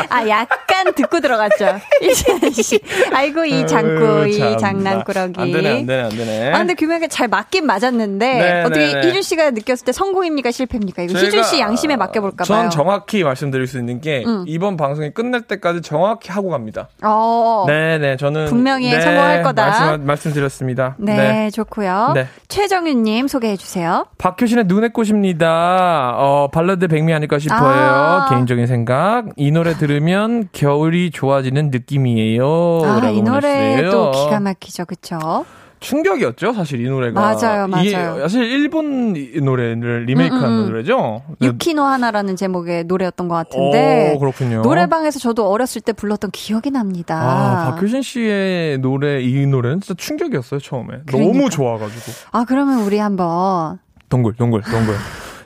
아, 0.09 0.27
약간 0.27 0.93
듣고 0.95 1.19
들어갔죠. 1.19 1.79
이지현 2.01 2.51
씨. 2.51 2.79
아이고, 3.13 3.45
이 3.45 3.65
장구, 3.67 4.27
이. 4.27 4.57
장난꾸러기. 4.57 5.39
안 5.39 5.51
되네, 5.51 5.69
안 5.79 5.85
되네, 5.85 6.03
안 6.03 6.09
되네. 6.09 6.51
아, 6.53 6.57
근데 6.59 6.73
규명에 6.73 7.07
잘 7.07 7.27
맞긴 7.27 7.65
맞았는데, 7.65 8.33
네, 8.33 8.63
어떻게 8.63 8.87
네, 8.87 9.01
네. 9.01 9.07
희준 9.07 9.21
씨가 9.21 9.51
느꼈을 9.51 9.85
때 9.85 9.91
성공입니까, 9.91 10.51
실패입니까? 10.51 11.03
이거 11.03 11.19
희준 11.19 11.43
씨 11.43 11.59
양심에 11.59 11.95
맡겨볼까봐요. 11.95 12.61
전 12.61 12.69
정확히 12.69 13.23
말씀드릴 13.23 13.67
수 13.67 13.77
있는 13.77 14.01
게 14.01 14.23
음. 14.25 14.43
이번 14.47 14.77
방송이 14.77 15.11
끝날 15.11 15.41
때까지 15.41 15.81
정확히 15.81 16.31
하고 16.31 16.49
갑니다. 16.49 16.89
어. 17.03 17.65
네네 17.67 18.17
저는 18.17 18.45
분명히 18.45 18.91
네, 18.91 19.01
성공할 19.01 19.43
거다. 19.43 19.65
말씀, 19.65 20.05
말씀 20.05 20.33
드렸습니다. 20.33 20.95
네, 20.97 21.49
좋고요. 21.51 22.11
네. 22.15 22.27
최정윤님 22.47 23.27
소개해 23.27 23.57
주세요. 23.57 24.05
박효신의 24.17 24.65
눈의 24.65 24.91
꽃입니다. 24.91 26.13
어, 26.17 26.49
발라드 26.51 26.87
백미 26.87 27.13
아닐까 27.13 27.39
싶어요. 27.39 27.59
아. 27.59 28.27
개인적인 28.29 28.67
생각. 28.67 29.25
이 29.35 29.50
노래 29.51 29.73
들으면 29.75 30.49
겨울이 30.51 31.11
좋아지는 31.11 31.69
느낌이에요. 31.71 32.81
아, 32.83 32.99
라고 32.99 33.15
이 33.15 33.21
노래도. 33.21 34.11
기가 34.11 34.39
막히죠, 34.39 34.85
그쵸? 34.85 35.45
충격이었죠, 35.81 36.53
사실 36.53 36.85
이 36.85 36.87
노래가. 36.87 37.19
맞아요, 37.19 37.67
맞아요. 37.67 38.19
사실 38.21 38.43
일본 38.43 39.15
이 39.15 39.41
노래를 39.41 40.05
리메이크한 40.05 40.43
음, 40.43 40.47
음, 40.47 40.59
음. 40.59 40.65
노래죠. 40.67 41.23
유키노 41.41 41.81
하나라는 41.81 42.35
제목의 42.35 42.83
노래였던 42.83 43.27
것 43.27 43.33
같은데. 43.33 44.13
오, 44.15 44.19
그렇군요. 44.19 44.61
노래방에서 44.61 45.17
저도 45.17 45.49
어렸을 45.49 45.81
때 45.81 45.91
불렀던 45.91 46.29
기억이 46.31 46.69
납니다. 46.69 47.19
아, 47.19 47.71
박효신 47.71 48.03
씨의 48.03 48.77
노래, 48.77 49.21
이 49.21 49.47
노래는 49.47 49.81
진짜 49.81 49.95
충격이었어요, 49.97 50.59
처음에. 50.59 50.99
그러니까. 51.07 51.17
너무 51.17 51.49
좋아가지고. 51.49 52.11
아, 52.31 52.45
그러면 52.47 52.81
우리 52.83 52.99
한번 52.99 53.79
동글, 54.09 54.33
동글, 54.33 54.61
동글. 54.61 54.93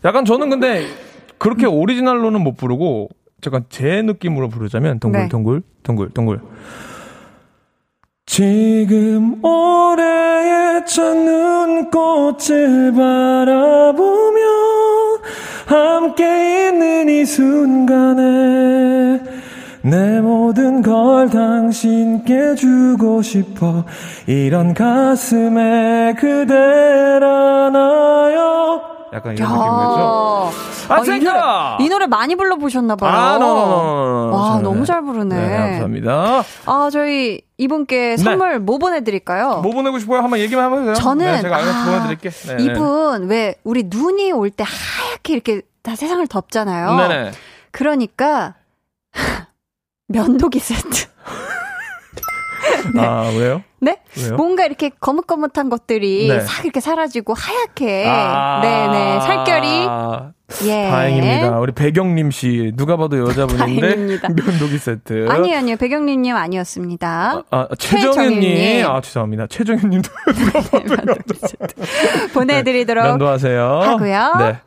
약간 0.03 0.26
저는 0.26 0.49
근데 0.49 0.86
그렇게 1.38 1.66
오리지널로는 1.66 2.41
못 2.41 2.58
부르고, 2.58 3.08
잠깐 3.46 3.64
제 3.70 4.02
느낌으로 4.02 4.50
부르자면, 4.50 5.00
동글, 5.00 5.22
네. 5.22 5.30
동글, 5.30 5.62
동글, 5.84 6.10
동글. 6.10 6.39
지금 8.26 9.43
올해의 9.46 10.84
첫 10.88 11.14
눈 11.16 11.91
꽃을 11.91 12.91
바라보며 12.93 14.41
함께 15.68 16.70
있는 16.70 17.08
이 17.08 17.24
순간에 17.24 19.22
내 19.84 20.22
모든 20.22 20.82
걸 20.82 21.30
당신께 21.30 22.56
주고 22.56 23.22
싶어 23.22 23.86
이런 24.26 24.74
가슴에 24.74 26.16
그댈 26.18 27.24
안아요 27.24 28.95
약간 29.16 29.36
이런 29.38 29.49
느낌이죠 29.49 30.51
아, 30.88 30.99
어, 30.99 31.03
이, 31.80 31.86
이 31.86 31.89
노래 31.89 32.05
많이 32.05 32.36
불러보셨나봐요. 32.36 33.11
아, 33.11 33.38
no 33.39 33.61
no 33.61 33.82
no 33.82 34.04
no. 34.04 34.36
와, 34.36 34.59
너무 34.61 34.86
잘 34.86 35.01
부르네. 35.01 35.36
네, 35.36 35.57
감사합니다. 35.57 36.43
아, 36.66 36.89
저희 36.91 37.41
이분께 37.57 37.97
네. 38.09 38.18
선물 38.18 38.59
뭐 38.59 38.78
보내드릴까요? 38.78 39.61
뭐 39.63 39.72
보내고 39.72 39.97
싶어요? 39.97 40.20
한번 40.22 40.39
얘기만 40.39 40.66
해보세요. 40.66 40.93
저는 40.93 41.26
네, 41.26 41.41
제가 41.41 41.55
알아서 41.55 41.72
아, 41.72 41.86
보내드릴게. 41.86 42.30
네, 42.30 42.55
네. 42.57 42.63
이분 42.63 43.28
왜 43.28 43.55
우리 43.63 43.84
눈이 43.88 44.32
올 44.34 44.49
때 44.51 44.63
하얗게 44.63 45.34
이렇게 45.34 45.61
다 45.82 45.95
세상을 45.95 46.26
덮잖아요. 46.28 46.95
네네. 46.95 47.32
그러니까 47.72 48.53
면도기 50.07 50.59
세트. 50.59 51.07
네. 52.93 53.01
아, 53.01 53.30
왜요? 53.36 53.63
네? 53.86 54.00
왜요? 54.18 54.36
뭔가 54.36 54.66
이렇게 54.66 54.90
거뭇거뭇한 55.00 55.70
것들이 55.70 56.28
네. 56.28 56.40
싹 56.42 56.66
이렇게 56.66 56.80
사라지고 56.80 57.36
하얗게. 57.36 58.06
아, 58.08 58.60
네네. 58.62 59.20
살결이. 59.22 59.88
예. 60.66 60.90
다행입니다. 60.90 61.60
우리 61.60 61.72
배경님 61.72 62.32
씨 62.32 62.72
누가 62.76 62.98
봐도 62.98 63.20
여자분인데. 63.20 63.96
면도기 64.28 64.78
세트. 64.80 65.28
아니요, 65.30 65.58
아니요. 65.58 65.76
배경님님 65.78 66.36
아니었습니다. 66.36 67.44
아, 67.52 67.58
아, 67.58 67.68
최정현님. 67.78 68.42
최정현님. 68.42 68.86
아, 68.88 69.02
죄송합니다. 69.02 69.48
최정현님도 69.48 70.10
누가 70.36 70.62
봐도 70.62 70.96
면도기 70.96 71.40
세트. 71.40 72.34
보내드리도록 72.34 73.04
면도하세요. 73.06 73.80
하고요. 73.84 74.34
네. 74.40 74.58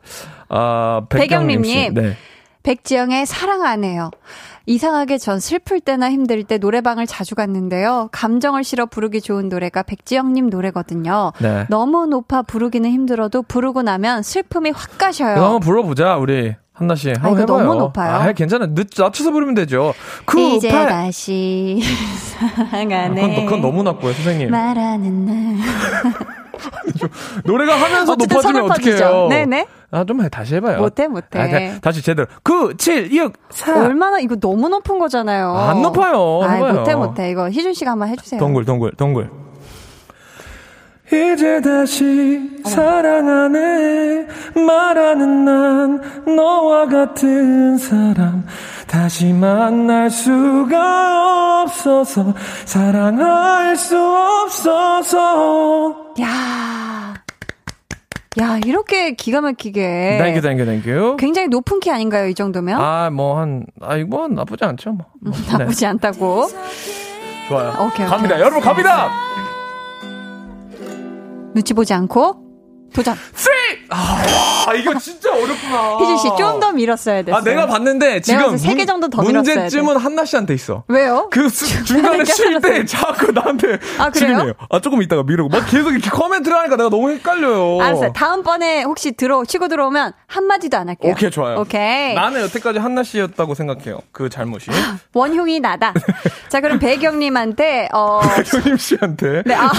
아, 0.47 1.01
백경님 1.09 1.63
씨. 1.65 1.73
백경님님. 1.75 1.93
네. 1.93 2.17
백지영의 2.63 3.25
사랑 3.25 3.63
안 3.63 3.83
해요. 3.83 4.11
이상하게 4.73 5.17
전 5.17 5.39
슬플 5.39 5.79
때나 5.79 6.11
힘들 6.11 6.43
때 6.43 6.59
노래방을 6.59 7.07
자주 7.07 7.33
갔는데요. 7.33 8.07
감정을 8.11 8.63
실어 8.63 8.85
부르기 8.85 9.19
좋은 9.19 9.49
노래가 9.49 9.81
백지영님 9.81 10.51
노래거든요. 10.51 11.33
네. 11.39 11.65
너무 11.69 12.05
높아 12.05 12.43
부르기는 12.43 12.87
힘들어도 12.87 13.41
부르고 13.41 13.81
나면 13.81 14.21
슬픔이 14.21 14.69
확 14.69 14.99
가셔요. 14.99 15.31
이거 15.37 15.43
한번 15.45 15.59
불러보자, 15.61 16.17
우리. 16.17 16.55
한나 16.73 16.93
씨. 16.93 17.09
한번 17.09 17.31
이거 17.31 17.41
해봐요. 17.41 17.65
너무 17.65 17.79
높아요. 17.79 18.13
아, 18.13 18.31
괜찮아. 18.31 18.67
늦, 18.67 18.89
낮춰서 18.95 19.31
부르면 19.31 19.55
되죠. 19.55 19.95
그, 20.25 20.39
이제 20.39 20.69
팔- 20.69 20.87
다시 20.87 21.81
사랑하네. 22.47 23.21
그건, 23.21 23.45
그건 23.45 23.61
너무 23.61 23.81
낮고요, 23.81 24.13
선생님. 24.13 24.51
말하는 24.51 25.25
날. 25.25 25.57
노래가 27.43 27.73
하면서 27.75 28.15
높아지면. 28.15 28.69
어떡해요. 28.69 29.27
네네. 29.29 29.65
아, 29.91 30.03
좀 30.03 30.21
해, 30.21 30.29
다시 30.29 30.55
해봐요. 30.55 30.79
못해, 30.79 31.07
못해. 31.07 31.39
아, 31.39 31.47
다, 31.47 31.79
다시 31.81 32.01
제대로. 32.03 32.27
9, 32.43 32.75
7, 32.77 33.11
6, 33.11 33.33
4. 33.49 33.85
얼마나 33.85 34.19
이거 34.19 34.35
너무 34.35 34.69
높은 34.69 34.99
거잖아요. 34.99 35.51
안 35.55 35.81
높아요. 35.81 36.43
해봐요. 36.43 36.73
못해 36.73 36.95
못해. 36.95 37.31
이거 37.31 37.49
희준 37.49 37.73
씨가 37.73 37.91
한번 37.91 38.09
해주세요. 38.09 38.39
동글, 38.39 38.65
동글, 38.65 38.91
동글. 38.97 39.29
이제 41.11 41.59
다시 41.61 42.39
사랑하네 42.65 44.27
말하는 44.63 45.43
난 45.43 46.01
너와 46.35 46.85
같은 46.85 47.79
사람 47.79 48.45
다시 48.85 49.33
만날 49.33 50.11
수가 50.11 51.63
없어서 51.63 52.35
사랑할 52.65 53.75
수 53.75 53.97
없어서 53.99 55.95
야, 56.21 57.15
야 58.41 58.57
이렇게 58.65 59.11
기가 59.15 59.41
막히게. 59.41 60.17
thank 60.23 60.34
you 60.34 60.41
thank 60.41 60.65
you 60.65 60.79
thank 60.79 61.03
you 61.03 61.17
굉장히 61.17 61.47
높은 61.49 61.79
키 61.79 61.91
아닌가요 61.91 62.27
이 62.27 62.33
정도면? 62.33 62.79
아 62.79 63.09
뭐 63.11 63.35
한 63.37 63.65
아 63.81 63.97
이거 63.97 64.07
뭐 64.07 64.27
나쁘지 64.29 64.63
않죠 64.65 64.91
뭐, 64.93 65.05
뭐. 65.21 65.33
네, 65.33 65.57
나쁘지 65.57 65.85
않다고. 65.85 66.47
좋아요 67.49 67.69
오케이, 67.87 68.05
갑니다 68.05 68.35
오케이. 68.35 68.39
여러분 68.41 68.61
갑니다 68.61 69.09
눈치 71.53 71.73
보지 71.73 71.93
않고 71.93 72.48
도전. 72.93 73.15
아 73.91 74.73
이거 74.75 74.97
진짜 74.99 75.31
어렵구나 75.31 75.97
희준 76.01 76.17
씨 76.17 76.27
좀 76.37 76.59
더 76.59 76.71
밀었어야 76.73 77.21
됐어요. 77.23 77.39
아 77.39 77.43
내가 77.43 77.65
봤는데 77.67 78.21
지금 78.21 78.41
봤을 78.41 78.51
때 78.57 78.57
세개 78.57 78.85
정도 78.85 79.09
더 79.09 79.21
문제점은 79.21 79.97
한나 79.97 80.25
씨한테 80.25 80.53
있어 80.53 80.83
왜요? 80.87 81.27
그 81.31 81.47
수- 81.49 81.65
중간에 81.85 82.25
쉴 82.25 82.59
때 82.61 82.85
자꾸 82.85 83.31
나한테 83.31 83.79
아, 83.97 84.09
그래요? 84.09 84.53
아 84.69 84.79
조금 84.79 85.01
이따가 85.01 85.23
미루고 85.23 85.49
막 85.49 85.65
계속 85.69 85.91
이렇게 85.91 86.09
코멘트를 86.09 86.57
하니까 86.57 86.75
내가 86.75 86.89
너무 86.89 87.09
헷갈려요. 87.11 87.81
알았어요. 87.81 88.13
다음번에 88.13 88.83
혹시 88.83 89.11
들어 89.13 89.43
치고 89.45 89.67
들어오면 89.69 90.13
한 90.27 90.43
마디도 90.45 90.77
안 90.77 90.89
할게요. 90.89 91.13
오케이 91.13 91.31
좋아요. 91.31 91.59
오케이. 91.59 92.13
나는 92.13 92.41
여태까지 92.41 92.79
한나 92.79 93.03
씨였다고 93.03 93.55
생각해요. 93.55 93.99
그 94.11 94.29
잘못이 94.29 94.69
원흉이 95.13 95.59
나다. 95.61 95.93
자 96.49 96.59
그럼 96.61 96.79
배경님한테 96.79 97.89
어. 97.93 98.19
배경님 98.35 98.77
씨한테. 98.77 99.43
네, 99.45 99.55
아, 99.55 99.71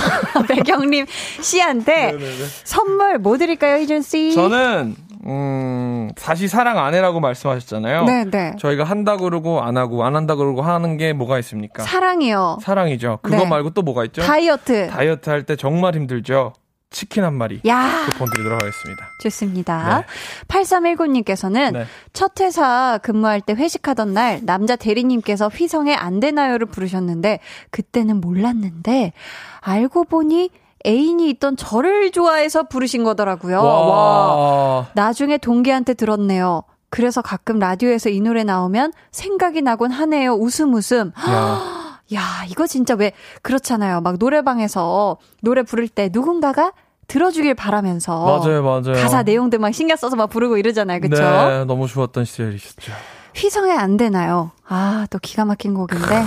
배경님 0.49 1.07
씨한테 1.41 2.17
선물 2.65 3.00
뭐 3.19 3.37
드릴까요, 3.39 3.77
희준 3.81 4.03
씨? 4.03 4.33
저는 4.33 4.97
음 5.27 6.11
다시 6.17 6.49
사랑 6.49 6.79
안 6.79 6.95
해라고 6.95 7.21
말씀하셨잖아요. 7.21 8.05
네, 8.05 8.25
네. 8.25 8.57
저희가 8.59 8.85
한다 8.85 9.17
그러고 9.17 9.61
안 9.63 9.77
하고 9.77 10.05
안 10.05 10.17
한다 10.17 10.35
그러고 10.35 10.63
하는 10.63 10.97
게 10.97 11.13
뭐가 11.13 11.39
있습니까? 11.41 11.83
사랑이요. 11.83 12.59
사랑이죠. 12.63 13.19
그거 13.23 13.37
네. 13.37 13.47
말고 13.47 13.71
또 13.71 13.83
뭐가 13.83 14.05
있죠? 14.07 14.23
다이어트. 14.23 14.89
다이어트 14.89 15.29
할 15.29 15.43
때 15.45 15.57
정말 15.57 15.95
힘들죠. 15.95 16.53
치킨 16.93 17.23
한 17.23 17.35
마리 17.35 17.61
야, 17.69 18.05
쿠폰 18.11 18.29
드리도록 18.35 18.61
하겠습니다. 18.61 19.05
좋습니다. 19.23 20.03
8319님께서는 20.49 21.73
네. 21.73 21.85
첫 22.13 22.41
회사 22.41 22.99
근무할 23.03 23.41
때 23.41 23.53
회식하던 23.53 24.13
날 24.13 24.41
남자 24.43 24.75
대리님께서 24.77 25.49
휘성의 25.49 25.95
안 25.95 26.19
되나요를 26.21 26.67
부르셨는데 26.67 27.39
그때는 27.71 28.21
몰랐는데 28.21 29.13
알고 29.61 30.05
보니 30.05 30.51
애인이 30.87 31.29
있던 31.31 31.57
저를 31.57 32.11
좋아해서 32.11 32.65
부르신 32.65 33.05
거더라고요. 33.05 33.63
와. 33.63 33.87
와. 33.87 34.87
나중에 34.95 35.39
동기한테 35.39 35.95
들었네요. 35.95 36.63
그래서 36.89 37.23
가끔 37.23 37.59
라디오에서 37.59 38.09
이 38.09 38.21
노래 38.21 38.43
나오면 38.45 38.93
생각이 39.13 39.63
나곤 39.63 39.91
하네요. 39.93 40.33
웃음 40.35 40.75
웃음. 40.75 41.13
야. 41.29 41.61
야, 42.13 42.23
이거 42.49 42.67
진짜 42.67 42.95
왜 42.95 43.13
그렇잖아요. 43.43 44.01
막 44.01 44.17
노래방에서 44.19 45.19
노래 45.43 45.63
부를 45.63 45.87
때 45.87 46.09
누군가가 46.13 46.73
들어주길 47.07 47.55
바라면서 47.55 48.25
맞아요, 48.25 48.63
맞아요. 48.63 48.95
가사 48.95 49.23
내용들 49.23 49.59
막 49.61 49.73
신경 49.73 49.97
써서 49.97 50.17
막 50.17 50.29
부르고 50.29 50.57
이러잖아요. 50.57 51.01
그쵸? 51.01 51.23
네, 51.23 51.65
너무 51.65 51.87
좋았던 51.87 52.25
시절이셨죠. 52.25 52.93
휘성에 53.37 53.73
안 53.73 53.97
되나요? 53.97 54.51
아, 54.69 55.07
또 55.11 55.19
기가 55.21 55.45
막힌 55.45 55.75
곡인데. 55.75 56.25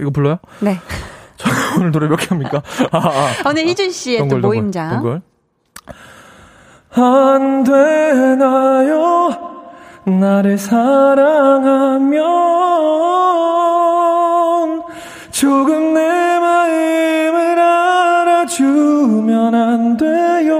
이거 0.00 0.10
불러요? 0.10 0.38
네. 0.60 0.78
저 1.42 1.50
오늘 1.78 1.90
노래 1.92 2.06
몇 2.08 2.16
개 2.18 2.26
합니까? 2.28 2.62
아, 2.92 2.98
아. 2.98 3.48
오늘 3.48 3.66
희준 3.66 3.90
씨의 3.90 4.18
또 4.18 4.24
동글, 4.24 4.40
동글, 4.42 4.56
모임장. 4.60 4.90
동글. 5.02 5.20
안 6.94 7.64
되나요? 7.64 9.50
나를 10.04 10.58
사랑하면 10.58 12.22
조금 15.30 15.94
내 15.94 16.38
마음을 16.38 17.58
알아주면 17.58 19.54
안 19.54 19.96
돼요. 19.96 20.58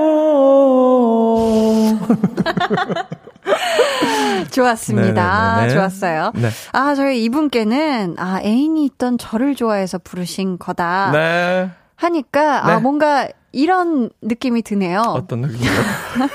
좋았습니다. 4.51 5.55
네네네네. 5.57 5.75
좋았어요. 5.75 6.33
네. 6.35 6.49
아, 6.73 6.95
저희 6.95 7.23
이분께는, 7.25 8.17
아, 8.19 8.41
애인이 8.43 8.85
있던 8.87 9.19
저를 9.19 9.55
좋아해서 9.55 9.99
부르신 9.99 10.59
거다. 10.59 11.11
네. 11.13 11.71
하니까, 11.97 12.67
네. 12.67 12.73
아, 12.73 12.81
뭔가 12.81 13.29
이런 13.53 14.11
느낌이 14.23 14.63
드네요. 14.63 15.01
어떤 15.01 15.43
느낌이요? 15.43 15.71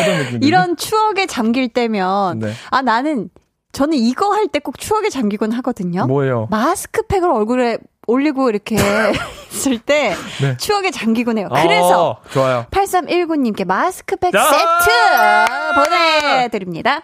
어떤 0.00 0.18
느낌? 0.24 0.42
이런 0.42 0.76
추억에 0.76 1.26
잠길 1.26 1.68
때면, 1.68 2.38
네. 2.38 2.52
아, 2.70 2.82
나는, 2.82 3.30
저는 3.72 3.94
이거 3.98 4.32
할 4.32 4.48
때 4.48 4.60
꼭 4.60 4.78
추억에 4.78 5.10
잠기곤 5.10 5.52
하거든요. 5.52 6.06
뭐예요? 6.06 6.48
마스크팩을 6.50 7.30
얼굴에 7.30 7.78
올리고 8.08 8.48
이렇게 8.48 8.76
있을 9.52 9.78
때 9.78 10.16
네. 10.40 10.56
추억에 10.56 10.90
잠기곤 10.90 11.38
해요. 11.38 11.48
그래서 11.52 12.10
어, 12.10 12.20
좋아요. 12.30 12.66
8319님께 12.70 13.64
마스크팩 13.64 14.34
야! 14.34 14.42
세트 14.42 15.84
보내드립니다. 15.84 17.02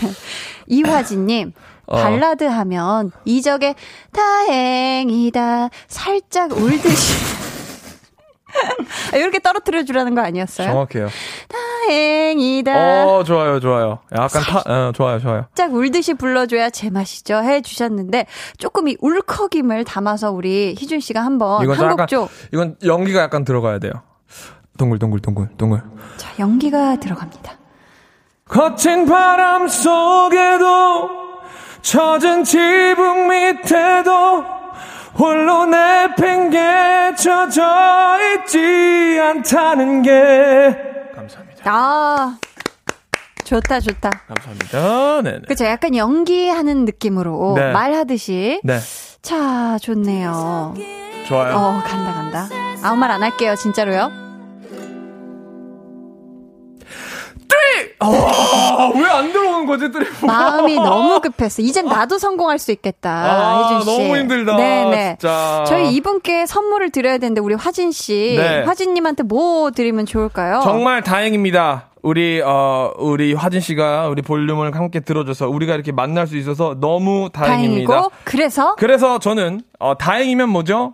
이화진님, 0.66 1.52
어. 1.86 1.96
발라드 1.96 2.44
하면 2.44 3.12
이적의 3.24 3.74
다행이다 4.12 5.68
살짝 5.86 6.52
울듯이 6.52 7.14
아, 7.14 7.33
이렇게 9.14 9.38
떨어뜨려 9.38 9.84
주라는 9.84 10.14
거 10.14 10.20
아니었어요? 10.22 10.68
정확해요. 10.68 11.08
다행이다 11.48 13.06
어, 13.06 13.24
좋아요, 13.24 13.60
좋아요. 13.60 13.98
약간 14.12 14.42
타, 14.42 14.58
어, 14.66 14.92
좋아요, 14.92 15.18
좋아요. 15.18 15.46
살짝 15.54 15.72
울듯이 15.74 16.14
불러줘야 16.14 16.70
제맛이죠 16.70 17.36
해 17.42 17.60
주셨는데 17.60 18.26
조금 18.58 18.88
이 18.88 18.96
울컥임을 19.00 19.84
담아서 19.84 20.30
우리 20.30 20.74
희준 20.78 21.00
씨가 21.00 21.20
한번 21.24 21.62
이건 21.62 21.76
한 21.76 21.84
약간, 21.84 21.96
곡 21.96 22.08
좀. 22.08 22.28
이건 22.52 22.76
연기가 22.84 23.20
약간 23.20 23.44
들어가야 23.44 23.78
돼요. 23.78 23.92
동글, 24.78 24.98
동글, 24.98 25.20
동글, 25.20 25.48
동글. 25.56 25.80
자 26.16 26.30
연기가 26.38 26.96
들어갑니다. 26.98 27.52
거친 28.48 29.06
바람 29.06 29.68
속에도 29.68 31.10
젖은 31.82 32.44
지붕 32.44 33.28
밑에도 33.28 34.44
홀로 35.18 35.66
내팽개쳐져 35.66 37.62
있지 38.36 39.18
않다는 39.22 40.02
게 40.02 40.76
감사합니다. 41.14 41.62
아 41.70 42.38
좋다 43.44 43.80
좋다. 43.80 44.10
감사합니다. 44.26 45.22
네네. 45.22 45.40
그쵸 45.46 45.64
약간 45.66 45.94
연기하는 45.94 46.84
느낌으로 46.84 47.54
네. 47.56 47.72
말하듯이 47.72 48.60
네, 48.64 48.78
자 49.22 49.78
좋네요. 49.80 50.74
좋아요. 51.28 51.54
어 51.56 51.80
간다 51.84 52.12
간다. 52.12 52.48
아무 52.82 52.96
말 52.96 53.10
안 53.12 53.22
할게요 53.22 53.54
진짜로요. 53.54 54.10
아, 57.93 57.93
왜안 59.00 59.32
들어오는 59.32 59.66
거지, 59.66 59.90
뚜리? 59.90 60.06
마음이 60.22 60.76
너무 60.76 61.20
급했어. 61.20 61.62
이젠 61.62 61.86
나도 61.86 62.18
성공할 62.18 62.58
수 62.58 62.72
있겠다. 62.72 63.10
아, 63.10 63.62
혜준 63.64 63.80
씨. 63.80 63.86
너무 64.02 64.16
힘들다. 64.16 64.56
네네. 64.56 65.16
진짜. 65.20 65.64
저희 65.66 65.94
이분께 65.94 66.46
선물을 66.46 66.90
드려야 66.90 67.18
되는데 67.18 67.40
우리 67.40 67.54
화진 67.54 67.92
씨, 67.92 68.34
네. 68.38 68.62
화진님한테 68.64 69.22
뭐 69.24 69.70
드리면 69.70 70.06
좋을까요? 70.06 70.60
정말 70.62 71.02
다행입니다. 71.02 71.90
우리 72.02 72.42
어 72.44 72.92
우리 72.98 73.32
화진 73.32 73.60
씨가 73.60 74.08
우리 74.08 74.20
볼륨을 74.20 74.74
함께 74.76 75.00
들어줘서 75.00 75.48
우리가 75.48 75.74
이렇게 75.74 75.90
만날 75.90 76.26
수 76.26 76.36
있어서 76.36 76.76
너무 76.78 77.30
다행입니다. 77.32 77.90
다행이고 77.90 78.12
그래서 78.24 78.74
그래서 78.76 79.18
저는 79.18 79.62
어 79.78 79.96
다행이면 79.96 80.50
뭐죠? 80.50 80.92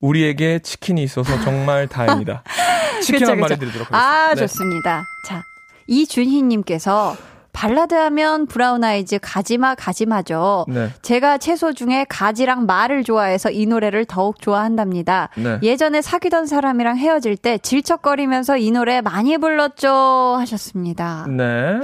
우리에게 0.00 0.58
치킨이 0.58 1.04
있어서 1.04 1.40
정말 1.42 1.86
다행이다. 1.86 2.42
치킨 3.00 3.20
그쵸, 3.20 3.30
한 3.30 3.38
마리. 3.40 3.56
드리도록 3.58 3.86
하겠습니다. 3.92 3.96
아 3.96 4.28
네. 4.34 4.40
좋습니다. 4.40 5.04
자 5.24 5.40
이준희님께서 5.88 7.16
발라드 7.52 7.92
하면 7.92 8.46
브라운 8.46 8.84
아이즈 8.84 9.18
가지마 9.20 9.74
가지마죠. 9.74 10.64
네. 10.68 10.90
제가 11.02 11.38
채소 11.38 11.72
중에 11.72 12.06
가지랑 12.08 12.66
마를 12.66 13.02
좋아해서 13.02 13.50
이 13.50 13.66
노래를 13.66 14.04
더욱 14.04 14.40
좋아한답니다. 14.40 15.30
네. 15.36 15.58
예전에 15.64 16.00
사귀던 16.00 16.46
사람이랑 16.46 16.98
헤어질 16.98 17.36
때 17.36 17.58
질척거리면서 17.58 18.58
이 18.58 18.70
노래 18.70 19.00
많이 19.00 19.38
불렀죠 19.38 20.36
하셨습니다. 20.38 21.26
네. 21.28 21.80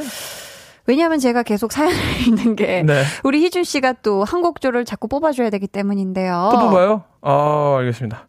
왜냐하면 0.86 1.18
제가 1.18 1.42
계속 1.42 1.72
사연을 1.72 1.96
읽는 2.28 2.54
게 2.56 2.82
네. 2.84 3.02
우리 3.24 3.42
희준 3.42 3.64
씨가 3.64 3.94
또 4.02 4.22
한 4.22 4.42
곡조를 4.42 4.84
자꾸 4.84 5.08
뽑아줘야 5.08 5.50
되기 5.50 5.66
때문인데요. 5.66 6.50
또 6.52 6.58
뽑아요? 6.60 7.02
아, 7.22 7.76
알겠습니다. 7.80 8.28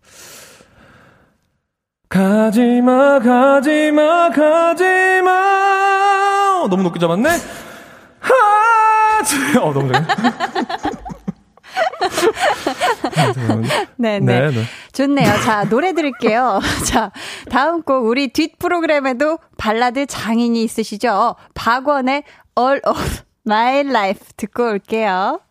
가지마, 2.16 3.20
가지마, 3.20 4.30
가지마. 4.30 5.32
어, 6.63 6.68
너무 6.70 6.84
높게 6.84 6.97
잡았네? 6.97 7.30
하지. 8.22 9.57
어, 9.59 9.74
너무 9.74 9.91
잘해. 9.91 10.07
네, 13.97 14.20
네. 14.22 14.39
네, 14.39 14.49
네. 14.49 14.63
좋네요. 14.93 15.26
자, 15.43 15.68
노래 15.68 15.91
들을게요. 15.91 16.61
자, 16.88 17.11
다음 17.49 17.82
곡 17.82 18.05
우리 18.05 18.30
뒷 18.30 18.59
프로그램에도 18.59 19.38
발라드 19.57 20.05
장인이 20.05 20.63
있으시죠? 20.63 21.36
박원의 21.53 22.24
All 22.57 22.80
of 22.86 23.24
My 23.45 23.80
Life 23.80 24.28
듣고 24.38 24.70
올게요. 24.70 25.41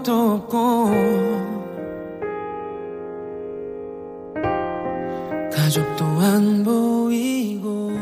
것도 0.00 0.30
없고 0.32 0.90
가족도 5.52 6.04
안 6.04 6.64
보이고 6.64 7.92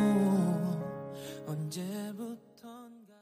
언제부턴가 1.46 3.14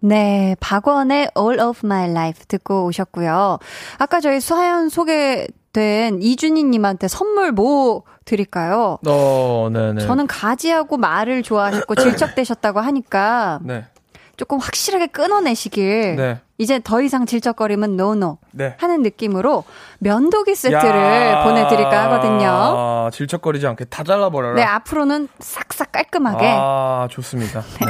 네, 0.00 0.56
박원의 0.60 1.30
All 1.38 1.60
of 1.60 1.80
My 1.84 2.10
Life 2.10 2.44
듣고 2.48 2.86
오셨고요. 2.86 3.58
아까 3.98 4.20
저희 4.20 4.40
사연 4.40 4.88
소개 4.88 5.46
된 5.72 6.22
이준희님한테 6.22 7.08
선물 7.08 7.52
뭐 7.52 8.04
드릴까요? 8.24 8.98
어, 9.06 9.68
네네. 9.72 10.06
저는 10.06 10.26
가지하고 10.26 10.96
말을 10.96 11.42
좋아하셨고 11.42 11.94
질척대셨다고 11.96 12.80
하니까 12.80 13.60
네. 13.62 13.84
조금 14.36 14.58
확실하게 14.58 15.08
끊어내시길 15.08 16.16
네. 16.16 16.40
이제 16.58 16.80
더 16.82 17.02
이상 17.02 17.26
질척거림은 17.26 17.96
노노 17.96 18.38
네. 18.52 18.76
하는 18.78 19.02
느낌으로 19.02 19.64
면도기 19.98 20.54
세트를 20.54 20.82
야. 20.84 21.44
보내드릴까 21.44 22.04
하거든요. 22.04 22.46
아, 22.48 23.10
질척거리지 23.12 23.66
않게 23.66 23.86
다 23.86 24.04
잘라버려라. 24.04 24.54
네, 24.54 24.62
앞으로는 24.62 25.28
싹싹 25.40 25.92
깔끔하게. 25.92 26.46
아, 26.56 27.08
좋습니다. 27.10 27.60
네. 27.60 27.86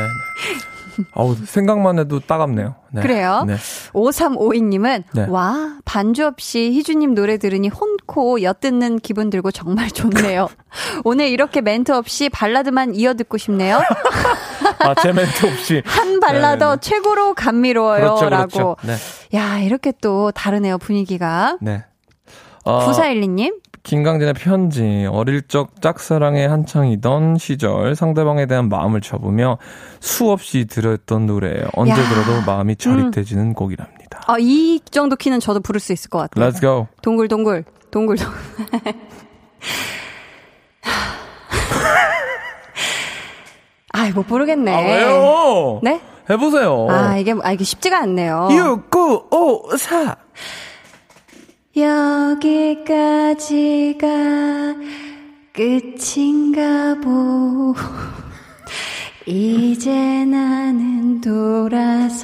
네. 0.97 1.05
아우, 1.15 1.35
생각만 1.35 1.99
해도 1.99 2.21
따갑네요. 2.21 2.75
네. 2.93 3.03
그래요? 3.03 3.45
네. 3.47 3.57
5352님은 3.93 5.05
네. 5.15 5.27
와 5.29 5.79
반주 5.85 6.27
없이 6.27 6.71
희주님 6.73 7.15
노래 7.15 7.39
들으니 7.39 7.69
혼코 7.69 8.43
엿듣는 8.43 9.01
기분 9.01 9.31
들고 9.31 9.51
정말 9.51 9.91
좋네요. 9.91 10.49
오늘 11.05 11.29
이렇게 11.29 11.61
멘트 11.61 11.93
없이 11.93 12.29
발라드만 12.29 12.95
이어 12.95 13.15
듣고 13.15 13.39
싶네요. 13.39 13.81
아, 14.79 14.95
제 15.03 15.13
멘트 15.13 15.47
없이. 15.47 15.83
한 15.85 16.21
발라더 16.21 16.77
네, 16.77 16.77
네. 16.77 16.81
최고로 16.81 17.35
감미로워요라고. 17.35 18.17
그렇죠, 18.17 18.37
그렇죠. 18.37 18.77
네. 18.83 18.95
야 19.37 19.59
이렇게 19.59 19.93
또 20.01 20.31
다르네요 20.33 20.79
분위기가. 20.79 21.59
네. 21.61 21.85
어, 22.65 22.87
9412님 22.89 23.64
김강진의 23.85 24.33
편지. 24.35 25.07
어릴 25.11 25.43
적 25.47 25.81
짝사랑에 25.83 26.47
한창이던 26.47 27.37
시절 27.39 27.95
상대방에 27.95 28.47
대한 28.47 28.71
마음을 28.71 29.03
접으며 29.03 29.59
수없이 30.01 30.65
들었던 30.65 31.27
노래예요. 31.27 31.67
언제 31.75 31.93
야. 31.93 31.97
음. 31.97 32.03
들어도 32.09 32.41
마음이 32.47 32.77
저릿해지는 32.77 33.53
곡이랍니다. 33.53 34.23
아, 34.27 34.37
이 34.41 34.81
정도 34.91 35.17
키는 35.17 35.39
저도 35.41 35.61
부를 35.61 35.81
수 35.81 35.93
있을 35.93 36.09
것 36.09 36.19
같아요. 36.19 36.51
Let's 36.51 36.61
go. 36.63 36.87
동글 37.03 37.29
동글, 37.29 37.65
동글 37.91 38.17
동글. 38.17 38.39
아이, 43.93 44.11
못 44.13 44.27
부르겠네. 44.27 44.75
아, 44.75 44.79
왜요? 44.79 45.81
네? 45.83 46.01
해보세요. 46.31 46.87
아, 46.89 47.19
이게, 47.19 47.35
아, 47.43 47.53
이게 47.53 47.65
쉽지가 47.65 47.99
않네요. 48.01 48.49
끝인가 55.53 56.95
보. 57.01 57.75
이제 59.27 60.25
나는 60.25 61.21
돌아서겠소. 61.21 62.15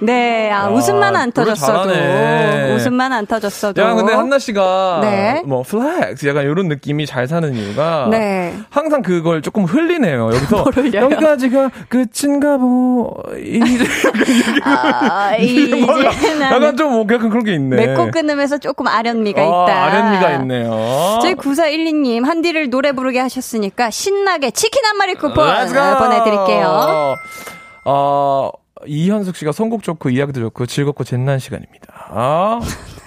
네, 0.00 0.50
아, 0.50 0.64
야, 0.64 0.68
웃음만 0.68 1.16
안 1.16 1.32
터졌어도. 1.32 1.88
잘하네. 1.88 2.74
웃음만 2.74 3.12
안 3.12 3.26
터졌어도. 3.26 3.80
야, 3.80 3.94
근데 3.94 4.12
한나 4.12 4.38
씨가 4.38 4.98
네. 5.02 5.42
뭐 5.46 5.62
flex 5.62 6.26
약간 6.26 6.44
이런 6.44 6.68
느낌이 6.68 7.06
잘 7.06 7.26
사는 7.26 7.54
이유가 7.54 8.08
네. 8.10 8.54
항상 8.70 9.02
그걸 9.02 9.42
조금 9.42 9.64
흘리네요. 9.64 10.26
여기서? 10.26 10.64
여기까지가 10.92 11.70
끝인가 11.88 12.58
보. 12.58 13.14
이제 13.40 13.84
아, 14.64 15.34
이제 15.36 15.74
뭔가 15.76 16.10
나는 16.10 16.42
약간 16.42 16.76
좀뭐 16.76 17.06
약간 17.10 17.30
그런 17.30 17.44
게 17.44 17.54
있네. 17.54 17.76
맺고 17.86 18.10
끊으면서 18.10 18.58
조금 18.58 18.86
아련미가 18.88 19.40
아, 19.40 19.44
있다. 19.44 19.84
아련미가 19.84 20.32
있네요. 20.40 21.18
저희 21.22 21.34
9412님, 21.34 22.24
한디를 22.24 22.70
노래 22.70 22.92
부르게 22.92 23.18
하셨으니까 23.20 23.90
신나게 23.90 24.50
치킨 24.50 24.84
한 24.84 24.96
마리 24.96 25.14
쿠폰! 25.14 25.46
보내드릴게요. 25.98 27.14
어, 27.84 28.50
이현숙 28.86 29.36
씨가 29.36 29.52
선곡 29.52 29.82
좋고 29.82 30.10
이야기도 30.10 30.40
좋고 30.40 30.66
즐겁고 30.66 31.02
재난 31.02 31.38
시간입니다. 31.38 31.86
아, 32.10 32.60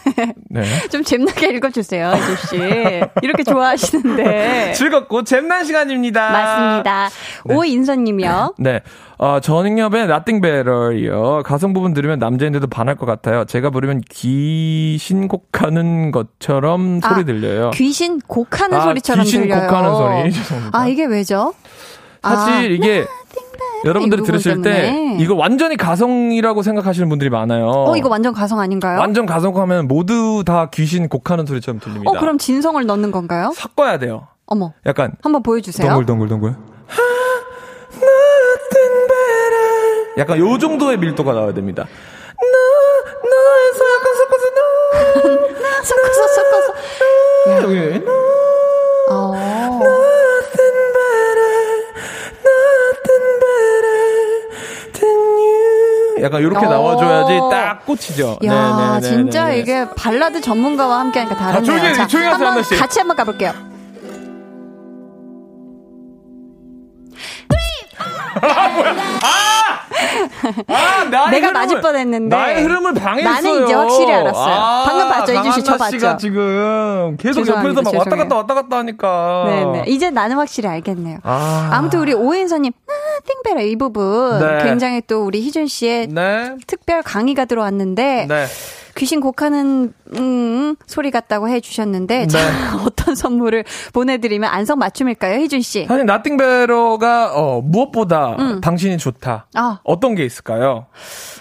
네. 0.50 0.64
좀 0.90 1.04
잼나게 1.04 1.50
읽어주세요, 1.50 2.12
이조 2.16 2.36
씨. 2.48 2.56
이렇게 3.22 3.44
좋아하시는데. 3.44 4.74
즐겁고 4.76 5.24
재난 5.24 5.64
시간입니다. 5.66 6.32
맞습니다. 6.32 7.10
오인선님이요. 7.46 8.56
네. 8.60 8.82
어, 9.20 9.40
전익엽의 9.42 10.04
Nothing 10.06 10.42
Better이요. 10.42 11.44
가성 11.46 11.74
부분 11.74 11.94
들으면 11.94 12.20
남자인데도 12.20 12.68
반할 12.68 12.96
것 12.96 13.06
같아요. 13.06 13.46
제가 13.46 13.70
부르면 13.70 14.02
귀신 14.10 15.28
곡하는 15.28 16.12
것처럼 16.12 17.00
소리 17.02 17.22
아, 17.22 17.24
들려요. 17.26 17.72
귀신 17.72 18.20
곡하는 18.22 18.78
아, 18.78 18.82
소리처럼 18.82 19.24
귀신 19.26 19.42
들려요. 19.42 19.68
곡하는 19.68 19.96
소리. 19.96 20.32
죄송합니다. 20.32 20.80
아, 20.80 20.88
이게 20.88 21.06
왜죠? 21.06 21.54
사실 22.22 22.54
아, 22.54 22.62
이게 22.62 23.06
여러분들이 23.86 24.24
들으실 24.24 24.62
때 24.62 24.72
때문에. 24.92 25.18
이거 25.24 25.36
완전히 25.36 25.78
가성이라고 25.78 26.62
생각하시는 26.64 27.08
분들이 27.08 27.30
많아요. 27.30 27.68
어, 27.70 27.96
이거 27.96 28.10
완전 28.10 28.34
가성 28.34 28.60
아닌가요? 28.60 29.00
완전 29.00 29.26
가성하면 29.26 29.88
모두 29.88 30.44
다 30.46 30.70
귀신 30.74 31.08
곡하는 31.08 31.46
소리처럼 31.46 31.80
들립니다. 31.80 32.12
어, 32.12 32.20
그럼 32.20 32.38
진성을 32.38 32.86
넣는 32.86 33.12
건가요? 33.12 33.52
섞어야 33.56 33.98
돼요. 34.00 34.28
어머, 34.46 34.74
약간 34.86 35.14
한번 35.22 35.44
보여주세요. 35.44 35.88
동글 35.88 36.06
동글 36.06 36.28
동글. 36.28 36.56
약간 40.18 40.38
요 40.38 40.58
정도의 40.58 40.98
밀도가 40.98 41.32
나와야 41.32 41.54
됩니다. 41.54 41.86
너, 42.36 43.30
너에서 43.30 43.86
약간 43.96 44.16
섞어서 44.18 44.50
너. 44.50 44.60
섞어서, 45.84 46.28
섞어서. 46.28 46.74
여기. 47.64 48.06
약간 56.22 56.42
이렇게 56.42 56.66
어. 56.66 56.70
나와줘야지 56.70 57.40
딱 57.52 57.86
꽂히죠. 57.86 58.38
야, 58.46 58.52
네네네네네. 59.00 59.02
진짜 59.02 59.52
이게 59.52 59.86
발라드 59.96 60.42
전문가와 60.42 61.00
함께 61.00 61.20
하니까 61.20 61.36
다르네요. 61.38 61.64
조용히 61.64 61.88
해, 61.88 61.94
조용히 61.94 62.08
하세요, 62.08 62.30
한번 62.32 62.48
한나 62.50 62.64
씨. 62.64 62.76
같이 62.78 63.00
한번 63.00 63.16
가볼게요. 63.18 63.54
아, 68.42 69.59
나의 71.12 71.32
내가 71.32 71.48
흐름을- 71.50 71.54
맞을 71.54 71.82
뻔했는데. 71.82 72.36
나의 72.36 72.64
흐름을 72.64 72.94
방해했어요. 72.94 73.34
나는 73.54 73.64
이제 73.66 73.74
확실히 73.74 74.12
알았어요. 74.14 74.54
아, 74.54 74.84
방금 74.88 75.08
봤죠, 75.10 75.34
이준 75.34 75.52
씨, 75.52 75.64
저 75.64 75.78
봤죠? 75.78 76.18
지금 76.18 77.18
계속 77.20 77.44
죄송합니다, 77.44 77.80
옆에서 77.80 77.82
막 77.82 78.00
왔다. 78.00 78.16
갔다 78.16 78.36
왔다 78.36 78.54
갔다 78.54 78.78
하니까. 78.78 79.44
네네. 79.48 79.84
이제 79.88 80.10
나는 80.10 80.36
확실히 80.38 80.70
알겠네요. 80.70 81.20
아. 81.24 81.70
아무튼 81.74 82.00
우리 82.00 82.14
오인서님, 82.14 82.72
아, 82.88 82.92
띵베라 83.28 83.62
이 83.62 83.76
부분 83.76 84.40
네. 84.40 84.64
굉장히 84.64 85.02
또 85.08 85.24
우리 85.26 85.42
희준 85.42 85.68
씨의 85.68 86.08
네. 86.08 86.56
특별 86.68 87.02
강의가 87.02 87.46
들어왔는데 87.46 88.26
네. 88.28 88.46
귀신 89.00 89.22
곡하는 89.22 89.94
음, 90.18 90.76
소리 90.86 91.10
같다고 91.10 91.48
해주셨는데 91.48 92.28
자, 92.28 92.38
네. 92.38 92.84
어떤 92.86 93.16
선물을 93.16 93.64
보내드리면 93.94 94.50
안성 94.50 94.78
맞춤일까요, 94.78 95.40
희준 95.40 95.62
씨? 95.62 95.86
사실 95.86 96.06
나띵베러가 96.06 97.32
어, 97.34 97.62
무엇보다 97.62 98.36
음. 98.38 98.62
당신이 98.62 98.98
좋다. 98.98 99.48
아, 99.56 99.80
어떤 99.86 100.16
게 100.16 100.26
있을까요? 100.26 100.88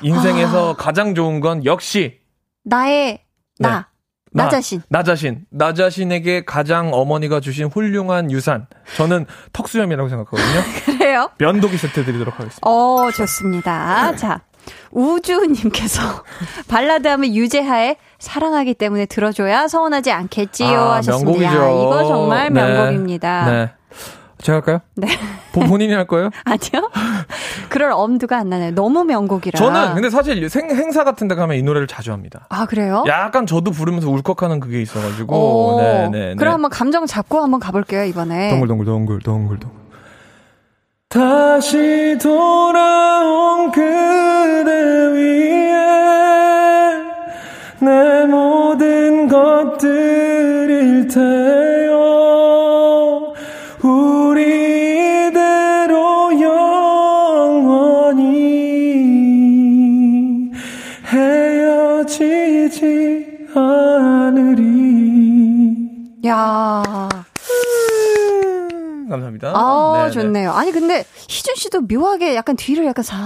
인생에서 0.02 0.76
가장 0.76 1.16
좋은 1.16 1.40
건 1.40 1.64
역시 1.64 2.20
나의 2.64 3.20
나, 3.58 3.78
네. 3.78 3.84
나, 4.32 4.48
자신. 4.48 4.82
나 4.88 5.02
자신. 5.02 5.44
나 5.50 5.74
자신에게 5.74 6.44
가장 6.44 6.92
어머니가 6.92 7.40
주신 7.40 7.66
훌륭한 7.66 8.30
유산. 8.30 8.68
저는 8.96 9.26
턱수염이라고 9.52 10.08
생각하거든요. 10.08 10.62
그래요? 10.98 11.30
면도기 11.38 11.76
세트 11.76 12.04
드리도록 12.04 12.34
하겠습니다. 12.34 12.60
어, 12.62 13.10
좋습니다. 13.10 14.14
자, 14.16 14.42
우주님께서 14.90 16.00
발라드 16.68 17.06
하면 17.08 17.34
유재하의 17.34 17.96
사랑하기 18.18 18.74
때문에 18.74 19.06
들어줘야 19.06 19.68
서운하지 19.68 20.10
않겠지요 20.12 20.78
아, 20.78 20.94
하셨습니다. 20.96 21.40
명곡이죠. 21.40 21.62
야, 21.62 21.68
이거 21.70 22.04
정말 22.06 22.52
네. 22.52 22.62
명곡입니다. 22.62 23.50
네. 23.50 23.70
제가 24.40 24.56
할까요? 24.56 24.80
네. 24.94 25.08
본- 25.52 25.66
본인이 25.66 25.92
할 25.92 26.06
거예요? 26.06 26.30
아니요? 26.44 26.90
그럴 27.68 27.90
엄두가 27.90 28.36
안 28.38 28.48
나네요. 28.48 28.70
너무 28.72 29.02
명곡이라. 29.04 29.58
저는 29.58 29.94
근데 29.94 30.10
사실 30.10 30.48
생, 30.48 30.70
행사 30.70 31.02
같은 31.02 31.26
데 31.26 31.34
가면 31.34 31.56
이 31.56 31.62
노래를 31.62 31.88
자주 31.88 32.12
합니다. 32.12 32.46
아, 32.48 32.64
그래요? 32.66 33.02
약간 33.08 33.46
저도 33.46 33.72
부르면서 33.72 34.08
울컥하는 34.10 34.60
그게 34.60 34.80
있어가지고. 34.80 35.34
오, 35.36 35.80
네 35.80 36.08
네. 36.10 36.34
그럼 36.36 36.54
한번 36.54 36.70
감정 36.70 37.04
잡고 37.06 37.40
한번 37.42 37.58
가볼게요, 37.58 38.04
이번에. 38.04 38.50
동글동글 38.50 38.86
동글 38.86 39.18
동글 39.20 39.58
동글 39.58 39.77
다시 41.08 42.18
돌아온 42.20 43.70
그대 43.72 44.70
위에 45.14 45.72
내 47.80 48.26
모든 48.26 49.26
것들일 49.26 51.08
테요. 51.08 51.96
우리 53.82 55.28
이대로 55.28 56.38
영원히 56.42 57.72
헤어지지 61.06 62.74
않으리. 63.54 64.60
야. 66.26 66.82
감사합니다. 69.08 69.52
아, 69.54 69.87
네네. 70.10 70.22
좋네요. 70.26 70.52
아니, 70.52 70.72
근데, 70.72 71.04
희준 71.28 71.54
씨도 71.56 71.82
묘하게 71.82 72.34
약간 72.34 72.56
뒤를 72.56 72.84
약간 72.86 73.02
사, 73.02 73.16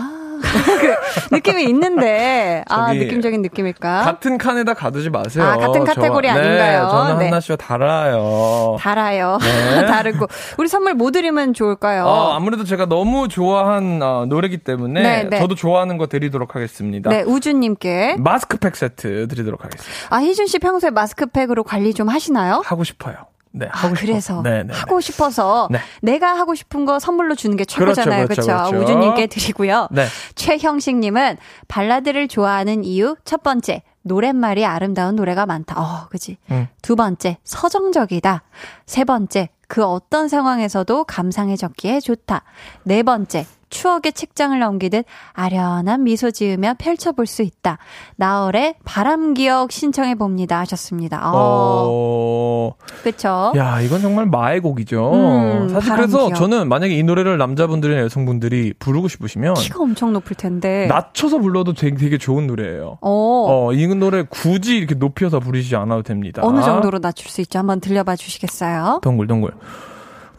그 0.43 1.35
느낌이 1.35 1.62
있는데, 1.66 2.64
아, 2.68 2.93
느낌적인 2.93 3.43
느낌일까? 3.43 4.03
같은 4.03 4.39
칸에다 4.39 4.74
가두지 4.74 5.09
마세요. 5.11 5.45
아, 5.45 5.57
같은 5.57 5.85
카테고리 5.85 6.26
저와- 6.28 6.33
아닌가요? 6.33 6.83
네, 6.85 6.91
저는 6.91 7.18
네. 7.18 7.24
한나 7.26 7.39
씨와 7.41 7.57
달라요. 7.57 8.76
달아요. 8.80 9.39
네. 9.41 9.87
다르고. 9.87 10.26
우리 10.59 10.66
선물 10.68 10.95
뭐 10.95 11.12
드리면 11.12 11.55
좋을까요? 11.55 12.05
어, 12.07 12.33
아무래도 12.33 12.64
제가 12.64 12.87
너무 12.87 13.28
좋아한 13.28 14.01
어, 14.03 14.26
노래기 14.26 14.59
때문에 14.59 15.01
네, 15.03 15.22
네. 15.30 15.39
저도 15.39 15.55
좋아하는 15.55 15.97
거 15.97 16.07
드리도록 16.09 16.57
하겠습니다. 16.57 17.09
네, 17.11 17.22
우주님께. 17.22 18.16
마스크팩 18.18 18.74
세트 18.74 19.28
드리도록 19.28 19.64
하겠습니다. 19.64 19.93
아, 20.11 20.18
희준 20.18 20.49
씨 20.49 20.59
평소에 20.59 20.91
마스크팩으로 20.91 21.62
관리 21.62 21.95
좀 21.95 22.09
하시나요? 22.09 22.62
하고 22.64 22.83
싶어요. 22.83 23.14
네, 23.53 23.67
아, 23.71 23.79
하고 23.79 23.95
싶어요. 23.95 24.13
그래서 24.13 24.43
네, 24.43 24.63
네, 24.65 24.75
하고 24.75 25.01
싶어서 25.01 25.69
네. 25.71 25.79
내가 26.01 26.37
하고 26.37 26.55
싶은 26.55 26.85
거 26.85 26.99
선물로 26.99 27.35
주는 27.35 27.57
게 27.57 27.65
최고잖아요. 27.65 28.27
그렇죠, 28.27 28.43
그렇죠? 28.43 28.57
그렇죠, 28.57 28.71
그렇죠. 28.71 28.93
우주님께 28.93 29.27
드리고요. 29.29 29.89
네. 29.91 30.07
최형식님은 30.35 31.37
발라드를 31.69 32.29
좋아하는 32.29 32.85
이유 32.85 33.17
첫 33.25 33.43
번째 33.43 33.83
노랫말이 34.03 34.65
아름다운 34.65 35.17
노래가 35.17 35.47
많다. 35.47 35.81
어, 35.81 36.09
그지. 36.09 36.39
음. 36.51 36.67
두 36.81 36.97
번째 36.97 37.39
서정적이다. 37.45 38.43
세 38.87 39.05
번째 39.05 39.51
그 39.69 39.85
어떤 39.85 40.29
상황에서도 40.29 41.05
감상해 41.05 41.57
적기에 41.57 42.01
좋다. 42.01 42.43
네 42.85 43.03
번째 43.03 43.47
추억의 43.73 44.12
책장을 44.12 44.57
넘기듯 44.59 45.05
아련한 45.33 46.05
미소 46.05 46.31
지으며 46.31 46.75
펼쳐볼 46.79 47.27
수 47.27 47.43
있다. 47.43 47.79
나얼의 48.16 48.75
바람기억 48.85 49.73
신청해 49.73 50.14
봅니다 50.16 50.61
하셨습니다. 50.61 51.33
어, 51.33 51.33
어, 51.35 52.75
그쵸? 53.03 53.53
야, 53.57 53.81
이건 53.81 54.01
정말 54.03 54.27
마의 54.27 54.61
곡이죠. 54.61 55.12
음, 55.12 55.68
사실 55.70 55.95
그래서 55.95 56.27
기억. 56.27 56.37
저는 56.37 56.68
만약에 56.68 56.95
이 56.95 57.03
노래를 57.03 57.39
남자분들이나 57.39 58.03
여성분들이 58.03 58.75
부르고 58.79 59.09
싶으시면 59.09 59.55
키가 59.55 59.83
엄청 59.83 60.12
높을 60.12 60.37
텐데. 60.37 60.87
낮춰서 60.89 61.39
불러도 61.39 61.73
되게, 61.73 61.97
되게 61.97 62.18
좋은 62.18 62.47
노래예요. 62.47 62.99
어, 63.01 63.68
어, 63.70 63.73
이 63.73 63.87
노래 63.95 64.23
굳이 64.29 64.77
이렇게 64.77 64.95
높여서 64.95 65.41
부르시지 65.41 65.77
않아도 65.77 66.03
됩니다. 66.03 66.43
어느 66.45 66.61
정도로 66.62 66.99
낮출 66.99 67.31
수 67.31 67.41
있죠? 67.41 67.59
한번 67.59 67.81
들려봐 67.81 68.16
주시겠어요? 68.16 69.01
동글동글. 69.03 69.51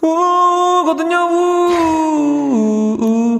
우거든요, 0.04 1.18
우, 1.32 2.98
우, 3.00 3.40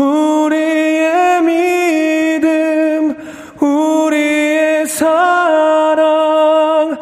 우리의 0.00 1.42
믿음, 1.42 3.16
우리의 3.60 4.86
사랑, 4.86 6.96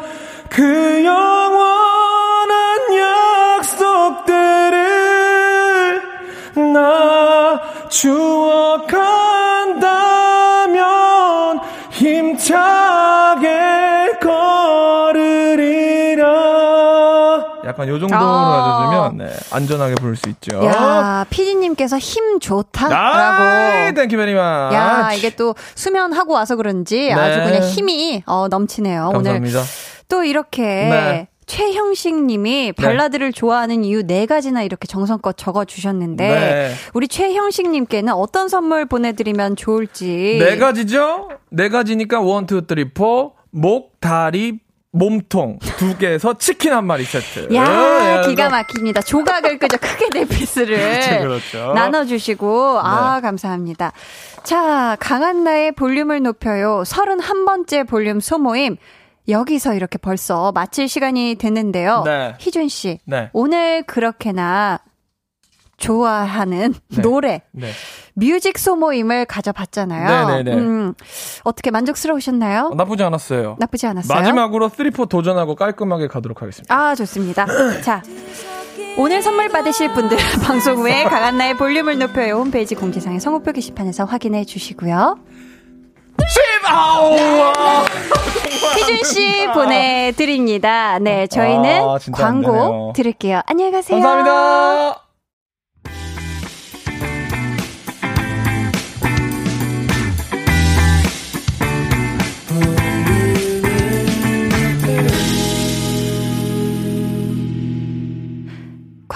그 0.49 1.03
영원한 1.05 2.79
약속들을 3.59 4.81
나 6.73 7.61
추억 7.89 8.56
약간 17.77 17.87
요 17.89 17.99
정도로 17.99 18.19
아. 18.19 19.09
해주면 19.11 19.17
네, 19.17 19.37
안전하게 19.51 19.95
부를 19.95 20.15
수 20.15 20.29
있죠. 20.29 20.63
야, 20.65 21.25
피디님께서 21.29 21.99
힘 21.99 22.39
좋다라고. 22.39 22.95
아, 22.95 23.91
thank 23.91 24.17
you 24.17 24.24
very 24.24 24.33
much. 24.33 24.71
야, 24.73 25.13
이게 25.13 25.35
또 25.35 25.53
수면하고 25.75 26.33
와서 26.33 26.55
그런지 26.55 27.13
아주 27.13 27.37
네. 27.37 27.45
그냥 27.45 27.61
힘이 27.61 28.23
어, 28.25 28.47
넘치네요. 28.47 29.09
오늘 29.09 29.13
감사합니다. 29.13 29.61
또 30.09 30.23
이렇게 30.23 30.63
네. 30.63 31.27
최형식 31.45 32.25
님이 32.25 32.73
발라드를 32.73 33.31
좋아하는 33.31 33.85
이유 33.85 34.05
네 34.05 34.25
가지나 34.25 34.63
이렇게 34.63 34.87
정성껏 34.87 35.37
적어 35.37 35.63
주셨는데 35.63 36.27
네. 36.27 36.73
우리 36.93 37.07
최형식 37.07 37.69
님께는 37.69 38.11
어떤 38.13 38.49
선물 38.49 38.85
보내 38.85 39.13
드리면 39.13 39.55
좋을지. 39.55 40.39
네 40.41 40.57
가지죠? 40.57 41.29
네 41.51 41.69
가지니까 41.69 42.21
one, 42.21 42.47
two, 42.47 42.63
three, 42.67 42.91
four. 42.91 43.33
목, 43.49 43.99
다리, 44.01 44.59
몸통 44.97 45.59
두 45.77 45.97
개에서 45.97 46.37
치킨 46.37 46.73
한 46.73 46.85
마리 46.85 47.03
세트. 47.03 47.53
야, 47.53 47.63
네, 47.63 48.27
기가 48.27 48.49
막힙니다. 48.49 49.01
조각을 49.01 49.59
그저 49.59 49.77
크게 49.77 50.09
네 50.09 50.25
piece를 50.25 50.77
그렇죠, 50.77 51.19
그렇죠. 51.19 51.73
나눠주시고, 51.73 52.79
아, 52.79 53.15
네. 53.15 53.21
감사합니다. 53.21 53.91
자, 54.43 54.97
강한나의 54.99 55.73
볼륨을 55.73 56.21
높여요. 56.21 56.83
31번째 56.85 57.87
볼륨 57.87 58.19
소모임. 58.19 58.77
여기서 59.29 59.73
이렇게 59.73 59.97
벌써 59.97 60.51
마칠 60.53 60.87
시간이 60.87 61.35
됐는데요. 61.35 62.03
네. 62.05 62.35
희준 62.39 62.69
씨, 62.69 62.99
네. 63.05 63.29
오늘 63.33 63.83
그렇게나 63.83 64.79
좋아하는 65.77 66.73
네. 66.89 67.01
노래, 67.01 67.41
네. 67.51 67.69
뮤직 68.13 68.57
소모임을 68.57 69.25
가져봤잖아요. 69.25 70.27
네네네. 70.27 70.53
음, 70.57 70.93
어떻게 71.43 71.71
만족스러우셨나요? 71.71 72.69
어, 72.71 72.75
나쁘지 72.75 73.03
않았어요. 73.03 73.57
나쁘지 73.59 73.87
않았어요? 73.87 74.19
마지막으로 74.19 74.69
3, 74.69 74.91
4 74.91 75.05
도전하고 75.05 75.55
깔끔하게 75.55 76.07
가도록 76.07 76.41
하겠습니다. 76.41 76.75
아, 76.75 76.95
좋습니다. 76.95 77.45
자, 77.81 78.01
오늘 78.97 79.21
선물 79.21 79.49
받으실 79.49 79.93
분들 79.93 80.17
방송 80.43 80.77
후에 80.77 81.03
강한나의 81.03 81.57
볼륨을 81.57 81.99
높여요 81.99 82.37
홈페이지 82.37 82.73
공지상의 82.73 83.19
성우표 83.19 83.51
게시판에서 83.51 84.05
확인해 84.05 84.45
주시고요. 84.45 85.19
희준 88.75 89.03
씨 89.03 89.47
보내드립니다. 89.53 90.97
네, 90.99 91.27
저희는 91.27 91.83
아, 91.83 91.97
광고. 92.11 92.91
들을게요. 92.95 93.41
안녕히 93.45 93.71
가세요. 93.71 94.01
감사합니다. 94.01 95.06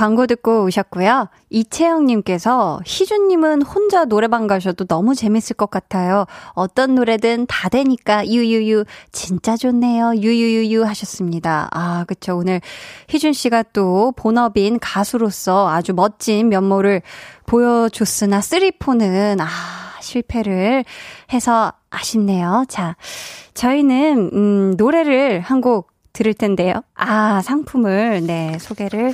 광고 0.02 0.26
듣고 0.26 0.64
오셨고요. 0.64 1.30
이채영님께서 1.52 2.80
희준님은 2.84 3.62
혼자 3.62 4.04
노래방 4.04 4.48
가셔도 4.48 4.86
너무 4.86 5.14
재밌을 5.14 5.56
것 5.56 5.70
같아요. 5.70 6.26
어떤 6.54 6.96
노래든 6.96 7.46
다 7.46 7.70
되니까 7.70 8.26
유유유 8.26 8.86
진짜 9.12 9.56
좋네요. 9.56 10.16
유유유유 10.16 10.86
하셨습니다. 10.86 11.68
아 11.70 12.04
그쵸 12.08 12.36
오늘 12.36 12.62
희준 13.10 13.32
씨가 13.32 13.62
또 13.74 14.12
본업인 14.16 14.80
가수로서 14.80 15.70
아주 15.70 15.94
멋진 15.94 16.50
면모를 16.50 17.04
보여줬으나 17.46 18.42
쓰리포는 18.42 19.40
아 19.40 19.46
실패를 20.00 20.84
해서 21.32 21.74
아쉽네요. 21.92 22.66
자 22.68 22.96
저희는 23.54 24.32
음, 24.34 24.74
노래를 24.78 25.42
한곡 25.42 25.92
들을 26.12 26.34
텐데요. 26.34 26.74
아 26.96 27.42
상품을 27.42 28.26
네 28.26 28.58
소개를 28.60 29.14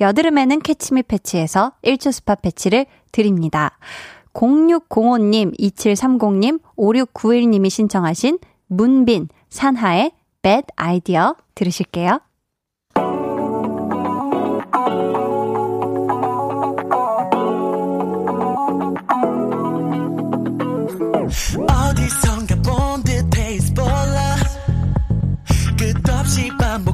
여드름에는 0.00 0.60
캐치미 0.60 1.04
패치에서 1.04 1.72
1초 1.84 2.12
스파 2.12 2.34
패치를 2.34 2.86
드립니다. 3.12 3.78
0605님, 4.34 5.58
2730님, 5.58 6.60
5691님이 6.76 7.70
신청하신 7.70 8.38
문빈, 8.66 9.28
산하의 9.48 10.12
Bad 10.42 10.66
Idea 10.76 11.32
들으실게요. 11.54 12.20
어디선가 21.24 22.54
본 22.62 23.02
듯해 23.02 23.58
스포라 23.58 24.36
끝없이 25.78 26.50
반복 26.58 26.93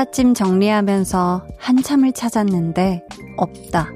이삿짐 0.00 0.34
정리하면서 0.34 1.46
한참을 1.58 2.12
찾았는데 2.12 3.04
없다. 3.36 3.90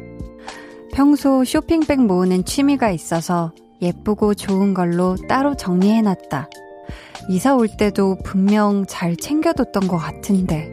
평소 0.92 1.44
쇼핑백 1.44 2.02
모으는 2.02 2.44
취미가 2.44 2.90
있어서 2.90 3.52
예쁘고 3.80 4.34
좋은 4.34 4.74
걸로 4.74 5.16
따로 5.28 5.54
정리해놨다. 5.54 6.48
이사 7.30 7.54
올 7.54 7.68
때도 7.68 8.18
분명 8.24 8.84
잘 8.86 9.16
챙겨뒀던 9.16 9.88
것 9.88 9.96
같은데. 9.96 10.70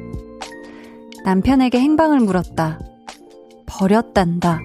남편에게 1.23 1.79
행방을 1.79 2.19
물었다. 2.19 2.79
버렸단다. 3.65 4.59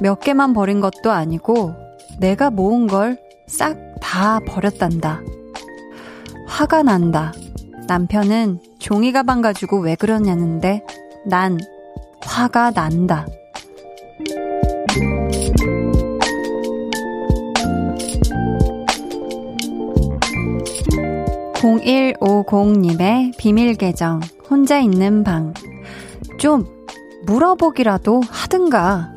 몇 0.00 0.20
개만 0.20 0.52
버린 0.54 0.80
것도 0.80 1.12
아니고 1.12 1.74
내가 2.18 2.50
모은 2.50 2.86
걸 2.86 3.16
싹 3.48 3.88
다 4.00 4.40
버렸단다. 4.40 5.22
화가 6.46 6.82
난다. 6.82 7.32
남편은 7.86 8.60
종이 8.78 9.12
가방 9.12 9.40
가지고 9.40 9.80
왜 9.80 9.94
그러냐는데 9.94 10.84
난 11.26 11.58
화가 12.20 12.72
난다. 12.72 13.26
(0150님의) 21.54 23.36
비밀 23.36 23.74
계정 23.74 24.20
혼자 24.48 24.78
있는 24.78 25.24
방 25.24 25.52
좀 26.38 26.64
물어보기라도 27.26 28.22
하든가 28.30 29.12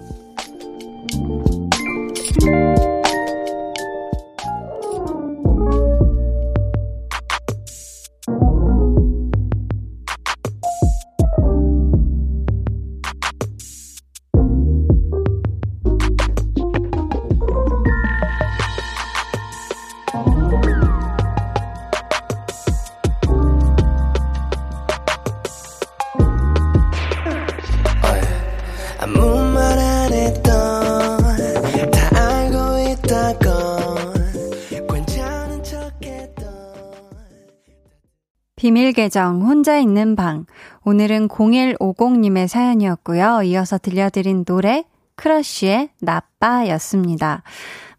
비밀 38.62 38.94
계정 38.94 39.42
혼자 39.42 39.80
있는 39.80 40.16
방. 40.16 40.46
오늘은 40.84 41.30
0150님의 41.30 42.48
사연이었고요. 42.48 43.42
이어서 43.42 43.80
들려드린 43.80 44.46
노래 44.46 44.86
크러쉬의 45.16 45.90
나빠였습니다. 46.00 47.42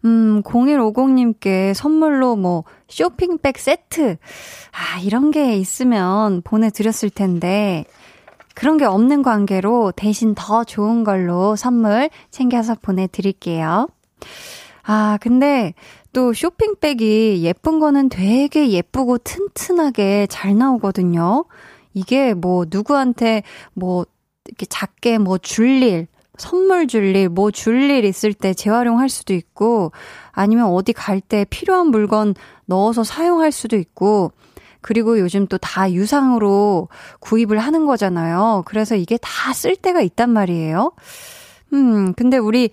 음, 0.05 0.41
0150님께 0.43 1.73
선물로 1.73 2.37
뭐 2.37 2.63
쇼핑백 2.87 3.57
세트 3.57 4.15
아, 4.71 4.99
이런 5.01 5.31
게 5.31 5.57
있으면 5.57 6.41
보내 6.45 6.69
드렸을 6.69 7.09
텐데 7.09 7.83
그런 8.55 8.77
게 8.77 8.85
없는 8.85 9.21
관계로 9.21 9.91
대신 9.91 10.33
더 10.33 10.63
좋은 10.63 11.03
걸로 11.03 11.57
선물 11.57 12.09
챙겨서 12.31 12.77
보내드릴게요. 12.81 13.89
아, 14.85 15.17
근데 15.21 15.73
또 16.11 16.33
쇼핑백이 16.33 17.41
예쁜 17.43 17.79
거는 17.79 18.09
되게 18.09 18.69
예쁘고 18.69 19.17
튼튼하게 19.19 20.27
잘 20.29 20.57
나오거든요. 20.57 21.45
이게 21.93 22.33
뭐 22.33 22.65
누구한테 22.69 23.43
뭐 23.73 24.05
이렇게 24.45 24.65
작게 24.65 25.19
뭐 25.19 25.37
줄 25.37 25.81
일, 25.81 26.07
선물 26.37 26.87
줄 26.87 27.15
일, 27.15 27.29
뭐 27.29 27.49
줄일 27.51 28.03
있을 28.03 28.33
때 28.33 28.53
재활용할 28.53 29.07
수도 29.09 29.33
있고 29.33 29.91
아니면 30.31 30.65
어디 30.67 30.91
갈 30.93 31.21
때 31.21 31.45
필요한 31.49 31.87
물건 31.87 32.35
넣어서 32.65 33.03
사용할 33.03 33.51
수도 33.51 33.77
있고 33.77 34.31
그리고 34.81 35.17
요즘 35.19 35.47
또 35.47 35.57
다 35.59 35.89
유상으로 35.93 36.89
구입을 37.21 37.57
하는 37.59 37.85
거잖아요. 37.85 38.63
그래서 38.65 38.95
이게 38.95 39.17
다 39.17 39.53
쓸 39.53 39.77
때가 39.77 40.01
있단 40.01 40.29
말이에요. 40.29 40.91
음, 41.73 42.13
근데 42.15 42.37
우리 42.37 42.69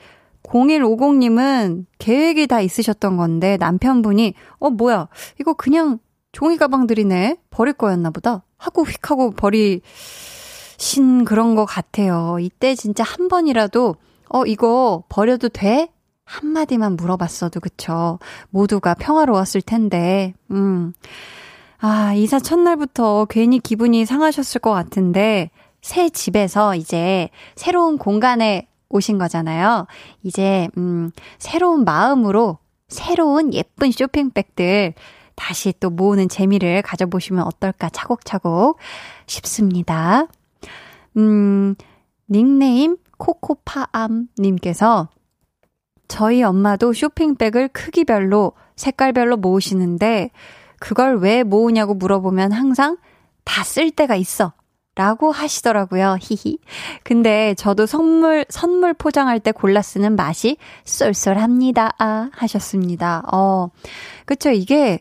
0150님은 0.51 1.87
계획이 1.99 2.47
다 2.47 2.61
있으셨던 2.61 3.17
건데 3.17 3.57
남편분이 3.57 4.35
어, 4.59 4.71
뭐야. 4.71 5.09
이거 5.41 5.55
그냥 5.55 5.99
종이 6.33 6.57
가방들이네. 6.57 7.39
버릴 7.51 7.75
거였나 7.75 8.11
보다. 8.11 8.45
하고 8.59 8.85
휙 8.85 9.11
하고 9.11 9.31
버리신 9.31 11.25
그런 11.25 11.55
것 11.55 11.65
같아요. 11.65 12.37
이때 12.41 12.75
진짜 12.75 13.05
한 13.05 13.29
번이라도 13.29 13.97
어, 14.29 14.47
이거 14.47 15.05
버려도 15.09 15.49
돼? 15.49 15.89
한마디만 16.25 16.95
물어봤어도 16.95 17.59
그쵸. 17.59 18.21
모두가 18.51 18.95
평화로웠을 18.95 19.63
텐데. 19.63 20.35
음. 20.53 20.93
아, 21.79 22.13
이사 22.15 22.39
첫날부터 22.39 23.27
괜히 23.29 23.59
기분이 23.59 24.05
상하셨을 24.05 24.61
것 24.61 24.71
같은데, 24.71 25.51
새 25.83 26.09
집에서 26.11 26.77
이제 26.77 27.31
새로운 27.57 27.99
공간에 27.99 28.69
오신 28.91 29.19
거잖아요. 29.19 29.87
이제, 30.23 30.69
음, 30.77 31.11
새로운 31.39 31.85
마음으로 31.85 32.59
새로운 32.89 33.55
예쁜 33.55 33.91
쇼핑백들 33.93 34.95
다시 35.37 35.73
또 35.81 35.89
모으는 35.91 36.29
재미를 36.29 36.83
가져보시면 36.83 37.45
어떨까 37.45 37.89
차곡차곡 37.89 38.77
싶습니다. 39.27 40.27
음, 41.17 41.75
닉네임 42.29 42.97
코코파암님께서 43.17 45.09
저희 46.09 46.43
엄마도 46.43 46.93
쇼핑백을 46.93 47.69
크기별로, 47.69 48.53
색깔별로 48.77 49.37
모으시는데, 49.37 50.31
그걸 50.81 51.19
왜 51.19 51.43
모으냐고 51.45 51.95
물어보면 51.95 52.53
항상 52.53 52.97
다 53.45 53.63
쓸 53.63 53.91
때가 53.91 54.17
있어. 54.17 54.53
라고 54.97 55.31
하시더라고요. 55.31 56.17
히히. 56.21 56.59
근데 57.05 57.55
저도 57.55 57.87
선물, 57.87 58.45
선물 58.49 58.93
포장할 58.93 59.41
때 59.41 59.53
골라 59.53 59.83
쓰는 59.83 60.17
맛이 60.17 60.57
쏠쏠합니다. 60.85 61.95
아, 61.99 62.29
하셨습니다. 62.33 63.23
어, 63.33 63.71
그쵸. 64.27 64.51
이게 64.51 65.01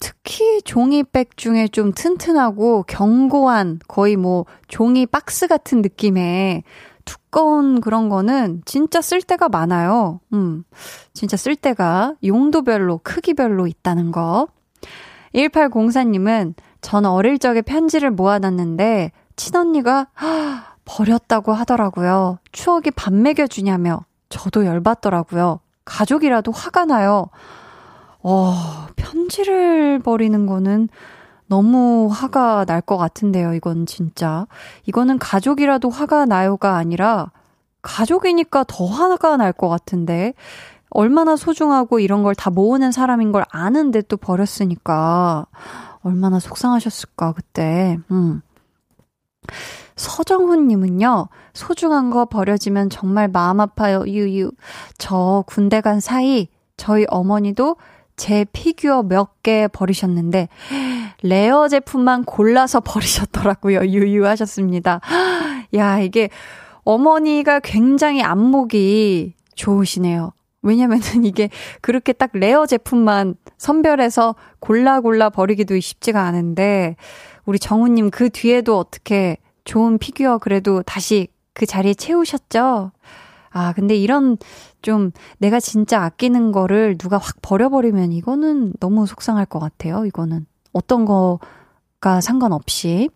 특히 0.00 0.60
종이백 0.62 1.36
중에 1.36 1.68
좀 1.68 1.92
튼튼하고 1.92 2.84
견고한 2.84 3.80
거의 3.86 4.16
뭐 4.16 4.46
종이 4.68 5.06
박스 5.06 5.46
같은 5.46 5.82
느낌의 5.82 6.64
두꺼운 7.04 7.80
그런 7.80 8.08
거는 8.08 8.62
진짜 8.64 9.00
쓸 9.00 9.22
때가 9.22 9.48
많아요. 9.48 10.20
음, 10.32 10.64
진짜 11.14 11.36
쓸 11.36 11.54
때가 11.54 12.14
용도별로, 12.24 13.00
크기별로 13.02 13.66
있다는 13.66 14.10
거. 14.10 14.48
1804님은 15.34 16.54
전 16.86 17.04
어릴 17.04 17.40
적에 17.40 17.62
편지를 17.62 18.12
모아놨는데 18.12 19.10
친언니가 19.34 20.06
버렸다고 20.84 21.52
하더라고요. 21.52 22.38
추억이 22.52 22.92
밥 22.94 23.12
먹여주냐며 23.12 24.04
저도 24.28 24.64
열받더라고요. 24.66 25.58
가족이라도 25.84 26.52
화가 26.52 26.84
나요. 26.84 27.26
어, 28.22 28.54
편지를 28.94 29.98
버리는 29.98 30.46
거는 30.46 30.88
너무 31.48 32.08
화가 32.08 32.66
날 32.66 32.80
것 32.82 32.96
같은데요, 32.96 33.54
이건 33.54 33.86
진짜. 33.86 34.46
이거는 34.84 35.18
가족이라도 35.18 35.90
화가 35.90 36.26
나요가 36.26 36.76
아니라 36.76 37.32
가족이니까 37.82 38.62
더 38.68 38.86
화가 38.86 39.36
날 39.38 39.52
것 39.52 39.68
같은데. 39.68 40.34
얼마나 40.90 41.34
소중하고 41.34 41.98
이런 41.98 42.22
걸 42.22 42.32
다 42.36 42.48
모으는 42.50 42.92
사람인 42.92 43.32
걸 43.32 43.44
아는데 43.50 44.02
또 44.02 44.16
버렸으니까 44.16 45.46
얼마나 46.06 46.38
속상하셨을까 46.38 47.32
그때. 47.32 47.98
음. 48.10 48.42
서정훈님은요, 49.96 51.28
소중한 51.54 52.10
거 52.10 52.26
버려지면 52.26 52.90
정말 52.90 53.28
마음 53.28 53.60
아파요, 53.60 54.04
유유. 54.06 54.52
저 54.98 55.44
군대 55.46 55.80
간 55.80 56.00
사이, 56.00 56.48
저희 56.76 57.06
어머니도 57.08 57.76
제 58.16 58.44
피규어 58.52 59.02
몇 59.02 59.36
개 59.42 59.68
버리셨는데, 59.68 60.48
rare 61.22 61.68
제품만 61.68 62.24
골라서 62.24 62.80
버리셨더라고요, 62.80 63.86
유유 63.86 64.26
하셨습니다. 64.26 65.00
야, 65.74 65.98
이게 66.00 66.28
어머니가 66.84 67.60
굉장히 67.60 68.22
안목이 68.22 69.34
좋으시네요. 69.54 70.32
왜냐면은 70.66 71.24
이게 71.24 71.48
그렇게 71.80 72.12
딱 72.12 72.30
rare 72.34 72.66
제품만 72.66 73.36
선별해서 73.58 74.34
골라 74.58 75.00
골라 75.00 75.30
버리기도 75.30 75.78
쉽지가 75.78 76.22
않은데, 76.22 76.96
우리 77.44 77.58
정우님 77.58 78.10
그 78.10 78.28
뒤에도 78.28 78.78
어떻게 78.78 79.38
좋은 79.64 79.98
피규어 79.98 80.38
그래도 80.38 80.82
다시 80.82 81.28
그 81.54 81.66
자리에 81.66 81.94
채우셨죠? 81.94 82.92
아, 83.50 83.72
근데 83.72 83.96
이런 83.96 84.36
좀 84.82 85.12
내가 85.38 85.60
진짜 85.60 86.02
아끼는 86.02 86.52
거를 86.52 86.98
누가 86.98 87.16
확 87.16 87.36
버려버리면 87.40 88.12
이거는 88.12 88.74
너무 88.80 89.06
속상할 89.06 89.46
것 89.46 89.58
같아요, 89.58 90.04
이거는. 90.04 90.46
어떤 90.72 91.06
거가 91.06 92.20
상관없이. 92.20 93.08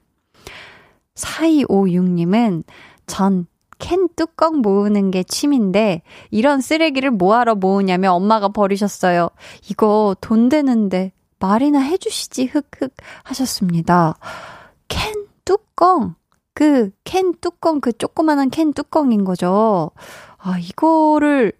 4256님은 1.14 2.64
전 3.07 3.46
캔 3.81 4.09
뚜껑 4.14 4.59
모으는 4.59 5.11
게 5.11 5.24
취미인데 5.24 6.03
이런 6.31 6.61
쓰레기를 6.61 7.11
뭐하러 7.11 7.57
모으냐며 7.57 8.12
엄마가 8.12 8.49
버리셨어요. 8.51 9.31
이거 9.68 10.14
돈 10.20 10.49
되는데 10.49 11.12
말이나 11.41 11.81
해주시지 11.81 12.45
흑흑 12.47 12.95
하셨습니다. 13.24 14.14
캔 14.89 15.26
뚜껑 15.45 16.14
그 16.55 16.91
캔 17.05 17.35
뚜껑 17.41 17.81
그 17.81 17.93
조그만한 17.93 18.51
캔 18.51 18.72
뚜껑인 18.72 19.24
거죠. 19.24 19.91
아 20.39 20.59
이거를 20.59 21.53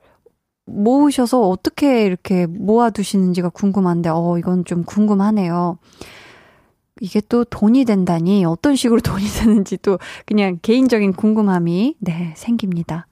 모으셔서 0.67 1.41
어떻게 1.49 2.05
이렇게 2.07 2.47
모아두시는지가 2.47 3.49
궁금한데 3.51 4.11
어 4.11 4.37
이건 4.39 4.65
좀 4.65 4.85
궁금하네요. 4.85 5.79
이게 7.01 7.21
또 7.29 7.45
돈이 7.45 7.85
된다니 7.85 8.45
어떤 8.45 8.77
식으로 8.77 9.01
돈이 9.03 9.25
되는지 9.27 9.79
또 9.79 9.99
그냥 10.27 10.59
개인적인 10.63 11.15
궁금함이 11.15 11.97
네 11.99 12.33
생깁니다. 12.37 13.07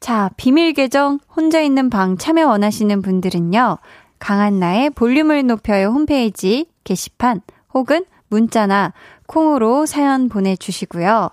자, 0.00 0.30
비밀 0.36 0.72
계정 0.72 1.20
혼자 1.36 1.60
있는 1.60 1.90
방 1.90 2.16
참여 2.16 2.48
원하시는 2.48 3.02
분들은요. 3.02 3.78
강한나의 4.18 4.90
볼륨을 4.90 5.46
높여요 5.46 5.88
홈페이지 5.88 6.66
게시판 6.84 7.40
혹은 7.74 8.04
문자나 8.28 8.92
콩으로 9.26 9.86
사연 9.86 10.28
보내 10.28 10.56
주시고요. 10.56 11.30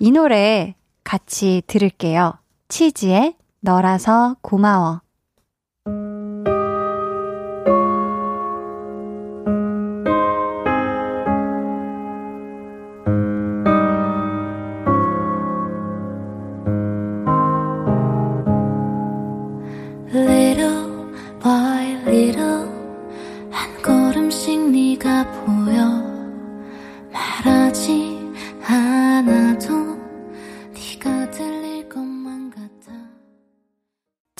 이 0.00 0.10
노래 0.10 0.74
같이 1.04 1.62
들을게요. 1.66 2.34
치즈의 2.68 3.36
너라서 3.60 4.36
고마워. 4.42 5.03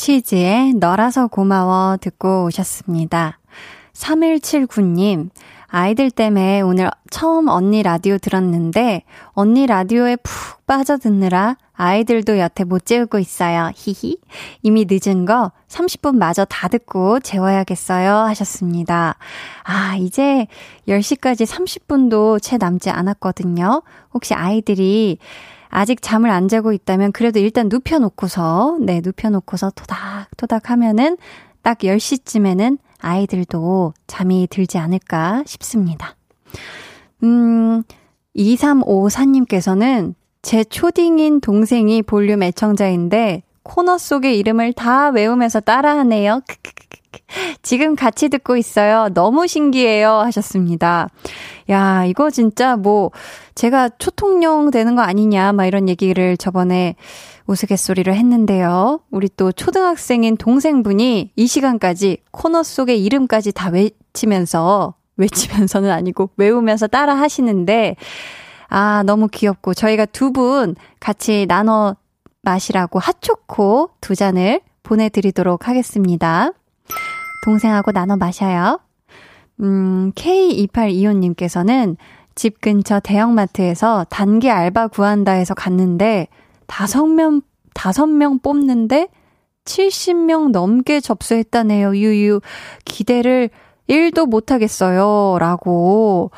치즈의 0.05 0.75
너라서 0.75 1.29
고마워 1.29 1.97
듣고 1.99 2.45
오셨습니다. 2.45 3.39
3179님, 3.95 5.31
아이들 5.69 6.11
때문에 6.11 6.61
오늘 6.61 6.91
처음 7.09 7.49
언니 7.49 7.83
라디오 7.83 8.19
들었는데, 8.19 9.05
언니 9.29 9.67
라디오에 9.67 10.17
푹 10.17 10.67
빠져듣느라 10.67 11.57
아이들도 11.73 12.39
여태 12.39 12.65
못 12.65 12.85
재우고 12.85 13.19
있어요. 13.19 13.71
히히. 13.75 14.19
이미 14.61 14.87
늦은 14.87 15.25
거 15.25 15.53
30분 15.69 16.17
마저 16.17 16.45
다 16.45 16.69
듣고 16.69 17.21
재워야겠어요. 17.21 18.15
하셨습니다. 18.15 19.17
아, 19.63 19.97
이제 19.97 20.47
10시까지 20.87 21.47
30분도 21.47 22.43
채 22.43 22.59
남지 22.59 22.91
않았거든요. 22.91 23.83
혹시 24.13 24.35
아이들이 24.35 25.17
아직 25.77 26.01
잠을 26.01 26.31
안 26.31 26.47
자고 26.47 26.73
있다면 26.73 27.11
그래도 27.11 27.41
일단 27.41 27.69
눕혀놓고서, 27.69 28.79
네, 28.81 29.01
눕혀놓고서 29.05 29.73
토닥토닥 29.75 30.71
하면은 30.71 31.17
딱 31.63 31.79
10시쯤에는 31.79 32.79
아이들도 33.01 33.93
잠이 34.07 34.47
들지 34.49 34.79
않을까 34.79 35.43
싶습니다. 35.47 36.15
음, 37.25 37.83
2354님께서는 38.37 40.15
제 40.43 40.63
초딩인 40.63 41.41
동생이 41.41 42.03
볼륨 42.03 42.45
애청자인데 42.45 43.43
코너 43.65 43.99
속의 43.99 44.39
이름을 44.39 44.75
다 44.75 45.09
외우면서 45.09 45.59
따라하네요. 45.59 46.43
크크크크. 46.47 46.84
지금 47.63 47.97
같이 47.97 48.29
듣고 48.29 48.57
있어요. 48.57 49.09
너무 49.15 49.47
신기해요. 49.47 50.11
하셨습니다. 50.11 51.09
야, 51.71 52.05
이거 52.05 52.31
진짜 52.31 52.77
뭐, 52.77 53.11
제가 53.55 53.89
초통령 53.99 54.71
되는 54.71 54.95
거 54.95 55.03
아니냐, 55.03 55.53
막 55.53 55.67
이런 55.67 55.89
얘기를 55.89 56.37
저번에 56.37 56.97
우스갯소리를 57.47 58.13
했는데요. 58.15 59.01
우리 59.11 59.29
또 59.37 59.53
초등학생인 59.53 60.37
동생분이 60.37 61.33
이 61.37 61.47
시간까지 61.47 62.19
코너 62.31 62.63
속의 62.63 63.03
이름까지 63.05 63.53
다 63.53 63.71
외치면서, 63.71 64.95
외치면서는 65.17 65.91
아니고 65.91 66.31
외우면서 66.37 66.87
따라 66.87 67.15
하시는데, 67.15 67.97
아, 68.69 69.03
너무 69.07 69.29
귀엽고, 69.29 69.75
저희가 69.75 70.07
두 70.07 70.33
분 70.33 70.75
같이 71.01 71.47
나눠 71.49 71.97
마시라고 72.43 72.99
핫초코 72.99 73.91
두 74.01 74.15
잔을 74.15 74.61
보내드리도록 74.83 75.69
하겠습니다. 75.69 76.51
동생하고 77.45 77.93
나눠 77.93 78.17
마셔요. 78.17 78.81
음, 79.61 80.13
K2825님께서는 80.15 81.97
집 82.35 82.61
근처 82.63 83.01
대형마트에서 83.01 84.07
단기 84.09 84.51
알바 84.51 84.89
구한다 84.89 85.33
해서 85.33 85.53
갔는데, 85.53 86.29
다섯 86.67 87.07
명, 87.07 87.43
다섯 87.75 88.07
명 88.07 88.39
뽑는데 88.39 89.09
70명 89.67 90.51
넘게 90.51 91.01
접수했다네요. 91.01 91.97
유유. 91.97 92.41
기대를 92.87 93.51
1도 93.89 94.27
못하겠어요. 94.27 95.37
라고. 95.39 96.31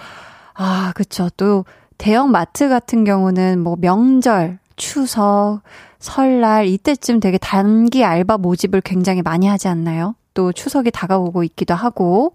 아, 0.54 0.92
그쵸. 0.94 1.28
또, 1.36 1.64
대형 1.98 2.30
마트 2.30 2.68
같은 2.68 3.04
경우는 3.04 3.60
뭐 3.60 3.76
명절, 3.80 4.58
추석, 4.74 5.60
설날, 5.98 6.66
이때쯤 6.66 7.20
되게 7.20 7.38
단기 7.38 8.04
알바 8.04 8.38
모집을 8.38 8.80
굉장히 8.82 9.22
많이 9.22 9.46
하지 9.46 9.68
않나요? 9.68 10.14
또 10.36 10.52
추석이 10.52 10.90
다가오고 10.92 11.42
있기도 11.44 11.74
하고 11.74 12.34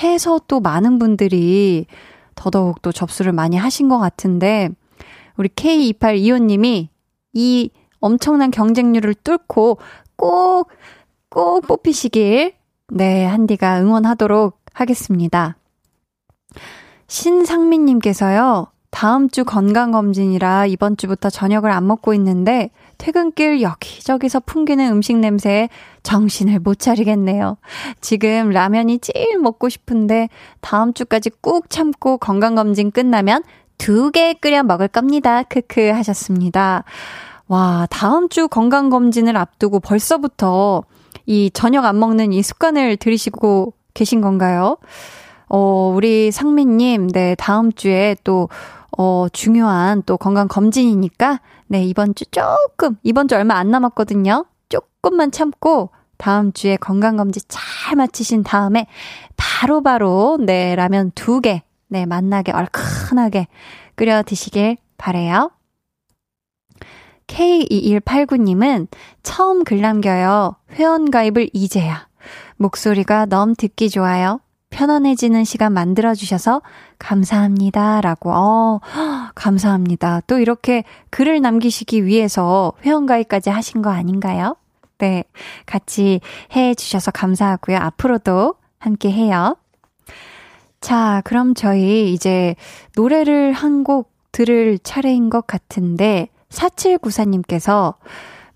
해서 0.00 0.38
또 0.46 0.60
많은 0.60 0.98
분들이 0.98 1.86
더더욱 2.34 2.82
또 2.82 2.92
접수를 2.92 3.32
많이 3.32 3.56
하신 3.56 3.88
것 3.88 3.98
같은데, 3.98 4.68
우리 5.36 5.48
K2825님이 5.48 6.88
이 7.32 7.70
엄청난 8.00 8.50
경쟁률을 8.50 9.14
뚫고 9.14 9.78
꼭, 10.16 10.68
꼭 11.30 11.66
뽑히시길, 11.66 12.52
네, 12.92 13.24
한디가 13.24 13.80
응원하도록 13.80 14.60
하겠습니다. 14.74 15.56
신상민님께서요, 17.06 18.66
다음 18.90 19.28
주 19.28 19.44
건강검진이라 19.44 20.66
이번 20.66 20.96
주부터 20.96 21.30
저녁을 21.30 21.70
안 21.70 21.86
먹고 21.86 22.14
있는데, 22.14 22.70
퇴근길 22.96 23.60
여기저기서 23.60 24.40
풍기는 24.40 24.90
음식 24.90 25.16
냄새에 25.16 25.68
정신을 26.02 26.58
못 26.60 26.78
차리겠네요. 26.78 27.58
지금 28.00 28.50
라면이 28.50 28.98
제일 29.00 29.38
먹고 29.38 29.68
싶은데, 29.68 30.28
다음 30.60 30.94
주까지 30.94 31.30
꾹 31.40 31.68
참고 31.70 32.16
건강검진 32.18 32.90
끝나면 32.90 33.42
두 33.76 34.10
개 34.10 34.34
끓여 34.34 34.62
먹을 34.64 34.88
겁니다. 34.88 35.42
크크 35.44 35.90
하셨습니다. 35.90 36.82
와, 37.46 37.86
다음 37.90 38.28
주 38.28 38.48
건강검진을 38.48 39.36
앞두고 39.36 39.80
벌써부터 39.80 40.82
이 41.26 41.50
저녁 41.52 41.84
안 41.84 42.00
먹는 42.00 42.32
이 42.32 42.42
습관을 42.42 42.96
들이시고 42.96 43.74
계신 43.94 44.20
건가요? 44.20 44.78
어, 45.48 45.92
우리 45.94 46.30
상민님, 46.30 47.08
네, 47.08 47.34
다음 47.36 47.70
주에 47.72 48.16
또, 48.24 48.48
어, 48.96 49.26
중요한 49.32 50.02
또 50.06 50.16
건강 50.16 50.48
검진이니까, 50.48 51.40
네, 51.66 51.84
이번 51.84 52.14
주 52.14 52.24
조금, 52.26 52.96
이번 53.02 53.28
주 53.28 53.34
얼마 53.34 53.56
안 53.56 53.70
남았거든요. 53.70 54.46
조금만 54.68 55.30
참고, 55.30 55.90
다음 56.16 56.52
주에 56.52 56.76
건강검진 56.76 57.42
잘 57.48 57.96
마치신 57.96 58.42
다음에, 58.42 58.86
바로바로, 59.36 60.36
바로, 60.36 60.44
네, 60.44 60.74
라면 60.74 61.12
두 61.14 61.40
개, 61.40 61.62
네, 61.88 62.06
맛나게 62.06 62.52
얼큰하게 62.52 63.46
끓여 63.94 64.22
드시길 64.22 64.76
바래요. 64.96 65.50
K2189님은 67.28 68.88
처음 69.22 69.64
글 69.64 69.80
남겨요. 69.80 70.56
회원가입을 70.72 71.50
이제야. 71.52 72.08
목소리가 72.56 73.26
너무 73.26 73.54
듣기 73.54 73.90
좋아요. 73.90 74.40
편안해지는 74.70 75.44
시간 75.44 75.72
만들어주셔서 75.72 76.62
감사합니다. 76.98 78.00
라고, 78.00 78.32
어, 78.32 78.80
감사합니다. 79.34 80.20
또 80.26 80.38
이렇게 80.38 80.84
글을 81.10 81.40
남기시기 81.40 82.04
위해서 82.04 82.72
회원가입까지 82.84 83.50
하신 83.50 83.82
거 83.82 83.90
아닌가요? 83.90 84.56
네. 84.98 85.24
같이 85.66 86.20
해 86.56 86.74
주셔서 86.74 87.10
감사하고요. 87.10 87.76
앞으로도 87.78 88.54
함께 88.78 89.10
해요. 89.12 89.56
자, 90.80 91.22
그럼 91.24 91.54
저희 91.54 92.12
이제 92.12 92.54
노래를 92.96 93.52
한 93.52 93.82
곡 93.84 94.12
들을 94.32 94.78
차례인 94.80 95.30
것 95.30 95.46
같은데, 95.46 96.28
4794님께서, 96.50 97.94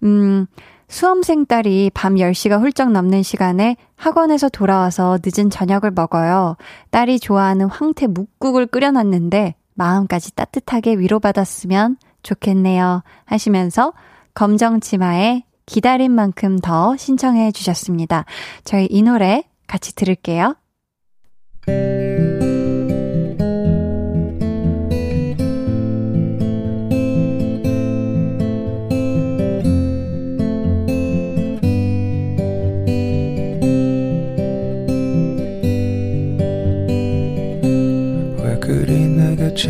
음, 0.03 0.47
수험생 0.93 1.47
딸이 1.47 1.91
밤 1.95 2.17
10시가 2.17 2.61
훌쩍 2.61 2.93
넘는 2.93 3.23
시간에 3.23 3.77
학원에서 3.97 4.51
돌아와서 4.51 5.19
늦은 5.25 5.49
저녁을 5.49 5.91
먹어요. 5.91 6.59
딸이 6.91 7.19
좋아하는 7.19 7.65
황태 7.67 8.09
묵국을 8.09 8.67
끓여놨는데 8.67 9.55
마음까지 9.73 10.35
따뜻하게 10.35 10.97
위로받았으면 10.97 11.97
좋겠네요. 12.23 13.03
하시면서 13.25 13.95
검정 14.35 14.81
치마에 14.81 15.45
기다린 15.65 16.13
만큼 16.13 16.59
더 16.59 16.95
신청해 16.99 17.53
주셨습니다. 17.53 18.27
저희 18.65 18.87
이 18.91 19.03
노래 19.03 19.45
같이 19.67 19.95
들을게요. 19.95 20.57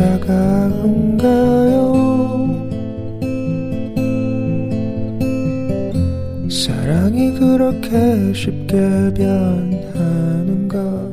차가운가요? 0.03 1.79
사랑이 6.49 7.33
그렇게 7.39 8.33
쉽게 8.33 9.13
변하는 9.15 10.67
거 10.67 11.12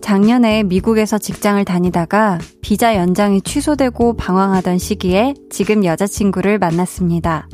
작년에 0.00 0.62
미국에서 0.62 1.18
직장을 1.18 1.62
다니다가 1.64 2.38
비자 2.60 2.96
연장이 2.96 3.40
취소되고 3.42 4.16
방황하던 4.16 4.78
시기에 4.78 5.34
지금 5.50 5.84
여자친구를 5.84 6.58
만났습니다. 6.58 7.48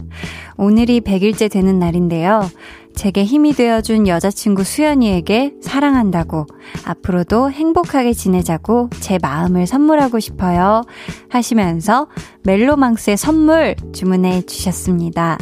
오늘이 0.56 1.00
100일째 1.00 1.50
되는 1.50 1.78
날인데요. 1.78 2.48
제게 2.94 3.24
힘이 3.24 3.52
되어준 3.52 4.06
여자친구 4.06 4.62
수연이에게 4.62 5.54
사랑한다고 5.60 6.46
앞으로도 6.84 7.50
행복하게 7.50 8.12
지내자고 8.12 8.88
제 9.00 9.18
마음을 9.20 9.66
선물하고 9.66 10.20
싶어요. 10.20 10.82
하시면서 11.28 12.06
멜로망스의 12.44 13.16
선물 13.16 13.74
주문해 13.92 14.42
주셨습니다. 14.42 15.38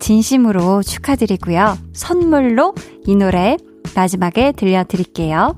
진심으로 0.00 0.82
축하드리고요. 0.82 1.78
선물로 1.92 2.74
이 3.06 3.14
노래 3.14 3.56
마지막에 3.94 4.52
들려드릴게요. 4.52 5.54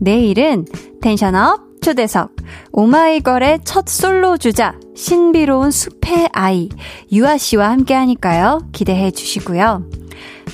내일은 0.00 0.64
텐션업 1.00 1.80
초대석 1.82 2.36
오마이걸의 2.72 3.60
첫 3.64 3.88
솔로 3.88 4.36
주자 4.36 4.74
신비로운 4.94 5.70
숲의 5.70 6.30
아이 6.32 6.68
유아 7.12 7.38
씨와 7.38 7.70
함께 7.70 7.94
하니까요. 7.94 8.68
기대해 8.72 9.10
주시고요. 9.10 9.84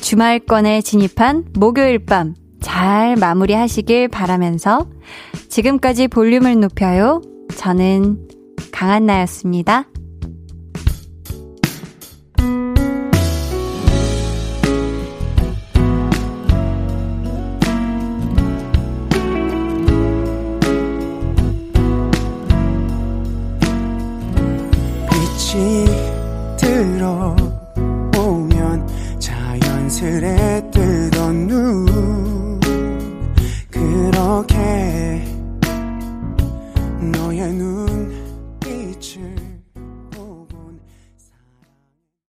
주말권에 0.01 0.83
진입한 0.83 1.47
목요일 1.55 2.05
밤 2.05 2.35
잘 2.67 3.15
마무리하시길 3.15 4.09
바라면서 4.09 4.89
지금까지 5.49 6.09
볼륨을 6.09 6.59
높여요. 6.59 7.23
저는 7.57 8.27
강한나였습니다. 8.73 9.85